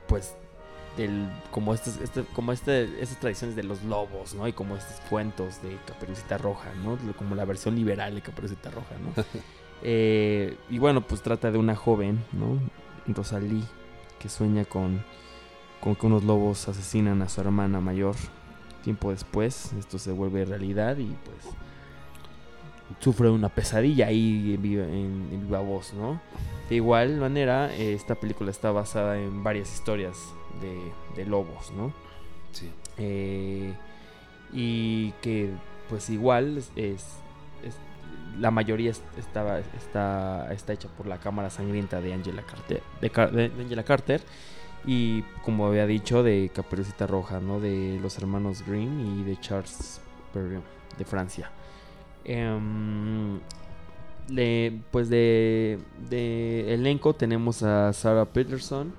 pues, 0.09 0.37
del, 0.97 1.28
como, 1.51 1.74
estos, 1.74 1.97
este, 1.99 2.22
como 2.34 2.53
este, 2.53 2.84
estas 3.03 3.18
tradiciones 3.20 3.57
de 3.57 3.62
los 3.64 3.82
lobos, 3.82 4.34
¿no? 4.34 4.47
Y 4.47 4.53
como 4.53 4.76
estos 4.76 5.01
cuentos 5.11 5.61
de 5.62 5.76
Caperucita 5.86 6.38
Roja, 6.38 6.70
¿no? 6.84 6.97
Como 7.16 7.34
la 7.34 7.45
versión 7.45 7.74
liberal 7.74 8.14
de 8.14 8.20
Caperucita 8.22 8.70
Roja, 8.70 8.95
¿no? 9.03 9.22
Eh, 9.86 10.57
y 10.70 10.78
bueno, 10.78 11.03
pues 11.03 11.20
trata 11.20 11.51
de 11.51 11.59
una 11.59 11.76
joven, 11.76 12.24
¿no? 12.32 12.59
Rosalí, 13.12 13.62
que 14.18 14.30
sueña 14.30 14.64
con, 14.64 15.05
con 15.80 15.95
que 15.95 16.07
unos 16.07 16.24
lobos 16.24 16.66
asesinan 16.68 17.20
a 17.20 17.28
su 17.28 17.42
hermana 17.42 17.80
mayor. 17.80 18.14
Tiempo 18.82 19.11
después, 19.11 19.72
esto 19.78 19.99
se 19.99 20.11
vuelve 20.12 20.47
realidad 20.47 20.97
y 20.97 21.05
pues 21.24 21.55
sufre 23.01 23.28
una 23.30 23.49
pesadilla 23.51 24.07
ahí 24.07 24.55
en 24.55 24.62
viva, 24.62 24.84
en- 24.84 25.28
en 25.32 25.40
viva 25.47 25.61
voz, 25.61 25.92
¿no? 25.92 26.20
De 26.70 26.76
igual 26.76 27.16
manera, 27.18 27.74
eh, 27.74 27.92
esta 27.92 28.14
película 28.14 28.51
está 28.51 28.70
basada 28.70 29.18
en 29.18 29.42
varias 29.42 29.70
historias 29.72 30.16
de, 30.61 30.93
de 31.17 31.25
lobos, 31.29 31.71
¿no? 31.73 31.93
Sí. 32.53 32.71
Eh, 32.99 33.73
y 34.53 35.11
que 35.23 35.51
pues 35.89 36.09
igual 36.11 36.59
es, 36.59 36.71
es- 36.77 37.17
es- 37.65 37.77
la 38.39 38.51
mayoría 38.51 38.91
es- 38.93 39.03
estaba 39.19 39.59
está, 39.59 40.53
está 40.53 40.73
hecha 40.73 40.89
por 40.89 41.07
la 41.07 41.19
cámara 41.19 41.51
sangrienta 41.51 42.01
de 42.01 42.15
Angela 42.15 42.43
Carter 42.43 42.83
de, 43.01 43.09
de- 43.09 43.49
de 43.49 43.63
Angela 43.63 43.83
Carter 43.85 44.23
y 44.87 45.23
como 45.43 45.67
había 45.67 45.87
dicho 45.87 46.23
de 46.23 46.51
Caperucita 46.55 47.07
Roja 47.07 47.41
no 47.41 47.59
de 47.61 47.99
los 48.03 48.17
hermanos 48.19 48.63
Green 48.67 49.21
y 49.21 49.25
de 49.25 49.39
Charles 49.41 50.01
de 50.99 51.05
Francia 51.05 51.51
Em, 52.25 53.39
le- 54.29 54.81
pues 54.91 55.09
de, 55.11 55.79
de 56.09 56.73
elenco 56.75 57.15
tenemos 57.15 57.63
a 57.63 57.93
Sarah 57.93 58.25
Peterson 58.27 58.93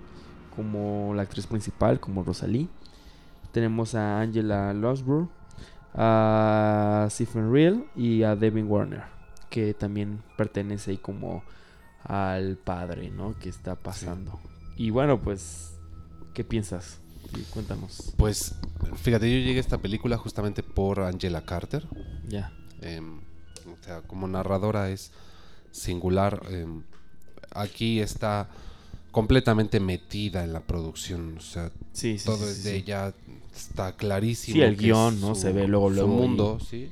como 0.55 1.13
la 1.13 1.23
actriz 1.23 1.47
principal 1.47 1.99
como 1.99 2.23
Rosalie 2.23 2.69
tenemos 3.55 3.95
a 3.95 4.19
Angela 4.19 4.73
Losborough, 4.73 5.29
a 5.93 7.07
Stephen 7.09 7.53
Reel 7.53 7.85
y 7.95 8.23
a 8.23 8.35
Devin 8.35 8.69
Warner, 8.69 9.03
que 9.49 9.73
también 9.73 10.21
pertenece 10.35 10.91
ahí 10.91 10.97
como 10.97 11.41
al 12.03 12.57
padre, 12.57 13.11
¿no? 13.11 13.39
Que 13.39 13.47
está 13.47 13.75
pasando. 13.75 14.41
Y 14.75 14.89
bueno, 14.89 15.21
pues, 15.21 15.79
¿qué 16.33 16.43
piensas? 16.43 16.99
Sí, 17.33 17.45
cuéntanos. 17.49 18.13
Pues 18.17 18.55
fíjate, 18.95 19.31
yo 19.31 19.37
llegué 19.37 19.59
a 19.59 19.61
esta 19.61 19.77
película 19.77 20.17
justamente 20.17 20.61
por 20.61 20.99
Angela 20.99 21.45
Carter. 21.45 21.87
Ya. 22.27 22.51
Em, 22.81 23.19
o 23.19 23.81
sea, 23.85 24.01
como 24.01 24.27
narradora 24.27 24.89
es 24.89 25.13
singular. 25.71 26.41
em, 26.49 26.83
aquí 27.51 28.01
está 28.01 28.49
completamente 29.15 29.79
metida 29.79 30.43
en 30.43 30.51
la 30.51 30.59
producción. 30.59 31.37
O 31.37 31.41
sea, 31.41 31.71
Sí, 31.93 32.19
sí. 32.19 32.25
todo 32.25 32.35
sí, 32.43 32.51
es 32.51 32.63
de 32.65 32.75
ella. 32.75 33.13
Está 33.55 33.95
clarísimo. 33.95 34.55
Sí, 34.55 34.61
el 34.61 34.75
guion, 34.75 35.21
¿no? 35.21 35.35
Se 35.35 35.53
ve 35.53 35.69
luego, 35.69 35.87
su 35.87 35.95
luego, 35.95 36.13
y- 36.13 36.17
mundo, 36.17 36.59
sí. 36.59 36.91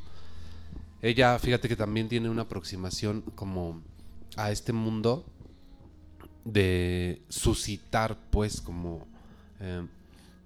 Ella, 1.01 1.37
fíjate 1.37 1.67
que 1.67 1.75
también 1.75 2.07
tiene 2.07 2.29
una 2.29 2.43
aproximación 2.43 3.23
como 3.35 3.81
a 4.37 4.51
este 4.51 4.71
mundo 4.71 5.25
de 6.45 7.21
suscitar, 7.27 8.17
pues, 8.31 8.61
como 8.61 9.05
em, 9.59 9.89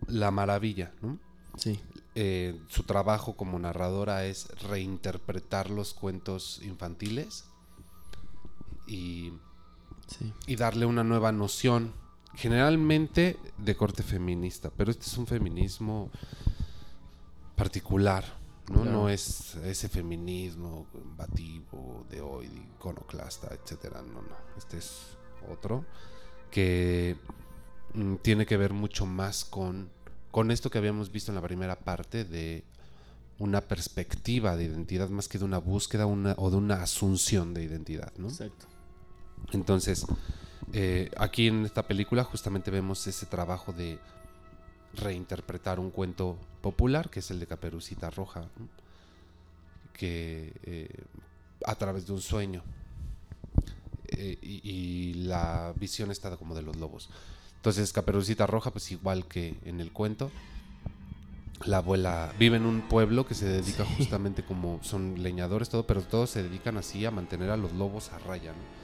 la 0.07 0.31
maravilla, 0.31 0.91
¿no? 1.03 1.19
Sí. 1.57 1.79
eh, 2.15 2.59
su 2.69 2.81
trabajo 2.83 3.35
como 3.35 3.59
narradora 3.59 4.25
es 4.25 4.47
reinterpretar 4.67 5.69
los 5.69 5.93
cuentos 5.93 6.59
infantiles 6.63 7.43
y, 8.87 9.33
Sí. 10.07 10.33
y 10.45 10.55
darle 10.55 10.85
una 10.85 11.03
nueva 11.03 11.31
noción, 11.31 11.93
generalmente 12.33 13.37
de 13.57 13.75
corte 13.75 14.03
feminista, 14.03 14.71
pero 14.75 14.91
este 14.91 15.05
es 15.05 15.17
un 15.17 15.27
feminismo 15.27 16.11
particular, 17.55 18.23
¿no? 18.69 18.83
Claro. 18.83 18.91
No 18.91 19.09
es 19.09 19.55
ese 19.55 19.89
feminismo 19.89 20.87
combativo 20.91 22.05
de 22.09 22.21
hoy, 22.21 22.47
iconoclasta, 22.77 23.49
etcétera, 23.53 24.01
no, 24.01 24.21
no, 24.21 24.37
este 24.57 24.77
es 24.77 25.17
otro 25.51 25.85
que 26.51 27.17
mm, 27.93 28.15
tiene 28.15 28.45
que 28.45 28.55
ver 28.57 28.73
mucho 28.73 29.05
más 29.05 29.43
con 29.43 29.89
con 30.37 30.51
esto 30.51 30.69
que 30.69 30.77
habíamos 30.77 31.11
visto 31.11 31.31
en 31.31 31.35
la 31.35 31.41
primera 31.41 31.79
parte 31.79 32.23
de 32.23 32.63
una 33.39 33.61
perspectiva 33.61 34.55
de 34.55 34.65
identidad 34.65 35.09
más 35.09 35.27
que 35.27 35.39
de 35.39 35.45
una 35.45 35.57
búsqueda 35.57 36.05
una, 36.05 36.35
o 36.37 36.51
de 36.51 36.57
una 36.57 36.83
asunción 36.83 37.53
de 37.53 37.63
identidad, 37.63 38.13
¿no? 38.17 38.27
Exacto. 38.27 38.67
Entonces, 39.51 40.05
eh, 40.73 41.11
aquí 41.17 41.47
en 41.47 41.65
esta 41.65 41.87
película 41.87 42.23
justamente 42.23 42.71
vemos 42.71 43.05
ese 43.07 43.25
trabajo 43.25 43.71
de 43.71 43.99
reinterpretar 44.93 45.79
un 45.79 45.91
cuento 45.91 46.37
popular, 46.61 47.09
que 47.09 47.19
es 47.19 47.31
el 47.31 47.39
de 47.39 47.47
Caperucita 47.47 48.09
Roja, 48.09 48.41
¿no? 48.41 48.67
que 49.93 50.53
eh, 50.63 50.89
a 51.65 51.75
través 51.75 52.07
de 52.07 52.13
un 52.13 52.21
sueño. 52.21 52.63
Eh, 54.09 54.37
y, 54.41 54.61
y 54.63 55.13
la 55.25 55.73
visión 55.77 56.11
está 56.11 56.35
como 56.37 56.55
de 56.55 56.61
los 56.61 56.77
lobos. 56.77 57.09
Entonces, 57.57 57.91
Caperucita 57.91 58.47
Roja, 58.47 58.71
pues 58.71 58.91
igual 58.91 59.27
que 59.27 59.55
en 59.65 59.81
el 59.81 59.91
cuento, 59.91 60.31
la 61.65 61.77
abuela 61.77 62.33
vive 62.39 62.57
en 62.57 62.65
un 62.65 62.81
pueblo 62.81 63.25
que 63.25 63.33
se 63.33 63.45
dedica 63.45 63.85
justamente 63.97 64.43
como 64.43 64.79
son 64.83 65.21
leñadores, 65.23 65.69
todo, 65.69 65.85
pero 65.87 66.01
todos 66.01 66.29
se 66.29 66.43
dedican 66.43 66.77
así 66.77 67.05
a 67.05 67.11
mantener 67.11 67.49
a 67.49 67.57
los 67.57 67.73
lobos 67.73 68.11
a 68.11 68.19
raya, 68.19 68.51
¿no? 68.51 68.76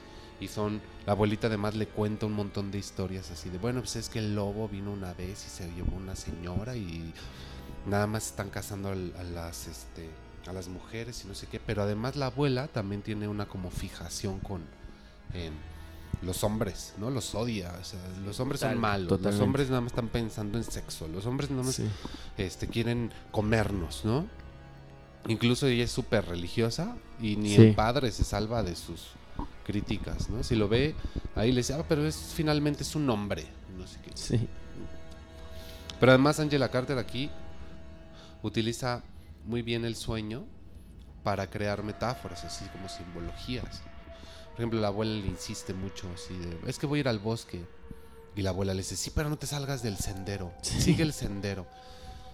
Y 0.44 0.48
son, 0.50 0.82
la 1.06 1.14
abuelita 1.14 1.48
además 1.48 1.76
le 1.76 1.88
cuenta 1.88 2.26
un 2.26 2.34
montón 2.34 2.70
de 2.72 2.78
historias 2.80 3.32
así 3.32 3.50
de, 3.50 3.58
bueno, 3.58 3.80
pues 3.80 3.96
es 3.96 4.10
que 4.10 4.20
el 4.20 4.36
lobo 4.36 4.68
vino 4.68 4.92
una 4.92 5.14
vez 5.14 5.46
y 5.48 5.50
se 5.50 5.72
llevó 5.74 5.96
una 5.96 6.16
señora 6.16 6.76
y 6.76 7.14
nada 7.88 8.08
más 8.08 8.28
están 8.28 8.50
cazando 8.50 8.90
al- 8.90 9.14
a, 9.18 9.24
las, 9.24 9.68
este, 9.68 10.10
a 10.48 10.54
las 10.54 10.68
mujeres 10.68 11.24
y 11.24 11.28
no 11.28 11.36
sé 11.36 11.48
qué, 11.48 11.60
pero 11.60 11.82
además 11.84 12.16
la 12.16 12.26
abuela 12.28 12.68
también 12.68 13.02
tiene 13.02 13.28
una 13.28 13.46
como 13.46 13.72
fijación 13.72 14.40
con 14.40 14.62
em, 15.34 15.54
los 16.22 16.44
hombres, 16.44 16.94
¿no? 16.98 17.10
Los 17.10 17.34
odia, 17.36 17.74
o 17.82 17.84
sea, 17.84 18.00
los 18.26 18.40
hombres 18.40 18.62
son 18.62 18.78
malos, 18.78 19.20
los 19.22 19.40
hombres 19.40 19.70
nada 19.70 19.82
más 19.82 19.92
están 19.92 20.08
pensando 20.10 20.58
en 20.58 20.64
sexo, 20.64 21.08
los 21.08 21.26
hombres 21.26 21.50
nada 21.52 21.64
más 21.64 21.76
Sí. 21.76 21.88
este, 22.38 22.68
quieren 22.68 23.12
comernos, 23.32 24.04
¿no? 24.06 24.28
Incluso 25.28 25.68
ella 25.68 25.86
es 25.86 25.92
súper 25.92 26.26
religiosa 26.26 26.96
y 27.22 27.38
ni 27.38 27.56
Sí. 27.56 27.62
el 27.68 27.76
padre 27.76 28.12
se 28.12 28.24
salva 28.26 28.62
de 28.62 28.76
sus 28.76 29.08
críticas, 29.64 30.30
¿no? 30.30 30.44
Si 30.44 30.56
lo 30.56 30.68
ve, 30.68 30.96
ahí 31.36 31.52
le 31.52 31.58
dice, 31.62 31.74
ah, 31.74 31.84
pero 31.88 32.06
es 32.06 32.16
finalmente 32.36 32.84
es 32.84 32.96
un 32.96 33.10
hombre, 33.10 33.46
no 33.78 33.88
sé 33.88 34.00
qué. 34.02 34.12
Sí. 34.16 34.48
Pero 36.00 36.12
además 36.12 36.40
Angela 36.40 36.70
Carter 36.70 36.98
aquí 36.98 37.30
utiliza 38.42 39.04
muy 39.46 39.62
bien 39.62 39.86
el 39.86 39.96
sueño 39.96 40.46
para 41.24 41.50
crear 41.50 41.84
metáforas, 41.84 42.44
así 42.44 42.66
como 42.66 42.90
simbologías. 42.90 43.82
Por 44.52 44.60
ejemplo, 44.60 44.80
la 44.82 44.88
abuela 44.90 45.14
le 45.14 45.28
insiste 45.28 45.74
mucho 45.74 46.10
así 46.14 46.38
de, 46.38 46.60
es 46.70 46.78
que 46.78 46.86
voy 46.86 47.00
a 47.00 47.02
ir 47.02 47.08
al 47.08 47.20
bosque. 47.20 47.66
Y 48.36 48.42
la 48.42 48.50
abuela 48.50 48.74
le 48.74 48.80
dice, 48.82 48.96
sí, 48.96 49.12
pero 49.14 49.30
no 49.30 49.38
te 49.38 49.46
salgas 49.48 49.84
del 49.84 49.98
sendero, 49.98 50.52
Sí. 50.62 50.82
sigue 50.82 51.04
el 51.04 51.14
sendero. 51.14 51.68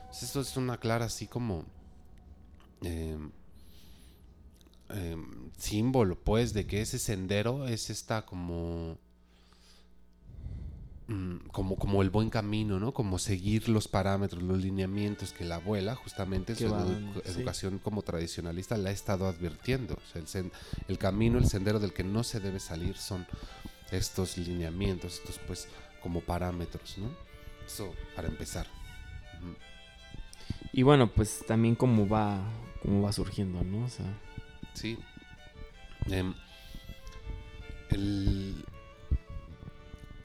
Entonces, 0.02 0.24
Esto 0.24 0.42
es 0.42 0.58
una 0.58 0.78
clara 0.78 1.06
así 1.06 1.28
como 1.28 1.66
em, 2.82 3.32
em, 4.90 5.52
símbolo, 5.58 6.20
pues, 6.20 6.54
de 6.54 6.66
que 6.66 6.82
ese 6.82 7.00
sendero 7.00 7.68
es 7.68 7.90
esta 7.90 8.26
como 8.26 8.98
mm, 11.08 11.48
como, 11.52 11.76
como 11.76 12.02
el 12.02 12.10
buen 12.10 12.30
camino, 12.30 12.80
¿no? 12.80 12.94
Como 12.94 13.18
seguir 13.20 13.68
los 13.70 13.88
parámetros, 13.88 14.42
los 14.44 14.60
lineamientos 14.60 15.34
que 15.34 15.46
la 15.46 15.56
abuela, 15.56 15.96
justamente 15.96 16.54
en 16.54 16.60
su 16.60 16.70
van, 16.70 17.14
edu- 17.14 17.22
sí. 17.26 17.32
educación 17.32 17.80
como 17.80 18.02
tradicionalista, 18.02 18.78
la 18.78 18.90
ha 18.90 18.94
estado 18.94 19.28
advirtiendo. 19.28 19.96
O 19.96 20.26
sea, 20.26 20.44
el, 20.88 20.98
camino, 20.98 21.38
el 21.38 21.48
sendero 21.48 21.80
del 21.80 21.94
que 21.94 22.04
no 22.04 22.24
se 22.24 22.40
debe 22.40 22.60
salir 22.60 22.98
son 22.98 23.26
estos 23.92 24.38
lineamientos, 24.38 25.16
estos 25.16 25.40
pues 25.48 25.68
como 26.02 26.22
parámetros, 26.22 26.98
¿no? 26.98 27.10
Eso 27.66 27.94
para 28.16 28.28
empezar. 28.28 28.68
Y 30.72 30.84
bueno, 30.84 31.12
pues 31.12 31.44
también 31.48 31.76
cómo 31.76 32.08
va, 32.08 32.40
cómo 32.82 33.02
va 33.02 33.12
surgiendo, 33.12 33.64
¿no? 33.64 33.86
O 33.86 33.90
sea, 33.90 34.06
Sí. 34.80 34.98
Em, 36.10 36.34
el- 37.92 38.66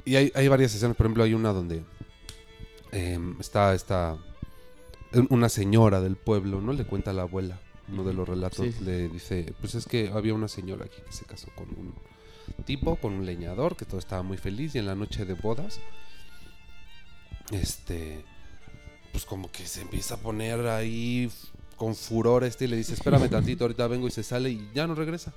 Y 0.06 0.16
hay, 0.16 0.30
hay 0.34 0.48
varias 0.48 0.74
escenas, 0.74 0.96
por 0.96 1.06
ejemplo, 1.06 1.24
hay 1.24 1.32
una 1.34 1.52
donde 1.52 1.82
em, 2.92 3.36
está 3.40 3.74
esta 3.74 4.16
una 5.30 5.48
señora 5.48 6.00
del 6.00 6.16
pueblo, 6.16 6.60
¿no? 6.60 6.72
Le 6.72 6.84
cuenta 6.84 7.10
a 7.12 7.14
la 7.14 7.22
abuela, 7.22 7.58
uno 7.88 8.02
de 8.04 8.12
los 8.12 8.28
relatos, 8.28 8.66
Sí, 8.66 8.84
le 8.84 9.08
dice, 9.08 9.54
pues 9.60 9.74
es 9.76 9.86
que 9.86 10.10
había 10.12 10.34
una 10.34 10.48
señora 10.48 10.84
aquí 10.86 11.00
que 11.06 11.12
se 11.12 11.24
casó 11.24 11.48
con 11.54 11.68
un 11.70 11.94
tipo, 12.64 12.96
con 12.96 13.12
un 13.14 13.24
leñador, 13.26 13.76
que 13.76 13.84
todo 13.84 13.98
estaba 13.98 14.22
muy 14.22 14.36
feliz 14.36 14.74
y 14.74 14.78
en 14.78 14.86
la 14.86 14.94
noche 14.96 15.24
de 15.24 15.34
bodas, 15.34 15.80
este, 17.52 18.24
pues 19.12 19.24
como 19.24 19.50
que 19.50 19.66
se 19.66 19.82
empieza 19.82 20.14
a 20.16 20.18
poner 20.18 20.66
ahí 20.66 21.30
con 21.84 21.94
furor 21.94 22.44
este 22.44 22.64
y 22.64 22.68
le 22.68 22.76
dice, 22.78 22.94
espérame 22.94 23.28
tantito, 23.28 23.64
ahorita 23.64 23.86
vengo 23.88 24.08
y 24.08 24.10
se 24.10 24.22
sale 24.22 24.48
y 24.50 24.70
ya 24.74 24.86
no 24.86 24.94
regresa. 24.94 25.34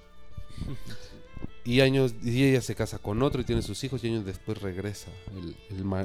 Y 1.65 1.81
años, 1.81 2.13
y 2.23 2.45
ella 2.45 2.61
se 2.61 2.73
casa 2.73 2.99
con 2.99 3.21
otro 3.21 3.41
y 3.41 3.43
tiene 3.43 3.61
sus 3.61 3.83
hijos 3.83 4.01
y 4.01 4.07
años 4.07 4.23
después 4.25 4.61
regresa 4.61 5.11
el, 5.35 5.57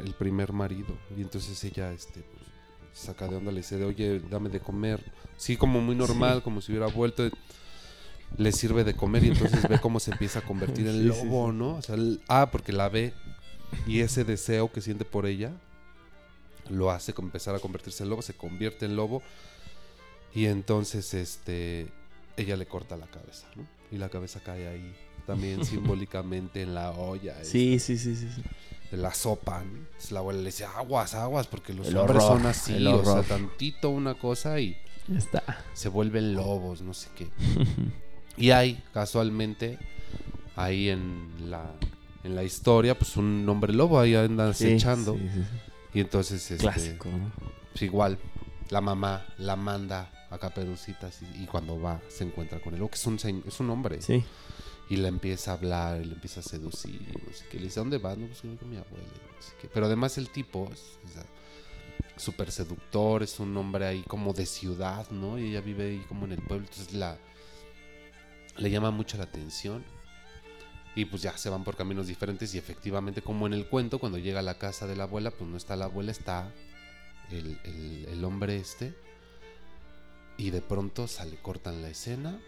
el 0.04 0.14
primer 0.14 0.52
marido. 0.52 0.98
Y 1.16 1.20
entonces 1.22 1.62
ella, 1.62 1.92
este, 1.92 2.22
pues, 2.22 2.42
saca 2.92 3.28
de 3.28 3.36
onda, 3.36 3.52
le 3.52 3.58
dice, 3.58 3.82
oye, 3.84 4.20
dame 4.28 4.48
de 4.50 4.58
comer. 4.58 5.00
Sí, 5.36 5.56
como 5.56 5.80
muy 5.80 5.94
normal, 5.94 6.38
Sí. 6.38 6.42
como 6.42 6.60
si 6.60 6.72
hubiera 6.72 6.88
vuelto. 6.88 7.30
Le 8.36 8.50
sirve 8.50 8.82
de 8.82 8.94
comer 8.96 9.22
y 9.22 9.28
entonces 9.28 9.68
ve 9.68 9.78
cómo 9.78 10.00
se 10.00 10.10
empieza 10.10 10.40
a 10.40 10.42
convertir 10.42 10.88
en 10.88 11.06
lobo. 11.06 11.52
¿no? 11.52 11.76
O 11.76 11.82
sea, 11.82 11.94
el- 11.94 12.20
ah, 12.26 12.48
porque 12.50 12.72
la 12.72 12.88
ve 12.88 13.12
y 13.86 14.00
ese 14.00 14.24
deseo 14.24 14.72
que 14.72 14.80
siente 14.80 15.04
por 15.04 15.26
ella 15.26 15.52
lo 16.68 16.90
hace 16.90 17.14
empezar 17.16 17.54
a 17.54 17.60
convertirse 17.60 18.02
en 18.02 18.10
lobo, 18.10 18.22
se 18.22 18.34
convierte 18.34 18.86
en 18.86 18.96
lobo 18.96 19.22
y 20.34 20.46
entonces 20.46 21.14
este 21.14 21.88
ella 22.36 22.56
le 22.56 22.66
corta 22.66 22.96
la 22.96 23.06
cabeza, 23.06 23.46
¿no? 23.56 23.66
Y 23.90 23.98
la 23.98 24.08
cabeza 24.08 24.40
cae 24.40 24.66
ahí 24.66 24.94
también 25.26 25.64
simbólicamente 25.64 26.62
en 26.62 26.74
la 26.74 26.90
olla, 26.90 27.36
sí, 27.44 27.78
sí, 27.78 27.98
sí, 27.98 28.16
sí. 28.16 28.28
sí. 28.34 28.42
de 28.90 28.96
la 28.96 29.12
sopa. 29.14 29.62
¿no? 29.62 29.78
Entonces 29.78 30.12
la 30.12 30.20
abuela 30.20 30.40
le 30.40 30.46
dice, 30.46 30.64
aguas, 30.64 31.14
aguas, 31.14 31.46
porque 31.46 31.72
los 31.74 31.88
El 31.88 31.96
hombres 31.96 32.22
horror, 32.22 32.38
son 32.38 32.46
así, 32.46 32.86
o 32.86 33.04
sea, 33.04 33.22
tantito 33.22 33.90
una 33.90 34.14
cosa 34.14 34.58
y 34.60 34.76
está. 35.14 35.42
se 35.74 35.88
vuelven 35.88 36.34
lobos, 36.34 36.82
no 36.82 36.94
sé 36.94 37.08
qué. 37.16 37.28
Y 38.34 38.50
hay, 38.50 38.82
casualmente, 38.94 39.78
ahí 40.56 40.88
en 40.88 41.50
la, 41.50 41.70
en 42.24 42.34
la 42.34 42.42
historia, 42.42 42.98
pues 42.98 43.18
un 43.18 43.46
hombre 43.46 43.74
lobo 43.74 44.00
ahí 44.00 44.14
anda 44.14 44.48
acechando. 44.48 45.14
sí, 45.14 45.28
sí, 45.28 45.40
sí. 45.40 45.72
Y 45.94 46.00
entonces, 46.00 46.50
este, 46.50 46.56
Clásico, 46.62 47.10
¿no? 47.10 47.30
pues 47.72 47.82
igual, 47.82 48.18
la 48.70 48.80
mamá 48.80 49.26
la 49.36 49.56
manda 49.56 50.10
a 50.32 50.38
Caperucitas 50.38 51.20
y, 51.22 51.44
y 51.44 51.46
cuando 51.46 51.80
va 51.80 52.00
se 52.08 52.24
encuentra 52.24 52.60
con 52.60 52.74
él, 52.74 52.82
o 52.82 52.88
que 52.88 52.96
es 52.96 53.06
un, 53.06 53.16
es 53.46 53.60
un 53.60 53.70
hombre. 53.70 54.00
Sí. 54.02 54.24
Y 54.90 54.96
le 54.96 55.08
empieza 55.08 55.52
a 55.52 55.54
hablar, 55.54 56.02
y 56.02 56.04
le 56.04 56.14
empieza 56.14 56.40
a 56.40 56.42
seducir, 56.42 57.00
no 57.26 57.32
sé 57.32 57.46
qué. 57.50 57.58
Le 57.58 57.64
dice, 57.64 57.80
¿dónde 57.80 57.98
vas? 57.98 58.18
No, 58.18 58.26
pues 58.26 58.42
voy 58.42 58.56
con 58.56 58.68
mi 58.68 58.76
abuela. 58.76 59.04
no 59.06 59.42
sé 59.42 59.52
qué. 59.60 59.68
Pero 59.72 59.86
además 59.86 60.18
el 60.18 60.28
tipo 60.28 60.68
es 60.72 60.98
súper 62.16 62.50
seductor, 62.52 63.22
es 63.22 63.40
un 63.40 63.56
hombre 63.56 63.86
ahí 63.86 64.02
como 64.02 64.32
de 64.32 64.44
ciudad, 64.46 65.08
¿no? 65.10 65.38
Y 65.38 65.50
ella 65.50 65.60
vive 65.60 65.84
ahí 65.90 66.04
como 66.08 66.26
en 66.26 66.32
el 66.32 66.42
pueblo, 66.42 66.66
entonces 66.68 66.92
la, 66.94 67.16
le 68.56 68.70
llama 68.70 68.90
mucho 68.90 69.16
la 69.16 69.24
atención. 69.24 69.84
Y 70.94 71.06
pues 71.06 71.22
ya 71.22 71.36
se 71.38 71.48
van 71.48 71.64
por 71.64 71.74
caminos 71.74 72.06
diferentes 72.06 72.54
y 72.54 72.58
efectivamente 72.58 73.22
como 73.22 73.46
en 73.46 73.54
el 73.54 73.66
cuento, 73.66 73.98
cuando 73.98 74.18
llega 74.18 74.40
a 74.40 74.42
la 74.42 74.58
casa 74.58 74.86
de 74.86 74.94
la 74.94 75.04
abuela, 75.04 75.30
pues 75.30 75.48
no 75.48 75.56
está 75.56 75.74
la 75.74 75.86
abuela, 75.86 76.10
está 76.10 76.52
el, 77.30 77.58
el- 77.64 78.06
el 78.10 78.24
hombre 78.26 78.56
este. 78.56 78.94
Y 80.38 80.50
de 80.50 80.60
pronto 80.60 81.06
sale, 81.08 81.36
cortan 81.40 81.82
la 81.82 81.88
escena 81.90 82.38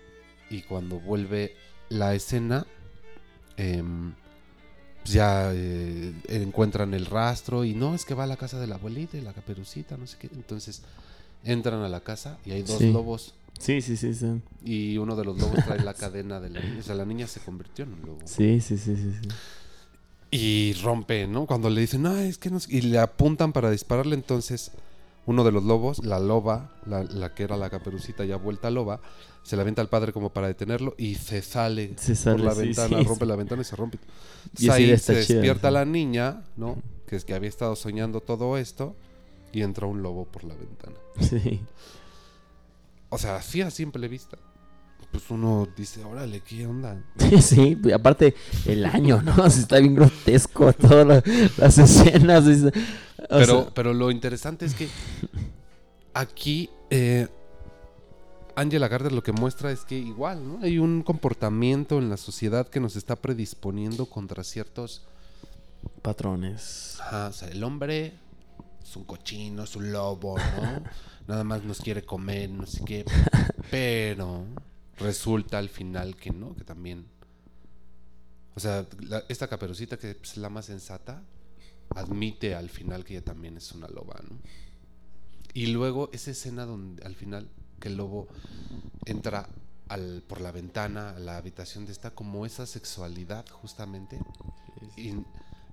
y 0.50 0.62
cuando 0.62 0.98
vuelve 1.00 1.54
la 1.88 2.14
escena, 2.14 2.66
em, 3.56 4.14
pues 5.02 5.12
ya 5.14 5.52
eh, 5.52 6.12
encuentran 6.28 6.94
el 6.94 7.06
rastro 7.06 7.64
y 7.64 7.74
no, 7.74 7.94
es 7.94 8.04
que 8.04 8.14
va 8.14 8.24
a 8.24 8.26
la 8.26 8.36
casa 8.36 8.58
de 8.58 8.66
la 8.66 8.76
abuelita 8.76 9.16
y 9.16 9.20
la 9.20 9.32
caperucita, 9.32 9.96
no 9.96 10.06
sé 10.06 10.16
qué. 10.18 10.28
Entonces 10.32 10.82
entran 11.44 11.82
a 11.82 11.88
la 11.88 12.00
casa 12.00 12.38
y 12.44 12.52
hay 12.52 12.62
dos 12.62 12.78
Sí. 12.78 12.90
lobos 12.92 13.34
Sí, 13.58 13.80
sí, 13.82 13.96
sí, 13.96 14.14
sí. 14.14 14.40
y 14.64 14.98
uno 14.98 15.14
de 15.14 15.24
los 15.24 15.38
lobos 15.38 15.62
trae 15.64 15.78
la 15.78 15.94
cadena 15.94 16.40
de 16.40 16.50
la 16.50 16.60
niña. 16.60 16.80
O 16.80 16.82
sea, 16.82 16.94
la 16.96 17.04
niña 17.04 17.26
se 17.28 17.38
convirtió 17.40 17.84
en 17.84 17.92
un 17.92 18.00
lobo. 18.02 18.20
Sí, 18.24 18.60
sí, 18.60 18.76
sí, 18.78 18.96
sí, 18.96 19.12
sí. 19.22 19.28
Y 20.32 20.72
rompe, 20.82 21.28
¿no? 21.28 21.46
Cuando 21.46 21.70
le 21.70 21.80
dicen, 21.82 22.02
no, 22.02 22.16
es 22.16 22.38
que 22.38 22.50
no... 22.50 22.58
sé-". 22.58 22.74
Y 22.76 22.80
le 22.80 22.98
apuntan 22.98 23.52
para 23.52 23.70
dispararle, 23.70 24.16
entonces 24.16 24.72
uno 25.26 25.44
de 25.44 25.52
los 25.52 25.64
lobos, 25.64 26.04
la 26.04 26.18
loba, 26.18 26.72
la, 26.86 27.02
la 27.04 27.34
que 27.34 27.44
era 27.44 27.56
la 27.56 27.70
caperucita 27.70 28.24
ya 28.24 28.36
vuelta 28.36 28.70
loba, 28.70 29.00
se 29.42 29.56
la 29.56 29.62
avienta 29.62 29.82
al 29.82 29.88
padre 29.88 30.12
como 30.12 30.30
para 30.30 30.48
detenerlo 30.48 30.94
y 30.98 31.14
se 31.16 31.42
sale, 31.42 31.94
Se 31.96 32.14
sale, 32.14 32.36
por 32.36 32.46
la 32.46 32.54
sí, 32.54 32.60
ventana, 32.60 32.98
sí, 32.98 33.04
rompe 33.04 33.24
sí. 33.24 33.28
la 33.28 33.36
ventana 33.36 33.62
y 33.62 33.64
se 33.64 33.76
rompe. 33.76 33.98
Y 33.98 34.66
Entonces 34.66 34.70
así 34.70 34.82
ahí 34.82 34.98
se 34.98 35.26
chido, 35.26 35.40
despierta 35.40 35.70
la 35.70 35.84
niña, 35.84 36.44
¿no? 36.56 36.76
Que 37.06 37.16
es 37.16 37.24
que 37.24 37.34
había 37.34 37.48
estado 37.48 37.76
soñando 37.76 38.20
todo 38.20 38.56
esto 38.58 38.96
y 39.52 39.62
entra 39.62 39.86
un 39.86 40.02
lobo 40.02 40.26
por 40.26 40.44
la 40.44 40.54
ventana. 40.54 40.96
Sí. 41.20 41.60
O 43.10 43.18
sea, 43.18 43.36
así 43.36 43.62
a 43.62 43.70
simple 43.70 44.08
vista. 44.08 44.38
Pues 45.14 45.30
uno 45.30 45.68
dice, 45.76 46.02
órale, 46.02 46.40
¿qué 46.40 46.66
onda? 46.66 47.00
Sí, 47.40 47.78
y 47.84 47.92
aparte 47.92 48.34
el 48.66 48.84
año, 48.84 49.22
¿no? 49.22 49.46
Está 49.46 49.78
bien 49.78 49.94
grotesco 49.94 50.72
todas 50.74 51.06
la- 51.06 51.22
las 51.56 51.78
escenas. 51.78 52.44
es- 52.48 52.64
Pero, 53.28 53.62
sea, 53.62 53.74
pero 53.74 53.94
lo 53.94 54.10
interesante 54.10 54.66
es 54.66 54.74
que 54.74 54.88
aquí 56.14 56.68
eh, 56.90 57.28
Angela 58.56 58.88
Carter 58.88 59.12
lo 59.12 59.22
que 59.22 59.30
muestra 59.32 59.70
es 59.70 59.84
que 59.84 59.96
igual, 59.96 60.46
¿no? 60.46 60.58
Hay 60.64 60.78
un 60.78 61.02
comportamiento 61.02 61.98
en 61.98 62.10
la 62.10 62.16
sociedad 62.16 62.66
que 62.68 62.80
nos 62.80 62.96
está 62.96 63.14
predisponiendo 63.14 64.06
contra 64.06 64.42
ciertos... 64.42 65.02
patrones. 66.02 66.98
Ajá, 67.00 67.28
o 67.28 67.32
sea, 67.32 67.48
el 67.48 67.62
hombre 67.62 68.14
es 68.82 68.96
un 68.96 69.04
cochino, 69.04 69.62
es 69.62 69.76
un 69.76 69.92
lobo, 69.92 70.36
¿no? 70.38 70.82
Nada 71.28 71.44
más 71.44 71.62
nos 71.62 71.80
quiere 71.80 72.02
comer, 72.02 72.50
no 72.50 72.66
sé 72.66 72.82
qué. 72.84 73.04
Pero 73.70 74.44
resulta 74.98 75.58
al 75.58 75.68
final 75.68 76.16
que 76.16 76.30
no, 76.30 76.54
que 76.54 76.64
también... 76.64 77.06
O 78.56 78.60
sea, 78.60 78.86
la- 79.00 79.24
esta 79.28 79.48
caperucita 79.48 79.98
que 79.98 80.16
es 80.22 80.36
la 80.36 80.48
más 80.48 80.66
sensata, 80.66 81.22
admite 81.90 82.54
al 82.54 82.68
final 82.70 83.04
que 83.04 83.14
ella 83.16 83.24
también 83.24 83.56
es 83.56 83.72
una 83.72 83.88
loba, 83.88 84.20
¿no? 84.28 84.38
Y 85.52 85.66
luego 85.68 86.10
esa 86.12 86.30
escena 86.30 86.64
donde 86.64 87.04
al 87.04 87.14
final 87.14 87.48
que 87.80 87.88
el 87.88 87.96
lobo 87.96 88.28
entra 89.04 89.48
al, 89.88 90.22
por 90.26 90.40
la 90.40 90.50
ventana 90.50 91.10
a 91.10 91.18
la 91.18 91.36
habitación 91.36 91.86
de 91.86 91.92
esta, 91.92 92.12
como 92.12 92.46
esa 92.46 92.66
sexualidad 92.66 93.46
justamente, 93.50 94.18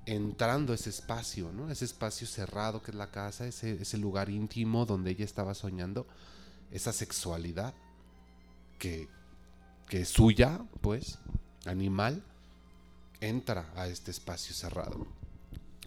entrando 0.05 0.74
a 0.74 0.76
ese 0.76 0.89
espacio, 0.89 1.51
¿no? 1.51 1.69
Ese 1.72 1.86
espacio 1.86 2.28
cerrado 2.28 2.82
que 2.82 2.91
es 2.91 2.95
la 2.97 3.11
casa, 3.11 3.47
ese, 3.47 3.82
ese 3.82 3.97
lugar 3.97 4.30
íntimo 4.30 4.86
donde 4.86 5.11
ella 5.11 5.26
estaba 5.26 5.53
soñando, 5.53 6.07
esa 6.72 6.91
sexualidad 6.93 7.74
que, 8.82 9.07
que 9.88 10.01
es 10.01 10.09
suya, 10.09 10.59
pues, 10.82 11.19
animal, 11.65 12.23
entra 13.19 13.69
a 13.75 13.88
este 13.88 14.09
espacio 14.09 14.55
cerrado. 14.55 15.05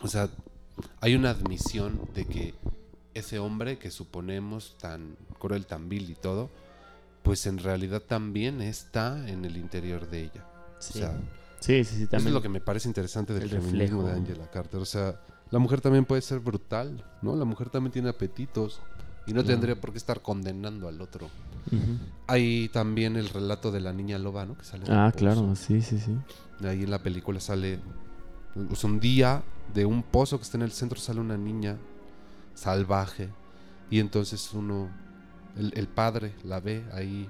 O 0.01 0.07
sea, 0.07 0.31
hay 1.01 1.17
una 1.17 1.31
admisión 1.31 2.09
de 2.15 2.25
que 2.25 2.55
ese 3.13 3.41
hombre 3.41 3.79
que 3.79 3.91
suponemos 3.91 4.77
tan 4.79 5.17
cruel, 5.41 5.67
tan 5.67 5.89
vil 5.89 6.09
y 6.09 6.15
todo, 6.15 6.51
pues 7.25 7.47
en 7.47 7.59
realidad 7.59 8.01
también 8.01 8.63
está 8.63 9.29
en 9.29 9.45
el 9.45 9.57
interior 9.57 10.09
de 10.09 10.23
ella. 10.23 10.47
Sí. 10.79 10.99
O 10.99 11.03
sea, 11.03 11.19
sí, 11.59 11.83
sí, 11.83 11.97
sí, 11.97 12.03
eso 12.03 12.11
también. 12.13 12.29
es 12.29 12.35
lo 12.35 12.43
que 12.43 12.49
me 12.49 12.61
parece 12.61 12.87
interesante 12.87 13.35
del 13.35 13.43
el 13.43 13.61
feminismo 13.61 14.05
de. 14.05 14.13
Angela 14.13 14.49
Carter. 14.53 14.81
O 14.81 14.87
sea, 14.87 15.21
la 15.51 15.59
mujer 15.59 15.81
también 15.81 16.05
puede 16.05 16.23
ser 16.23 16.39
brutal, 16.39 17.05
¿no? 17.23 17.35
La 17.35 17.45
mujer 17.45 17.71
también 17.71 17.91
tiene 17.91 18.11
apetitos 18.11 18.81
y 19.27 19.33
no 19.33 19.43
Claro. 19.43 19.47
tendría 19.49 19.81
por 19.81 19.93
qué 19.93 19.99
estar 19.99 20.21
condenando 20.23 20.89
al 20.89 21.01
otro. 21.01 21.27
Ujú. 21.73 21.99
Hay 22.27 22.69
también 22.71 23.17
el 23.17 23.29
relato 23.29 23.71
de 23.73 23.81
la 23.81 23.93
niña 23.93 24.19
loba, 24.19 24.45
¿no? 24.47 24.57
Que 24.57 24.65
sale 24.65 24.85
Ah, 24.89 25.11
pozo. 25.13 25.19
claro, 25.19 25.57
sí, 25.57 25.81
sí, 25.83 25.99
sí. 25.99 26.17
Ahí 26.67 26.83
en 26.85 26.91
la 26.91 26.99
película 27.03 27.41
sale. 27.41 27.81
Sea, 28.75 28.89
un 28.91 29.01
día 29.01 29.43
de 29.73 29.85
un 29.87 30.03
pozo 30.03 30.37
que 30.39 30.43
está 30.45 30.57
en 30.59 30.63
el 30.63 30.73
centro 30.73 30.99
sale 31.01 31.21
una 31.21 31.37
niña 31.37 31.77
salvaje. 32.55 33.31
Y 33.91 34.01
entonces 34.01 34.53
uno. 34.53 34.91
El, 35.57 35.73
el 35.77 35.87
padre 35.89 36.35
la 36.45 36.61
ve 36.61 36.85
ahí. 36.93 37.29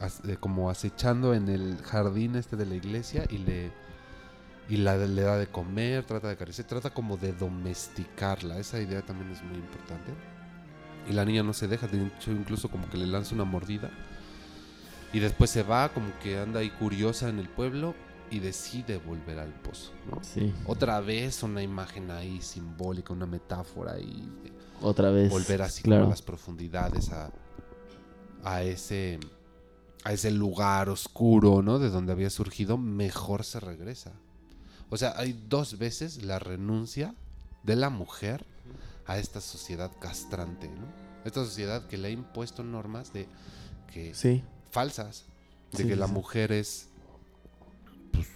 as- 0.00 0.22
eh, 0.26 0.36
como 0.40 0.70
acechando 0.70 1.34
en 1.34 1.48
el 1.48 1.76
jardín 1.82 2.34
este 2.36 2.56
de 2.56 2.66
la 2.66 2.74
iglesia. 2.74 3.24
Y 3.30 3.38
le. 3.38 3.70
Y 4.68 4.76
la, 4.76 4.96
le 4.96 5.22
da 5.22 5.36
de 5.36 5.48
comer, 5.48 6.04
trata 6.04 6.28
de 6.28 6.34
acariciar, 6.34 6.66
trata 6.66 6.90
como 6.90 7.16
de 7.16 7.32
domesticarla. 7.32 8.58
Esa 8.58 8.80
idea 8.80 9.02
también 9.02 9.30
es 9.32 9.42
muy 9.42 9.56
importante. 9.56 10.12
Y 11.08 11.12
la 11.12 11.24
niña 11.24 11.42
no 11.42 11.52
se 11.52 11.66
deja, 11.68 11.86
de 11.86 12.06
hecho 12.06 12.30
incluso 12.30 12.68
como 12.68 12.88
que 12.88 12.96
le 12.98 13.06
lanza 13.06 13.34
una 13.34 13.44
mordida. 13.44 13.90
Y 15.12 15.18
después 15.18 15.50
se 15.50 15.62
va, 15.62 15.88
como 15.92 16.06
que 16.20 16.38
anda 16.38 16.60
ahí 16.60 16.70
curiosa 16.70 17.28
en 17.28 17.38
el 17.38 17.48
pueblo 17.48 17.94
y 18.30 18.38
decide 18.38 18.98
volver 18.98 19.40
al 19.40 19.52
pozo. 19.52 19.90
¿no? 20.10 20.22
Sí. 20.22 20.54
Otra 20.66 21.00
vez 21.00 21.42
una 21.42 21.62
imagen 21.62 22.10
ahí 22.10 22.40
simbólica, 22.40 23.12
una 23.12 23.26
metáfora 23.26 23.94
ahí. 23.94 24.30
de 24.44 24.52
Otra 24.80 25.10
vez. 25.10 25.30
volver 25.30 25.62
así 25.62 25.82
claro. 25.82 26.02
como 26.02 26.12
a 26.12 26.14
las 26.14 26.22
profundidades, 26.22 27.10
a, 27.10 27.30
a 28.44 28.62
ese 28.62 29.18
a 30.04 30.12
ese 30.12 30.30
lugar 30.30 30.88
oscuro, 30.88 31.60
¿no? 31.60 31.78
De 31.78 31.90
donde 31.90 32.12
había 32.12 32.30
surgido, 32.30 32.78
mejor 32.78 33.44
se 33.44 33.60
regresa. 33.60 34.12
O 34.88 34.96
sea, 34.96 35.12
hay 35.16 35.38
dos 35.48 35.76
veces 35.78 36.22
la 36.22 36.38
renuncia 36.38 37.14
de 37.62 37.76
la 37.76 37.90
mujer 37.90 38.46
a 39.06 39.18
esta 39.18 39.40
sociedad 39.40 39.90
castrante, 40.00 40.68
¿no? 40.68 40.86
Esta 41.24 41.44
sociedad 41.44 41.86
que 41.86 41.98
le 41.98 42.08
ha 42.08 42.10
impuesto 42.10 42.62
normas 42.62 43.12
de 43.12 43.26
que 43.92 44.14
Sí. 44.14 44.42
falsas 44.70 45.24
de 45.72 45.78
Sí, 45.78 45.84
que 45.84 45.94
sí, 45.94 45.98
la 46.00 46.06
mujer 46.06 46.52
es 46.52 46.88
pues, 48.12 48.26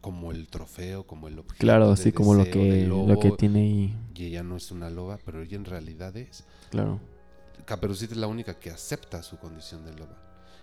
como 0.00 0.30
el 0.32 0.48
trofeo, 0.48 1.06
como 1.06 1.28
el 1.28 1.38
objeto. 1.38 1.58
Claro, 1.60 1.90
de 1.90 1.96
sí, 1.96 2.12
como 2.12 2.34
lo 2.34 2.44
que, 2.44 2.86
lo 2.86 3.18
que 3.18 3.30
tiene 3.32 3.60
ahí. 3.60 3.96
Y 4.14 4.26
ella 4.26 4.42
no 4.42 4.56
es 4.56 4.70
una 4.70 4.90
loba, 4.90 5.18
pero 5.24 5.42
ella 5.42 5.56
en 5.56 5.64
realidad 5.64 6.16
es. 6.16 6.44
Claro. 6.70 7.00
Caperucita 7.64 8.14
es 8.14 8.20
la 8.20 8.26
única 8.28 8.58
que 8.58 8.70
acepta 8.70 9.22
su 9.22 9.38
condición 9.38 9.84
de 9.84 9.94
loba. 9.94 10.16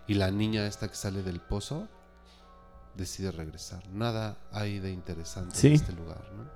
Y 0.07 0.15
la 0.15 0.31
niña 0.31 0.65
esta 0.67 0.87
que 0.87 0.95
sale 0.95 1.23
del 1.23 1.39
pozo 1.39 1.87
decide 2.95 3.31
regresar. 3.31 3.87
Nada 3.89 4.37
hay 4.51 4.79
de 4.79 4.91
interesante 4.91 5.67
en 5.67 5.73
este 5.73 5.91
lugar, 5.93 6.31
¿no? 6.35 6.49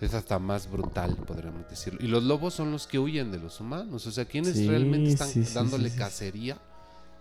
Es 0.00 0.14
hasta 0.14 0.38
más 0.38 0.70
brutal, 0.70 1.16
podríamos 1.26 1.68
decirlo. 1.68 1.98
Y 2.02 2.06
los 2.06 2.22
lobos 2.22 2.54
son 2.54 2.70
los 2.70 2.86
que 2.86 2.98
huyen 3.00 3.32
de 3.32 3.38
los 3.38 3.60
humanos. 3.60 4.06
O 4.06 4.10
sea, 4.12 4.24
¿quiénes 4.26 4.54
Sí, 4.54 4.68
realmente 4.68 5.10
están 5.10 5.28
sí, 5.28 5.44
sí, 5.44 5.54
dándole 5.54 5.90
cacería? 5.94 6.58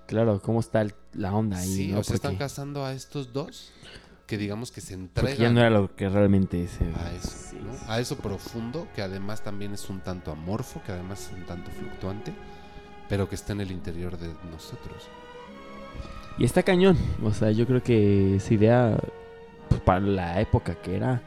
Claro, 0.05 0.39
¿cómo 0.41 0.59
está 0.59 0.81
el- 0.81 0.93
la 1.13 1.33
onda 1.33 1.57
ahí? 1.57 1.67
Sí, 1.73 1.87
no? 1.87 1.99
o 1.99 2.03
sea, 2.03 2.15
están 2.15 2.35
cazando 2.35 2.85
a 2.85 2.93
estos 2.93 3.33
dos 3.33 3.71
que 4.27 4.37
digamos 4.37 4.71
que 4.71 4.81
se 4.81 4.95
Porque 4.97 5.21
ya 5.21 5.31
entregan 5.31 5.53
no 5.55 5.59
era 5.61 5.69
lo 5.69 5.95
que 5.95 6.07
realmente 6.09 6.67
se... 6.67 6.83
a 6.83 7.13
eso. 7.13 7.55
A 7.87 7.99
eso 7.99 8.17
profundo, 8.17 8.87
que 8.95 9.01
además 9.01 9.41
también 9.43 9.73
es 9.73 9.89
un 9.89 10.01
tanto 10.01 10.31
amorfo, 10.31 10.81
que 10.85 10.91
además 10.91 11.27
es 11.27 11.33
un 11.37 11.45
tanto 11.45 11.71
fluctuante, 11.71 12.33
pero 13.09 13.27
que 13.29 13.35
está 13.35 13.53
en 13.53 13.61
el 13.61 13.71
interior 13.71 14.17
de 14.17 14.27
nosotros. 14.51 15.07
Y 16.37 16.43
está 16.45 16.61
cañón. 16.61 16.97
O 17.23 17.33
sea, 17.33 17.51
yo 17.51 17.65
creo 17.65 17.81
que 17.81 18.35
esa 18.35 18.53
idea, 18.53 18.97
pues, 19.69 19.81
para 19.81 19.99
la 20.01 20.39
época 20.41 20.75
que 20.75 20.95
era... 20.95 21.21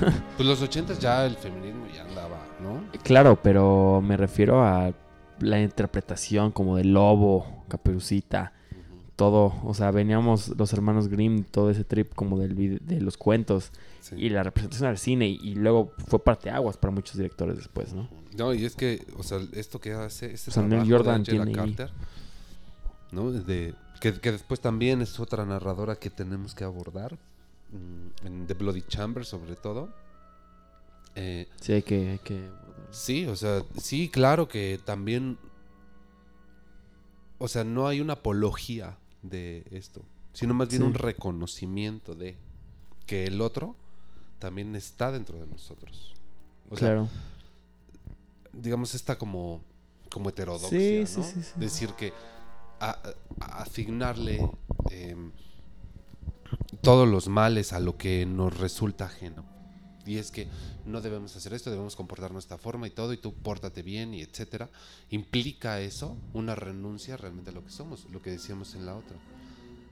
Pues 0.36 0.48
los 0.48 0.60
ochentas 0.62 0.98
ya 0.98 1.24
el 1.26 1.36
feminismo 1.36 1.86
ya 1.94 2.02
andaba, 2.02 2.38
¿no? 2.62 2.82
Claro, 3.02 3.38
pero 3.42 4.00
me 4.02 4.16
refiero 4.16 4.62
a 4.64 4.92
la 5.40 5.60
interpretación 5.60 6.52
como 6.52 6.76
de 6.76 6.84
lobo, 6.84 7.64
caperucita, 7.68 8.52
todo. 9.16 9.54
O 9.64 9.74
sea, 9.74 9.90
veníamos 9.90 10.48
los 10.56 10.72
hermanos 10.72 11.08
Grimm, 11.08 11.44
todo 11.44 11.70
ese 11.70 11.84
trip 11.84 12.14
como 12.14 12.38
del 12.38 12.78
de 12.84 13.00
los 13.00 13.16
cuentos 13.16 13.70
Sí. 14.00 14.16
y 14.18 14.28
la 14.30 14.42
representación 14.42 14.88
al 14.88 14.98
cine. 14.98 15.28
Y, 15.28 15.38
y 15.42 15.54
luego 15.54 15.92
fue 16.08 16.18
parteaguas 16.24 16.76
para 16.76 16.92
muchos 16.92 17.16
directores 17.16 17.56
después, 17.56 17.92
¿no? 17.92 18.08
No, 18.36 18.52
y 18.54 18.64
es 18.64 18.74
que, 18.74 19.06
o 19.16 19.22
sea, 19.22 19.38
esto 19.52 19.80
que 19.80 19.92
hace, 19.92 20.32
este 20.32 20.50
O 20.50 20.54
sea, 20.54 20.62
Neil 20.62 20.70
trabajo 20.70 20.88
de 20.88 20.96
Jordan 20.96 21.22
tiene 21.22 21.52
Carter, 21.52 21.90
¿no? 23.12 23.30
De, 23.30 23.74
que, 24.00 24.14
que 24.14 24.32
después 24.32 24.58
también 24.60 25.02
es 25.02 25.20
otra 25.20 25.44
narradora 25.44 25.96
que 25.96 26.10
tenemos 26.10 26.54
que 26.54 26.64
abordar, 26.64 27.18
en 28.24 28.46
The 28.46 28.54
Bloody 28.54 28.82
Chamber 28.82 29.24
sobre 29.24 29.56
todo. 29.56 29.88
Eh, 31.14 31.48
Sí, 31.60 31.72
hay 31.72 31.82
que... 31.82 32.10
Hay 32.12 32.18
que... 32.18 32.50
Sí, 32.90 33.26
o 33.26 33.36
sea, 33.36 33.62
sí, 33.80 34.08
claro 34.10 34.48
que 34.48 34.78
también, 34.84 35.38
o 37.38 37.48
sea, 37.48 37.64
no 37.64 37.86
hay 37.88 38.00
una 38.00 38.14
apología 38.14 38.98
de 39.22 39.64
esto, 39.70 40.02
sino 40.32 40.52
más 40.54 40.68
bien 40.68 40.82
Sí. 40.82 40.88
un 40.88 40.94
reconocimiento 40.94 42.14
de 42.14 42.36
que 43.06 43.24
el 43.24 43.40
otro 43.40 43.74
también 44.38 44.76
está 44.76 45.10
dentro 45.10 45.38
de 45.38 45.46
nosotros. 45.46 46.14
O 46.70 46.76
sea, 46.76 46.88
claro. 46.88 47.08
digamos, 48.52 48.94
esta 48.94 49.16
como, 49.16 49.62
como 50.10 50.28
heterodoxia, 50.28 50.78
Sí, 50.78 51.06
sí, 51.06 51.20
¿no? 51.20 51.24
sí. 51.26 51.40
Decir 51.56 51.90
que 51.94 52.12
a- 52.80 52.98
a- 53.40 53.62
asignarle 53.62 54.46
em, 54.90 55.30
todos 56.80 57.08
los 57.08 57.28
males 57.28 57.72
a 57.72 57.80
lo 57.80 57.96
que 57.96 58.26
nos 58.26 58.58
resulta 58.58 59.06
ajeno. 59.06 59.44
Y 60.04 60.18
es 60.18 60.30
que 60.30 60.48
no 60.84 61.00
debemos 61.00 61.36
hacer 61.36 61.52
esto, 61.52 61.70
debemos 61.70 61.94
comportarnos 61.94 62.42
de 62.42 62.54
esta 62.54 62.58
forma 62.58 62.86
y 62.86 62.90
todo, 62.90 63.12
y 63.12 63.18
tú 63.18 63.34
pórtate 63.34 63.82
bien 63.82 64.14
y 64.14 64.22
etcétera. 64.22 64.68
Implica 65.10 65.80
eso 65.80 66.16
una 66.32 66.54
renuncia 66.54 67.16
realmente 67.16 67.50
a 67.50 67.52
lo 67.52 67.64
que 67.64 67.70
somos, 67.70 68.06
lo 68.10 68.20
que 68.20 68.30
decíamos 68.30 68.74
en 68.74 68.86
la 68.86 68.96
otra. 68.96 69.16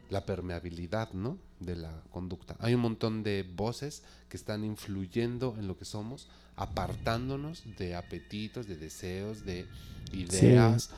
La 0.08 0.26
permeabilidad, 0.26 1.12
¿no? 1.12 1.38
De 1.61 1.76
la 1.76 2.02
conducta. 2.11 2.56
Hay 2.58 2.74
un 2.74 2.80
montón 2.80 3.22
de 3.22 3.48
voces 3.54 4.02
que 4.28 4.36
están 4.36 4.64
influyendo 4.64 5.54
en 5.56 5.68
lo 5.68 5.78
que 5.78 5.84
somos, 5.84 6.28
apartándonos 6.56 7.62
de 7.78 7.94
apetitos, 7.94 8.66
de 8.66 8.76
deseos, 8.76 9.44
de 9.44 9.68
ideas 10.12 10.90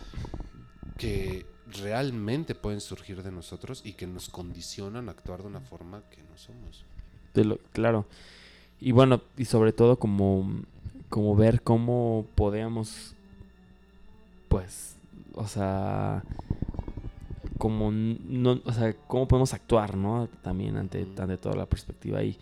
que 0.96 1.44
realmente 1.72 2.54
pueden 2.54 2.80
surgir 2.80 3.22
de 3.22 3.30
nosotros 3.32 3.82
y 3.84 3.92
que 3.94 4.06
nos 4.06 4.28
condicionan 4.28 5.08
a 5.08 5.12
actuar 5.12 5.42
de 5.42 5.48
una 5.48 5.60
forma 5.60 6.02
que 6.10 6.18
no 6.22 6.36
somos. 6.36 6.84
De 7.34 7.44
lo- 7.44 7.58
claro. 7.72 8.06
Y 8.80 8.92
bueno, 8.92 9.20
y 9.36 9.44
sobre 9.44 9.72
todo 9.72 9.96
como, 9.98 10.50
como 11.08 11.36
ver 11.36 11.62
cómo 11.62 12.26
podemos, 12.34 13.14
pues, 14.48 14.96
o 15.34 15.46
sea, 15.46 16.22
como 17.58 17.90
no, 17.92 18.60
o 18.64 18.72
sea, 18.72 18.92
cómo 19.06 19.28
podemos 19.28 19.54
actuar, 19.54 19.96
¿no? 19.96 20.28
También 20.42 20.76
ante, 20.76 21.06
ante 21.18 21.36
toda 21.38 21.54
la 21.56 21.66
perspectiva. 21.66 22.22
Y, 22.22 22.36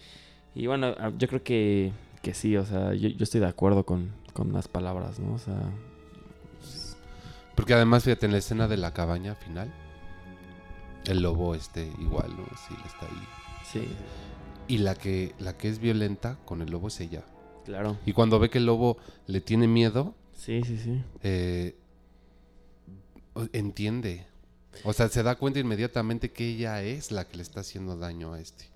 y 0.55 0.67
bueno, 0.67 0.95
ah, 0.99 1.13
yo 1.19 1.29
creo 1.29 1.43
que, 1.43 1.93
que 2.23 2.33
sí, 2.35 2.57
o 2.57 2.65
sea, 2.65 2.95
yo, 2.95 3.09
yo 3.11 3.23
estoy 3.25 3.41
de 3.41 3.47
acuerdo 3.49 3.85
con, 3.85 4.11
con 4.33 4.53
las 4.53 4.67
palabras, 4.67 5.19
¿no? 5.21 5.35
O 5.35 5.39
sea, 5.39 5.61
Porque 7.55 7.75
además, 7.75 8.05
fíjate, 8.05 8.27
en 8.27 8.33
la 8.33 8.39
escena 8.39 8.69
de 8.69 8.77
la 8.77 8.93
cabaña 8.93 9.35
final, 9.35 9.71
el 11.05 11.23
lobo 11.23 11.55
este 11.55 11.87
igual, 11.99 12.37
¿no? 12.37 12.45
Sí, 12.69 12.75
está 12.87 13.07
ahí. 13.07 13.29
sí, 13.65 13.89
Y 14.69 14.79
la 14.79 14.95
que, 14.95 15.35
la 15.39 15.57
que 15.57 15.69
es 15.69 15.79
violenta 15.79 16.39
con 16.45 16.63
el 16.63 16.71
lobo 16.71 16.89
es 16.89 17.01
ella. 17.01 17.25
claro. 17.65 17.99
Y 18.07 18.13
cuando 18.13 18.39
ve 18.39 18.51
que 18.51 18.59
el 18.59 18.67
lobo 18.67 18.97
le 19.27 19.41
tiene 19.41 19.67
miedo, 19.69 20.15
Sí, 20.35 20.63
sí, 20.65 20.79
sí. 20.79 21.03
eh, 21.23 21.77
entiende. 23.53 24.27
O 24.85 24.93
sea, 24.93 25.09
se 25.09 25.23
da 25.23 25.35
cuenta 25.37 25.59
inmediatamente 25.59 26.31
que 26.33 26.49
ella 26.49 26.83
es 26.83 27.11
la 27.11 27.27
que 27.27 27.37
le 27.37 27.43
está 27.43 27.61
haciendo 27.61 27.97
daño 27.97 28.33
a 28.35 28.41
este. 28.41 28.67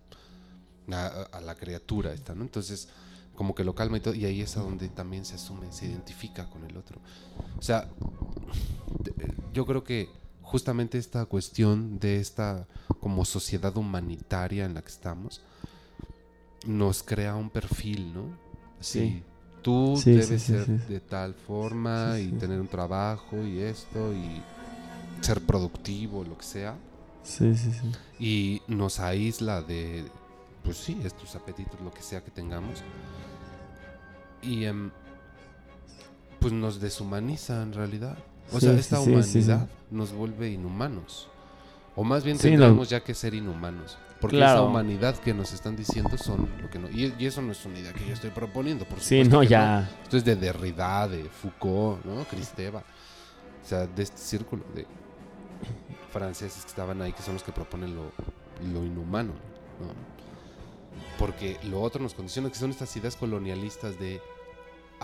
A, 0.90 1.06
a 1.32 1.40
la 1.40 1.54
criatura 1.54 2.12
esta, 2.12 2.34
¿no? 2.34 2.42
Entonces, 2.42 2.88
como 3.34 3.54
que 3.54 3.64
lo 3.64 3.74
calma 3.74 3.96
y 3.98 4.00
todo. 4.00 4.14
Y 4.14 4.24
ahí 4.24 4.40
es 4.40 4.56
a 4.56 4.60
donde 4.62 4.88
también 4.88 5.24
se 5.24 5.34
asume, 5.36 5.72
se 5.72 5.86
identifica 5.86 6.48
con 6.50 6.64
el 6.64 6.76
otro. 6.76 7.00
O 7.58 7.62
sea, 7.62 7.88
de- 9.00 9.34
yo 9.52 9.66
creo 9.66 9.84
que 9.84 10.08
justamente 10.42 10.98
esta 10.98 11.24
cuestión 11.26 11.98
de 11.98 12.20
esta 12.20 12.66
como 13.00 13.24
sociedad 13.24 13.76
humanitaria 13.76 14.64
en 14.64 14.74
la 14.74 14.82
que 14.82 14.88
estamos 14.90 15.40
nos 16.66 17.02
crea 17.02 17.34
un 17.36 17.50
perfil, 17.50 18.12
¿no? 18.14 18.22
Sí. 18.80 19.00
Sí. 19.00 19.22
Tú 19.62 19.96
Sí, 19.96 20.10
debes 20.12 20.42
sí, 20.42 20.52
ser 20.52 20.66
de 20.66 21.00
tal 21.00 21.32
forma 21.34 22.20
y 22.20 22.32
tener 22.32 22.60
un 22.60 22.68
trabajo 22.68 23.42
y 23.46 23.60
esto 23.60 24.12
y 24.12 24.42
ser 25.24 25.40
productivo, 25.40 26.22
lo 26.22 26.36
que 26.36 26.44
sea. 26.44 26.76
Sí, 27.22 27.54
sí, 27.56 27.72
sí. 27.72 27.90
Y 28.22 28.62
nos 28.68 29.00
aísla 29.00 29.62
de, 29.62 30.04
pues 30.62 30.76
sí, 30.76 31.00
estos 31.02 31.34
apetitos, 31.34 31.80
lo 31.80 31.90
que 31.90 32.02
sea 32.02 32.22
que 32.22 32.30
tengamos. 32.30 32.82
Y 34.46 34.64
em, 34.64 34.90
pues 36.40 36.52
nos 36.52 36.80
deshumaniza 36.80 37.62
en 37.62 37.72
realidad. 37.72 38.16
O 38.52 38.60
Sí, 38.60 38.66
sea, 38.66 38.74
sí, 38.74 38.80
esta 38.80 38.96
sí, 38.98 39.04
sí, 39.04 39.22
sí. 39.22 39.38
humanidad 39.50 39.68
nos 39.90 40.12
vuelve 40.12 40.50
inhumanos. 40.50 41.28
O 41.96 42.04
más 42.04 42.24
bien 42.24 42.36
Sí, 42.38 42.48
tendremos 42.50 42.88
ya 42.90 43.02
que 43.02 43.14
ser 43.14 43.34
inhumanos. 43.34 43.96
Porque 44.20 44.36
esa 44.36 44.46
Claro. 44.52 44.66
humanidad 44.66 45.16
que 45.16 45.32
nos 45.34 45.52
están 45.52 45.76
diciendo 45.76 46.16
son 46.18 46.48
lo 46.60 46.68
que 46.70 46.78
no. 46.78 46.88
Y, 46.90 47.14
y 47.18 47.26
eso 47.26 47.40
no 47.42 47.52
es 47.52 47.64
una 47.66 47.78
idea 47.78 47.92
que 47.92 48.06
yo 48.06 48.12
estoy 48.14 48.30
proponiendo, 48.30 48.84
por 48.84 48.98
Sí, 49.00 49.16
supuesto 49.24 49.36
no, 49.36 49.40
que 49.42 49.46
ya. 49.48 49.90
Esto 50.02 50.16
es 50.16 50.24
de 50.24 50.36
Derrida, 50.36 51.06
de 51.08 51.24
Foucault, 51.24 52.04
¿no? 52.04 52.24
Cristeva. 52.24 52.80
O 53.62 53.66
sea, 53.66 53.86
de 53.86 54.02
este 54.02 54.18
círculo 54.18 54.64
de 54.74 54.86
franceses 56.12 56.62
que 56.64 56.68
estaban 56.68 57.00
ahí, 57.02 57.12
que 57.12 57.22
son 57.22 57.34
los 57.34 57.42
que 57.42 57.52
proponen 57.52 57.94
lo, 57.94 58.12
lo 58.72 58.84
inhumano, 58.84 59.32
¿no? 59.80 60.14
Porque 61.18 61.58
lo 61.64 61.80
otro 61.80 62.02
nos 62.02 62.14
condiciona, 62.14 62.48
que 62.50 62.54
son 62.56 62.70
estas 62.70 62.94
ideas 62.96 63.16
colonialistas 63.16 63.98
de, 63.98 64.20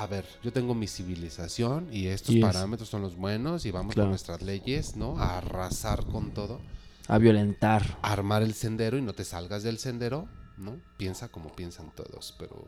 a 0.02 0.06
ver, 0.06 0.24
yo 0.42 0.52
tengo 0.52 0.74
mi 0.74 0.86
civilización 0.86 1.88
y 1.92 2.06
estos 2.06 2.34
parámetros 2.36 2.88
son 2.88 3.02
los 3.02 3.16
buenos 3.16 3.66
y 3.66 3.70
vamos 3.70 3.94
Claro. 3.94 4.06
con 4.06 4.10
nuestras 4.12 4.42
leyes, 4.42 4.96
¿no? 4.96 5.18
A 5.18 5.38
arrasar 5.38 6.04
con 6.06 6.30
todo, 6.32 6.60
A 7.08 7.18
violentar. 7.18 7.98
a 8.02 8.12
armar 8.12 8.42
el 8.42 8.54
sendero 8.54 8.96
y 8.98 9.02
no 9.02 9.12
te 9.12 9.24
salgas 9.24 9.62
del 9.62 9.78
sendero, 9.78 10.26
¿no? 10.56 10.76
Piensa 10.96 11.28
como 11.28 11.50
piensan 11.54 11.90
todos, 11.94 12.34
pero... 12.38 12.66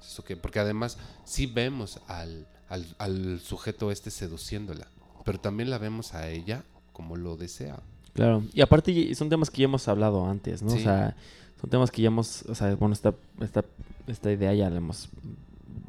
¿Eso 0.00 0.24
qué? 0.24 0.36
Porque 0.36 0.58
además 0.60 0.96
sí 1.24 1.46
vemos 1.46 2.00
al, 2.06 2.46
al, 2.68 2.86
al 2.98 3.40
sujeto 3.40 3.90
este 3.90 4.10
seduciéndola, 4.10 4.86
pero 5.24 5.38
también 5.40 5.68
la 5.68 5.76
vemos 5.78 6.14
a 6.14 6.28
ella 6.30 6.64
como 6.92 7.16
lo 7.16 7.36
desea. 7.36 7.80
Claro. 8.14 8.42
Y 8.54 8.60
aparte 8.62 9.14
son 9.14 9.28
temas 9.28 9.50
que 9.50 9.58
ya 9.58 9.64
hemos 9.64 9.86
hablado 9.88 10.24
antes, 10.26 10.62
¿no? 10.62 10.72
O 10.72 10.78
sea, 10.78 11.14
son 11.60 11.68
temas 11.68 11.90
que 11.90 12.00
ya 12.02 12.06
hemos, 12.08 12.42
o 12.42 12.54
sea, 12.54 12.74
bueno, 12.76 12.94
esta, 12.94 13.14
esta, 13.40 13.64
esta 14.06 14.32
idea 14.32 14.54
ya 14.54 14.70
la 14.70 14.78
hemos, 14.78 15.08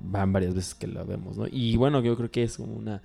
van 0.04 0.34
varias 0.34 0.54
veces 0.54 0.76
que 0.76 0.88
la 0.88 1.04
vemos, 1.04 1.38
¿no? 1.38 1.46
Y 1.50 1.78
bueno, 1.78 2.02
yo 2.02 2.16
creo 2.18 2.32
que 2.32 2.44
es 2.44 2.58
como 2.58 2.74
una 2.74 3.02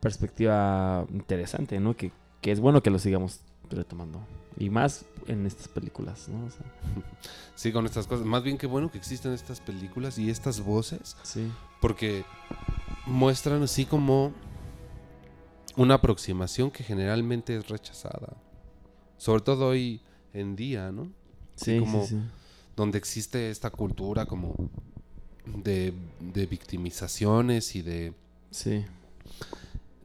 perspectiva 0.00 1.06
interesante, 1.12 1.78
¿no? 1.80 1.96
Que, 1.96 2.12
que 2.40 2.50
es 2.52 2.60
bueno 2.60 2.82
que 2.82 2.90
lo 2.90 2.98
sigamos 2.98 3.40
retomando. 3.70 4.20
Y 4.58 4.68
más 4.70 5.04
en 5.26 5.46
estas 5.46 5.68
películas, 5.68 6.28
¿no? 6.28 6.44
O 6.46 6.50
sea, 6.50 6.66
Sí, 7.54 7.72
con 7.72 7.86
estas 7.86 8.06
cosas. 8.06 8.26
Más 8.26 8.42
bien 8.42 8.58
que 8.58 8.66
bueno 8.66 8.90
que 8.90 8.98
existen 8.98 9.32
estas 9.32 9.60
películas 9.60 10.18
y 10.18 10.30
estas 10.30 10.60
voces, 10.64 11.16
sí. 11.22 11.50
porque 11.80 12.24
muestran 13.06 13.62
así 13.62 13.84
como 13.84 14.32
una 15.76 15.94
aproximación 15.94 16.70
que 16.70 16.82
generalmente 16.84 17.56
es 17.56 17.68
rechazada. 17.68 18.36
Sobre 19.16 19.42
todo 19.42 19.68
hoy 19.68 20.00
en 20.34 20.56
día, 20.56 20.90
¿no? 20.92 21.10
Sí, 21.56 21.78
como- 21.78 22.02
sí, 22.02 22.16
sí. 22.16 22.20
donde 22.76 22.98
existe 22.98 23.50
esta 23.50 23.70
cultura 23.70 24.26
como 24.26 24.54
de, 25.46 25.92
de 26.20 26.46
victimizaciones 26.46 27.74
y 27.76 27.82
de 27.82 28.12
Sí. 28.50 28.84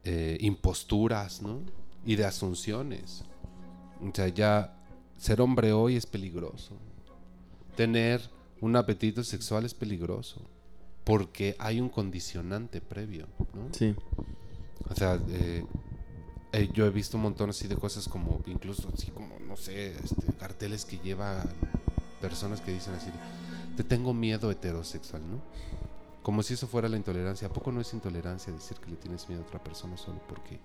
eh, 0.04 0.38
imposturas, 0.40 1.42
¿no? 1.42 1.60
Y 2.04 2.16
de 2.16 2.24
asunciones. 2.24 3.24
O 4.00 4.10
sea, 4.14 4.28
ya 4.28 4.74
ser 5.18 5.40
hombre 5.40 5.72
hoy 5.72 5.96
es 5.96 6.06
peligroso. 6.06 6.74
Tener 7.76 8.22
un 8.60 8.76
apetito 8.76 9.22
sexual 9.22 9.64
es 9.64 9.74
peligroso. 9.74 10.40
Porque 11.04 11.56
hay 11.58 11.80
un 11.80 11.88
condicionante 11.88 12.80
previo, 12.80 13.26
¿no? 13.54 13.68
Sí. 13.72 13.94
O 14.90 14.94
sea, 14.94 15.18
eh, 15.28 15.64
eh, 16.52 16.68
yo 16.74 16.86
he 16.86 16.90
visto 16.90 17.16
un 17.16 17.22
montón 17.24 17.50
así 17.50 17.66
de 17.68 17.76
cosas 17.76 18.08
como, 18.08 18.40
incluso 18.46 18.90
así 18.94 19.10
como, 19.10 19.38
no 19.40 19.56
sé, 19.56 19.92
este, 19.92 20.32
carteles 20.38 20.84
que 20.84 20.98
lleva 20.98 21.44
personas 22.20 22.60
que 22.60 22.72
dicen 22.72 22.94
así, 22.94 23.10
te 23.78 23.84
tengo 23.84 24.12
miedo 24.12 24.50
heterosexual, 24.50 25.22
¿no? 25.30 25.40
Como 26.24 26.42
si 26.42 26.54
eso 26.54 26.66
fuera 26.66 26.88
la 26.88 26.96
intolerancia. 26.96 27.46
¿A 27.46 27.52
poco 27.52 27.70
no 27.70 27.80
es 27.80 27.94
intolerancia 27.94 28.52
decir 28.52 28.76
que 28.78 28.90
le 28.90 28.96
tienes 28.96 29.28
miedo 29.28 29.44
a 29.44 29.46
otra 29.46 29.62
persona 29.62 29.96
solo 29.96 30.20
porque 30.26 30.58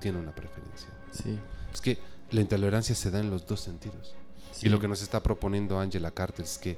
tiene 0.00 0.18
una 0.18 0.34
preferencia? 0.34 0.88
Sí. 1.12 1.38
Es 1.72 1.80
que 1.80 1.96
la 2.32 2.40
intolerancia 2.40 2.96
se 2.96 3.12
da 3.12 3.20
en 3.20 3.30
los 3.30 3.46
dos 3.46 3.60
sentidos. 3.60 4.16
sí. 4.50 4.66
Y 4.66 4.70
lo 4.70 4.80
que 4.80 4.88
nos 4.88 5.02
está 5.02 5.22
proponiendo 5.22 5.78
Angela 5.78 6.10
Carter 6.10 6.44
es 6.44 6.58
que 6.58 6.76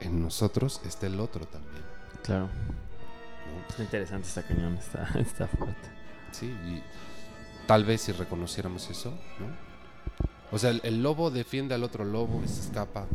en 0.00 0.20
nosotros 0.20 0.80
está 0.84 1.06
el 1.06 1.20
otro 1.20 1.46
también. 1.46 1.84
Claro. 2.24 2.46
¿no? 2.46 3.68
Está 3.68 3.84
interesante 3.84 4.26
esta 4.26 4.42
cañón, 4.42 4.74
está, 4.78 5.08
está 5.20 5.46
fuerte. 5.46 5.88
Sí, 6.32 6.46
y 6.46 6.82
tal 7.68 7.84
vez 7.84 8.00
si 8.00 8.10
reconociéramos 8.10 8.90
eso, 8.90 9.10
¿no? 9.38 9.46
O 10.50 10.58
sea, 10.58 10.70
el, 10.70 10.80
el 10.82 11.04
lobo 11.04 11.30
defiende 11.30 11.76
al 11.76 11.84
otro 11.84 12.04
lobo, 12.04 12.42
se 12.46 12.62
escapa, 12.62 13.06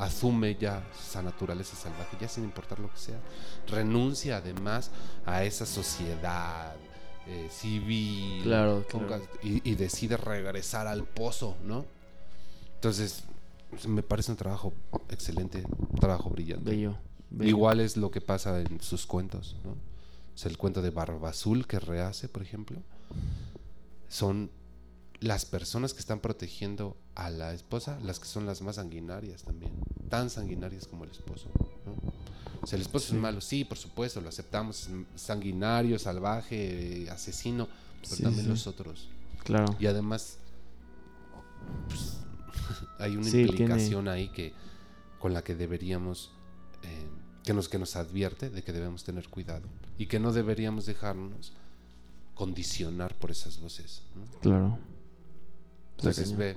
asume 0.00 0.56
ya 0.56 0.82
esa 0.98 1.22
naturaleza 1.22 1.76
salvaje, 1.76 2.16
ya 2.20 2.26
sin 2.26 2.44
importar 2.44 2.80
lo 2.80 2.90
que 2.90 2.98
sea. 2.98 3.20
Renuncia 3.68 4.38
además 4.38 4.90
a 5.26 5.44
esa 5.44 5.66
sociedad 5.66 6.74
eh, 7.26 7.48
civil 7.50 8.42
Claro, 8.42 8.84
Y, 9.42 9.70
y 9.70 9.74
decide 9.74 10.16
regresar 10.16 10.86
al 10.86 11.04
pozo, 11.04 11.56
¿no? 11.64 11.84
Entonces, 12.76 13.24
pues, 13.68 13.86
me 13.86 14.02
parece 14.02 14.30
un 14.32 14.38
trabajo 14.38 14.72
excelente, 15.10 15.64
un 15.78 15.98
trabajo 15.98 16.30
brillante. 16.30 16.70
Bello. 16.70 16.96
bello. 17.28 17.50
Igual 17.50 17.80
es 17.80 17.98
lo 17.98 18.10
que 18.10 18.22
pasa 18.22 18.58
en 18.60 18.80
sus 18.80 19.04
cuentos, 19.06 19.56
¿no? 19.64 19.72
O 19.72 20.38
sea, 20.42 20.50
el 20.50 20.56
cuento 20.56 20.80
de 20.80 20.88
Barba 20.88 21.28
Azul 21.28 21.66
que 21.66 21.78
rehace, 21.78 22.26
por 22.28 22.42
ejemplo, 22.42 22.78
son 24.08 24.50
las 25.20 25.44
personas 25.44 25.92
que 25.92 26.00
están 26.00 26.20
protegiendo 26.20 26.96
a 27.14 27.28
la 27.30 27.52
esposa, 27.52 27.98
las 28.02 28.18
que 28.18 28.26
son 28.26 28.46
las 28.46 28.62
más 28.62 28.76
sanguinarias 28.76 29.42
también, 29.42 29.72
tan 30.08 30.30
sanguinarias 30.30 30.86
como 30.86 31.04
el 31.04 31.10
esposo, 31.10 31.48
¿no? 31.84 31.92
O 32.62 32.66
sea, 32.66 32.76
el 32.76 32.82
esposo 32.82 33.08
Sí. 33.08 33.14
es 33.16 33.20
malo, 33.20 33.40
sí, 33.40 33.64
por 33.64 33.78
supuesto, 33.78 34.20
lo 34.20 34.28
aceptamos, 34.28 34.88
es 34.88 35.20
sanguinario, 35.20 35.98
salvaje, 35.98 37.08
asesino, 37.10 37.68
pero 38.02 38.16
Sí, 38.16 38.22
también 38.22 38.44
sí. 38.44 38.50
los 38.50 38.66
otros. 38.66 39.08
Claro. 39.44 39.76
Y 39.78 39.86
además, 39.86 40.36
pues, 41.88 42.18
hay 42.98 43.16
una 43.16 43.24
tiene- 43.30 43.42
implicación 43.42 44.08
ahí 44.08 44.28
que 44.28 44.52
con 45.18 45.32
la 45.34 45.42
que 45.42 45.54
deberíamos, 45.54 46.30
eh, 46.82 47.06
que, 47.44 47.52
nos, 47.54 47.68
que 47.68 47.78
nos 47.78 47.96
advierte 47.96 48.48
de 48.50 48.62
que 48.62 48.72
debemos 48.72 49.04
tener 49.04 49.28
cuidado 49.28 49.66
y 49.98 50.06
que 50.06 50.18
no 50.18 50.32
deberíamos 50.32 50.86
dejarnos 50.86 51.52
condicionar 52.34 53.14
por 53.16 53.30
esas 53.30 53.58
voces. 53.60 54.02
¿no? 54.14 54.40
Claro. 54.40 54.78
Entonces 56.08 56.36
ve 56.36 56.56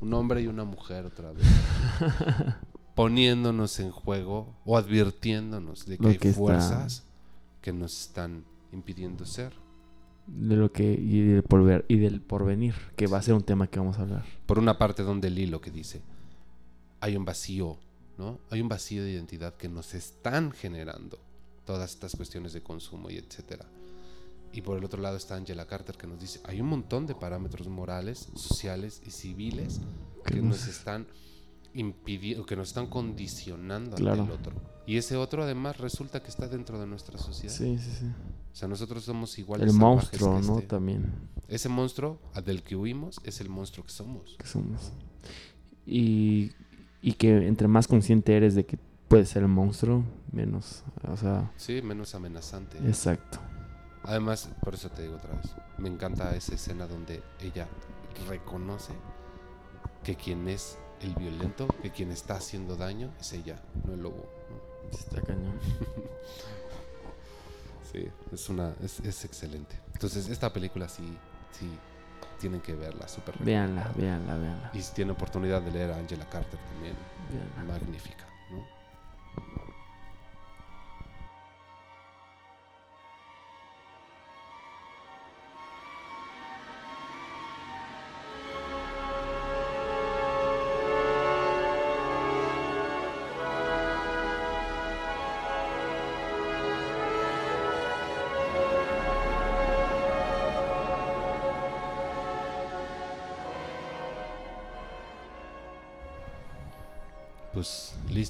un 0.00 0.12
hombre 0.14 0.42
y 0.42 0.46
una 0.46 0.64
mujer 0.64 1.06
otra 1.06 1.32
vez 1.32 1.44
poniéndonos 2.94 3.78
en 3.80 3.90
juego 3.90 4.54
o 4.64 4.76
advirtiéndonos 4.76 5.86
de 5.86 5.98
que 5.98 6.06
hay 6.08 6.14
está- 6.14 6.32
fuerzas 6.32 7.04
que 7.60 7.72
nos 7.72 8.00
están 8.02 8.44
impidiendo 8.72 9.24
ser. 9.26 9.52
De 10.26 10.56
lo 10.56 10.72
que. 10.72 10.84
Y 10.92 11.20
del, 11.22 11.44
porver- 11.44 11.84
y 11.88 11.98
del 11.98 12.20
porvenir, 12.20 12.74
que 12.96 13.06
va 13.06 13.18
a 13.18 13.22
ser 13.22 13.34
un 13.34 13.42
tema 13.44 13.68
que 13.68 13.78
vamos 13.78 13.98
a 13.98 14.02
hablar. 14.02 14.24
por 14.46 14.58
una 14.58 14.76
parte 14.78 15.02
donde 15.02 15.28
el 15.28 15.38
hilo 15.38 15.60
que 15.60 15.70
dice 15.70 16.02
hay 17.00 17.16
un 17.16 17.24
vacío, 17.24 17.78
¿no? 18.18 18.40
Hay 18.50 18.60
un 18.60 18.68
vacío 18.68 19.04
de 19.04 19.12
identidad 19.12 19.54
que 19.54 19.68
nos 19.68 19.94
están 19.94 20.50
generando 20.50 21.18
todas 21.64 21.90
estas 21.92 22.16
cuestiones 22.16 22.52
de 22.54 22.62
consumo 22.62 23.10
y 23.10 23.16
etcétera. 23.18 23.66
Y 24.52 24.62
por 24.62 24.78
el 24.78 24.84
otro 24.84 25.00
lado 25.02 25.16
está 25.16 25.36
Angela 25.36 25.66
Carter 25.66 25.96
que 25.96 26.06
nos 26.06 26.18
dice 26.18 26.40
hay 26.44 26.60
un 26.60 26.68
montón 26.68 27.06
de 27.06 27.14
parámetros 27.14 27.68
morales, 27.68 28.28
sociales 28.34 29.02
y 29.06 29.10
civiles 29.10 29.80
que 30.24 30.40
nos 30.40 30.66
están 30.66 31.06
impidiendo, 31.74 32.46
que 32.46 32.56
nos 32.56 32.68
están 32.68 32.86
condicionando 32.86 33.96
Claro. 33.96 34.24
el 34.24 34.30
otro. 34.30 34.54
Y 34.86 34.96
ese 34.96 35.16
otro 35.16 35.42
además 35.42 35.76
resulta 35.78 36.22
que 36.22 36.28
está 36.30 36.48
dentro 36.48 36.78
de 36.80 36.86
nuestra 36.86 37.18
sociedad. 37.18 37.52
Sí, 37.54 37.76
sí, 37.78 37.90
sí. 38.00 38.06
O 38.52 38.56
sea, 38.56 38.66
nosotros 38.68 39.04
somos 39.04 39.38
igual 39.38 39.60
El 39.60 39.72
monstruo, 39.74 40.40
¿no? 40.40 40.62
También. 40.62 41.12
Ese 41.48 41.68
monstruo 41.68 42.18
al 42.32 42.44
del 42.44 42.62
que 42.62 42.76
huimos 42.76 43.20
es 43.24 43.40
el 43.42 43.48
monstruo 43.50 43.84
que 43.84 43.92
somos. 43.92 44.36
que 44.38 44.46
somos. 44.46 44.92
Y, 45.84 46.52
y 47.02 47.12
que 47.14 47.46
entre 47.46 47.68
más 47.68 47.86
consciente 47.86 48.34
eres 48.36 48.54
de 48.54 48.64
que 48.64 48.78
puedes 49.08 49.28
ser 49.28 49.42
el 49.42 49.48
monstruo, 49.48 50.04
menos. 50.32 50.82
O 51.08 51.16
sea, 51.16 51.52
Sí, 51.56 51.82
menos 51.82 52.14
amenazante. 52.14 52.78
exacto. 52.78 53.38
Además, 54.06 54.48
por 54.62 54.74
eso 54.74 54.88
te 54.88 55.02
digo 55.02 55.16
otra 55.16 55.34
vez, 55.34 55.50
me 55.78 55.88
encanta 55.88 56.34
esa 56.36 56.54
escena 56.54 56.86
donde 56.86 57.22
ella 57.40 57.66
reconoce 58.28 58.92
que 60.04 60.14
quien 60.16 60.48
es 60.48 60.78
el 61.00 61.14
violento, 61.14 61.66
que 61.82 61.90
quien 61.90 62.10
está 62.12 62.34
haciendo 62.36 62.76
daño 62.76 63.10
es 63.20 63.32
ella, 63.32 63.60
no 63.84 63.94
el 63.94 64.02
lobo. 64.02 64.24
¿no? 64.50 64.90
Está 64.98 65.20
cañón. 65.22 65.58
Sí, 67.92 68.08
es 68.32 68.48
una 68.50 68.74
es, 68.82 69.00
es 69.00 69.24
excelente. 69.24 69.78
Entonces, 69.94 70.28
esta 70.28 70.52
película 70.52 70.88
sí 70.88 71.16
sí 71.52 71.70
tienen 72.38 72.60
que 72.60 72.74
verla, 72.74 73.08
súper 73.08 73.38
Véanla, 73.38 73.84
recomendada. 73.84 74.26
véanla, 74.26 74.36
véanla. 74.36 74.70
Y 74.74 74.82
si 74.82 74.92
tienen 74.92 75.12
oportunidad 75.14 75.62
de 75.62 75.70
leer 75.70 75.92
a 75.92 75.96
Angela 75.96 76.28
Carter 76.28 76.58
también, 76.72 76.94
véanla. 77.30 77.72
magnífica, 77.72 78.26
¿no? 78.50 78.66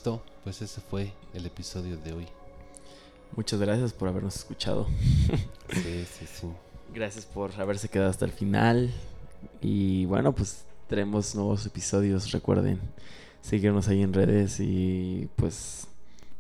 Listo, 0.07 0.23
pues 0.45 0.63
ese 0.63 0.81
fue 0.81 1.13
el 1.35 1.47
episodio 1.47 1.97
de 1.97 2.13
hoy. 2.13 2.27
Muchas 3.35 3.59
gracias 3.61 3.93
por 3.93 4.09
habernos 4.09 4.37
escuchado. 4.37 4.87
Sí, 5.73 6.07
sí, 6.07 6.27
sí. 6.41 6.47
Gracias 6.95 7.27
por 7.27 7.53
haberse 7.61 7.89
quedado 7.89 8.11
hasta 8.11 8.25
el 8.25 8.31
final. 8.31 8.93
Y 9.61 10.05
bueno, 10.07 10.33
pues 10.33 10.65
tenemos 10.89 11.35
nuevos 11.35 11.67
episodios. 11.67 12.31
Recuerden 12.31 12.79
seguirnos 13.43 13.89
ahí 13.89 14.03
en 14.03 14.13
redes 14.13 14.61
y 14.61 15.29
pues 15.35 15.89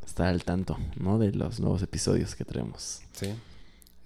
estar 0.06 0.28
al 0.28 0.44
tanto, 0.44 0.78
¿no? 0.96 1.18
De 1.18 1.32
los 1.32 1.58
nuevos 1.58 1.82
episodios 1.82 2.36
que 2.36 2.44
traemos. 2.44 3.00
Sí. 3.14 3.34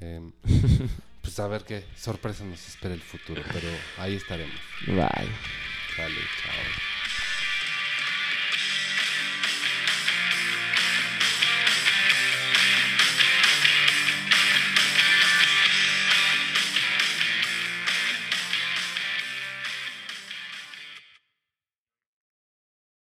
Em, 0.01 0.33
pues 1.23 1.39
a 1.39 1.47
ver 1.49 1.65
qué 1.65 1.85
sorpresa 1.97 2.45
nos 2.45 2.67
espera 2.67 2.95
el 2.95 3.03
futuro, 3.03 3.43
pero 3.53 3.69
ahí 3.99 4.15
estaremos. 4.15 4.57
Bye. 4.87 5.29
Chao. 5.97 6.09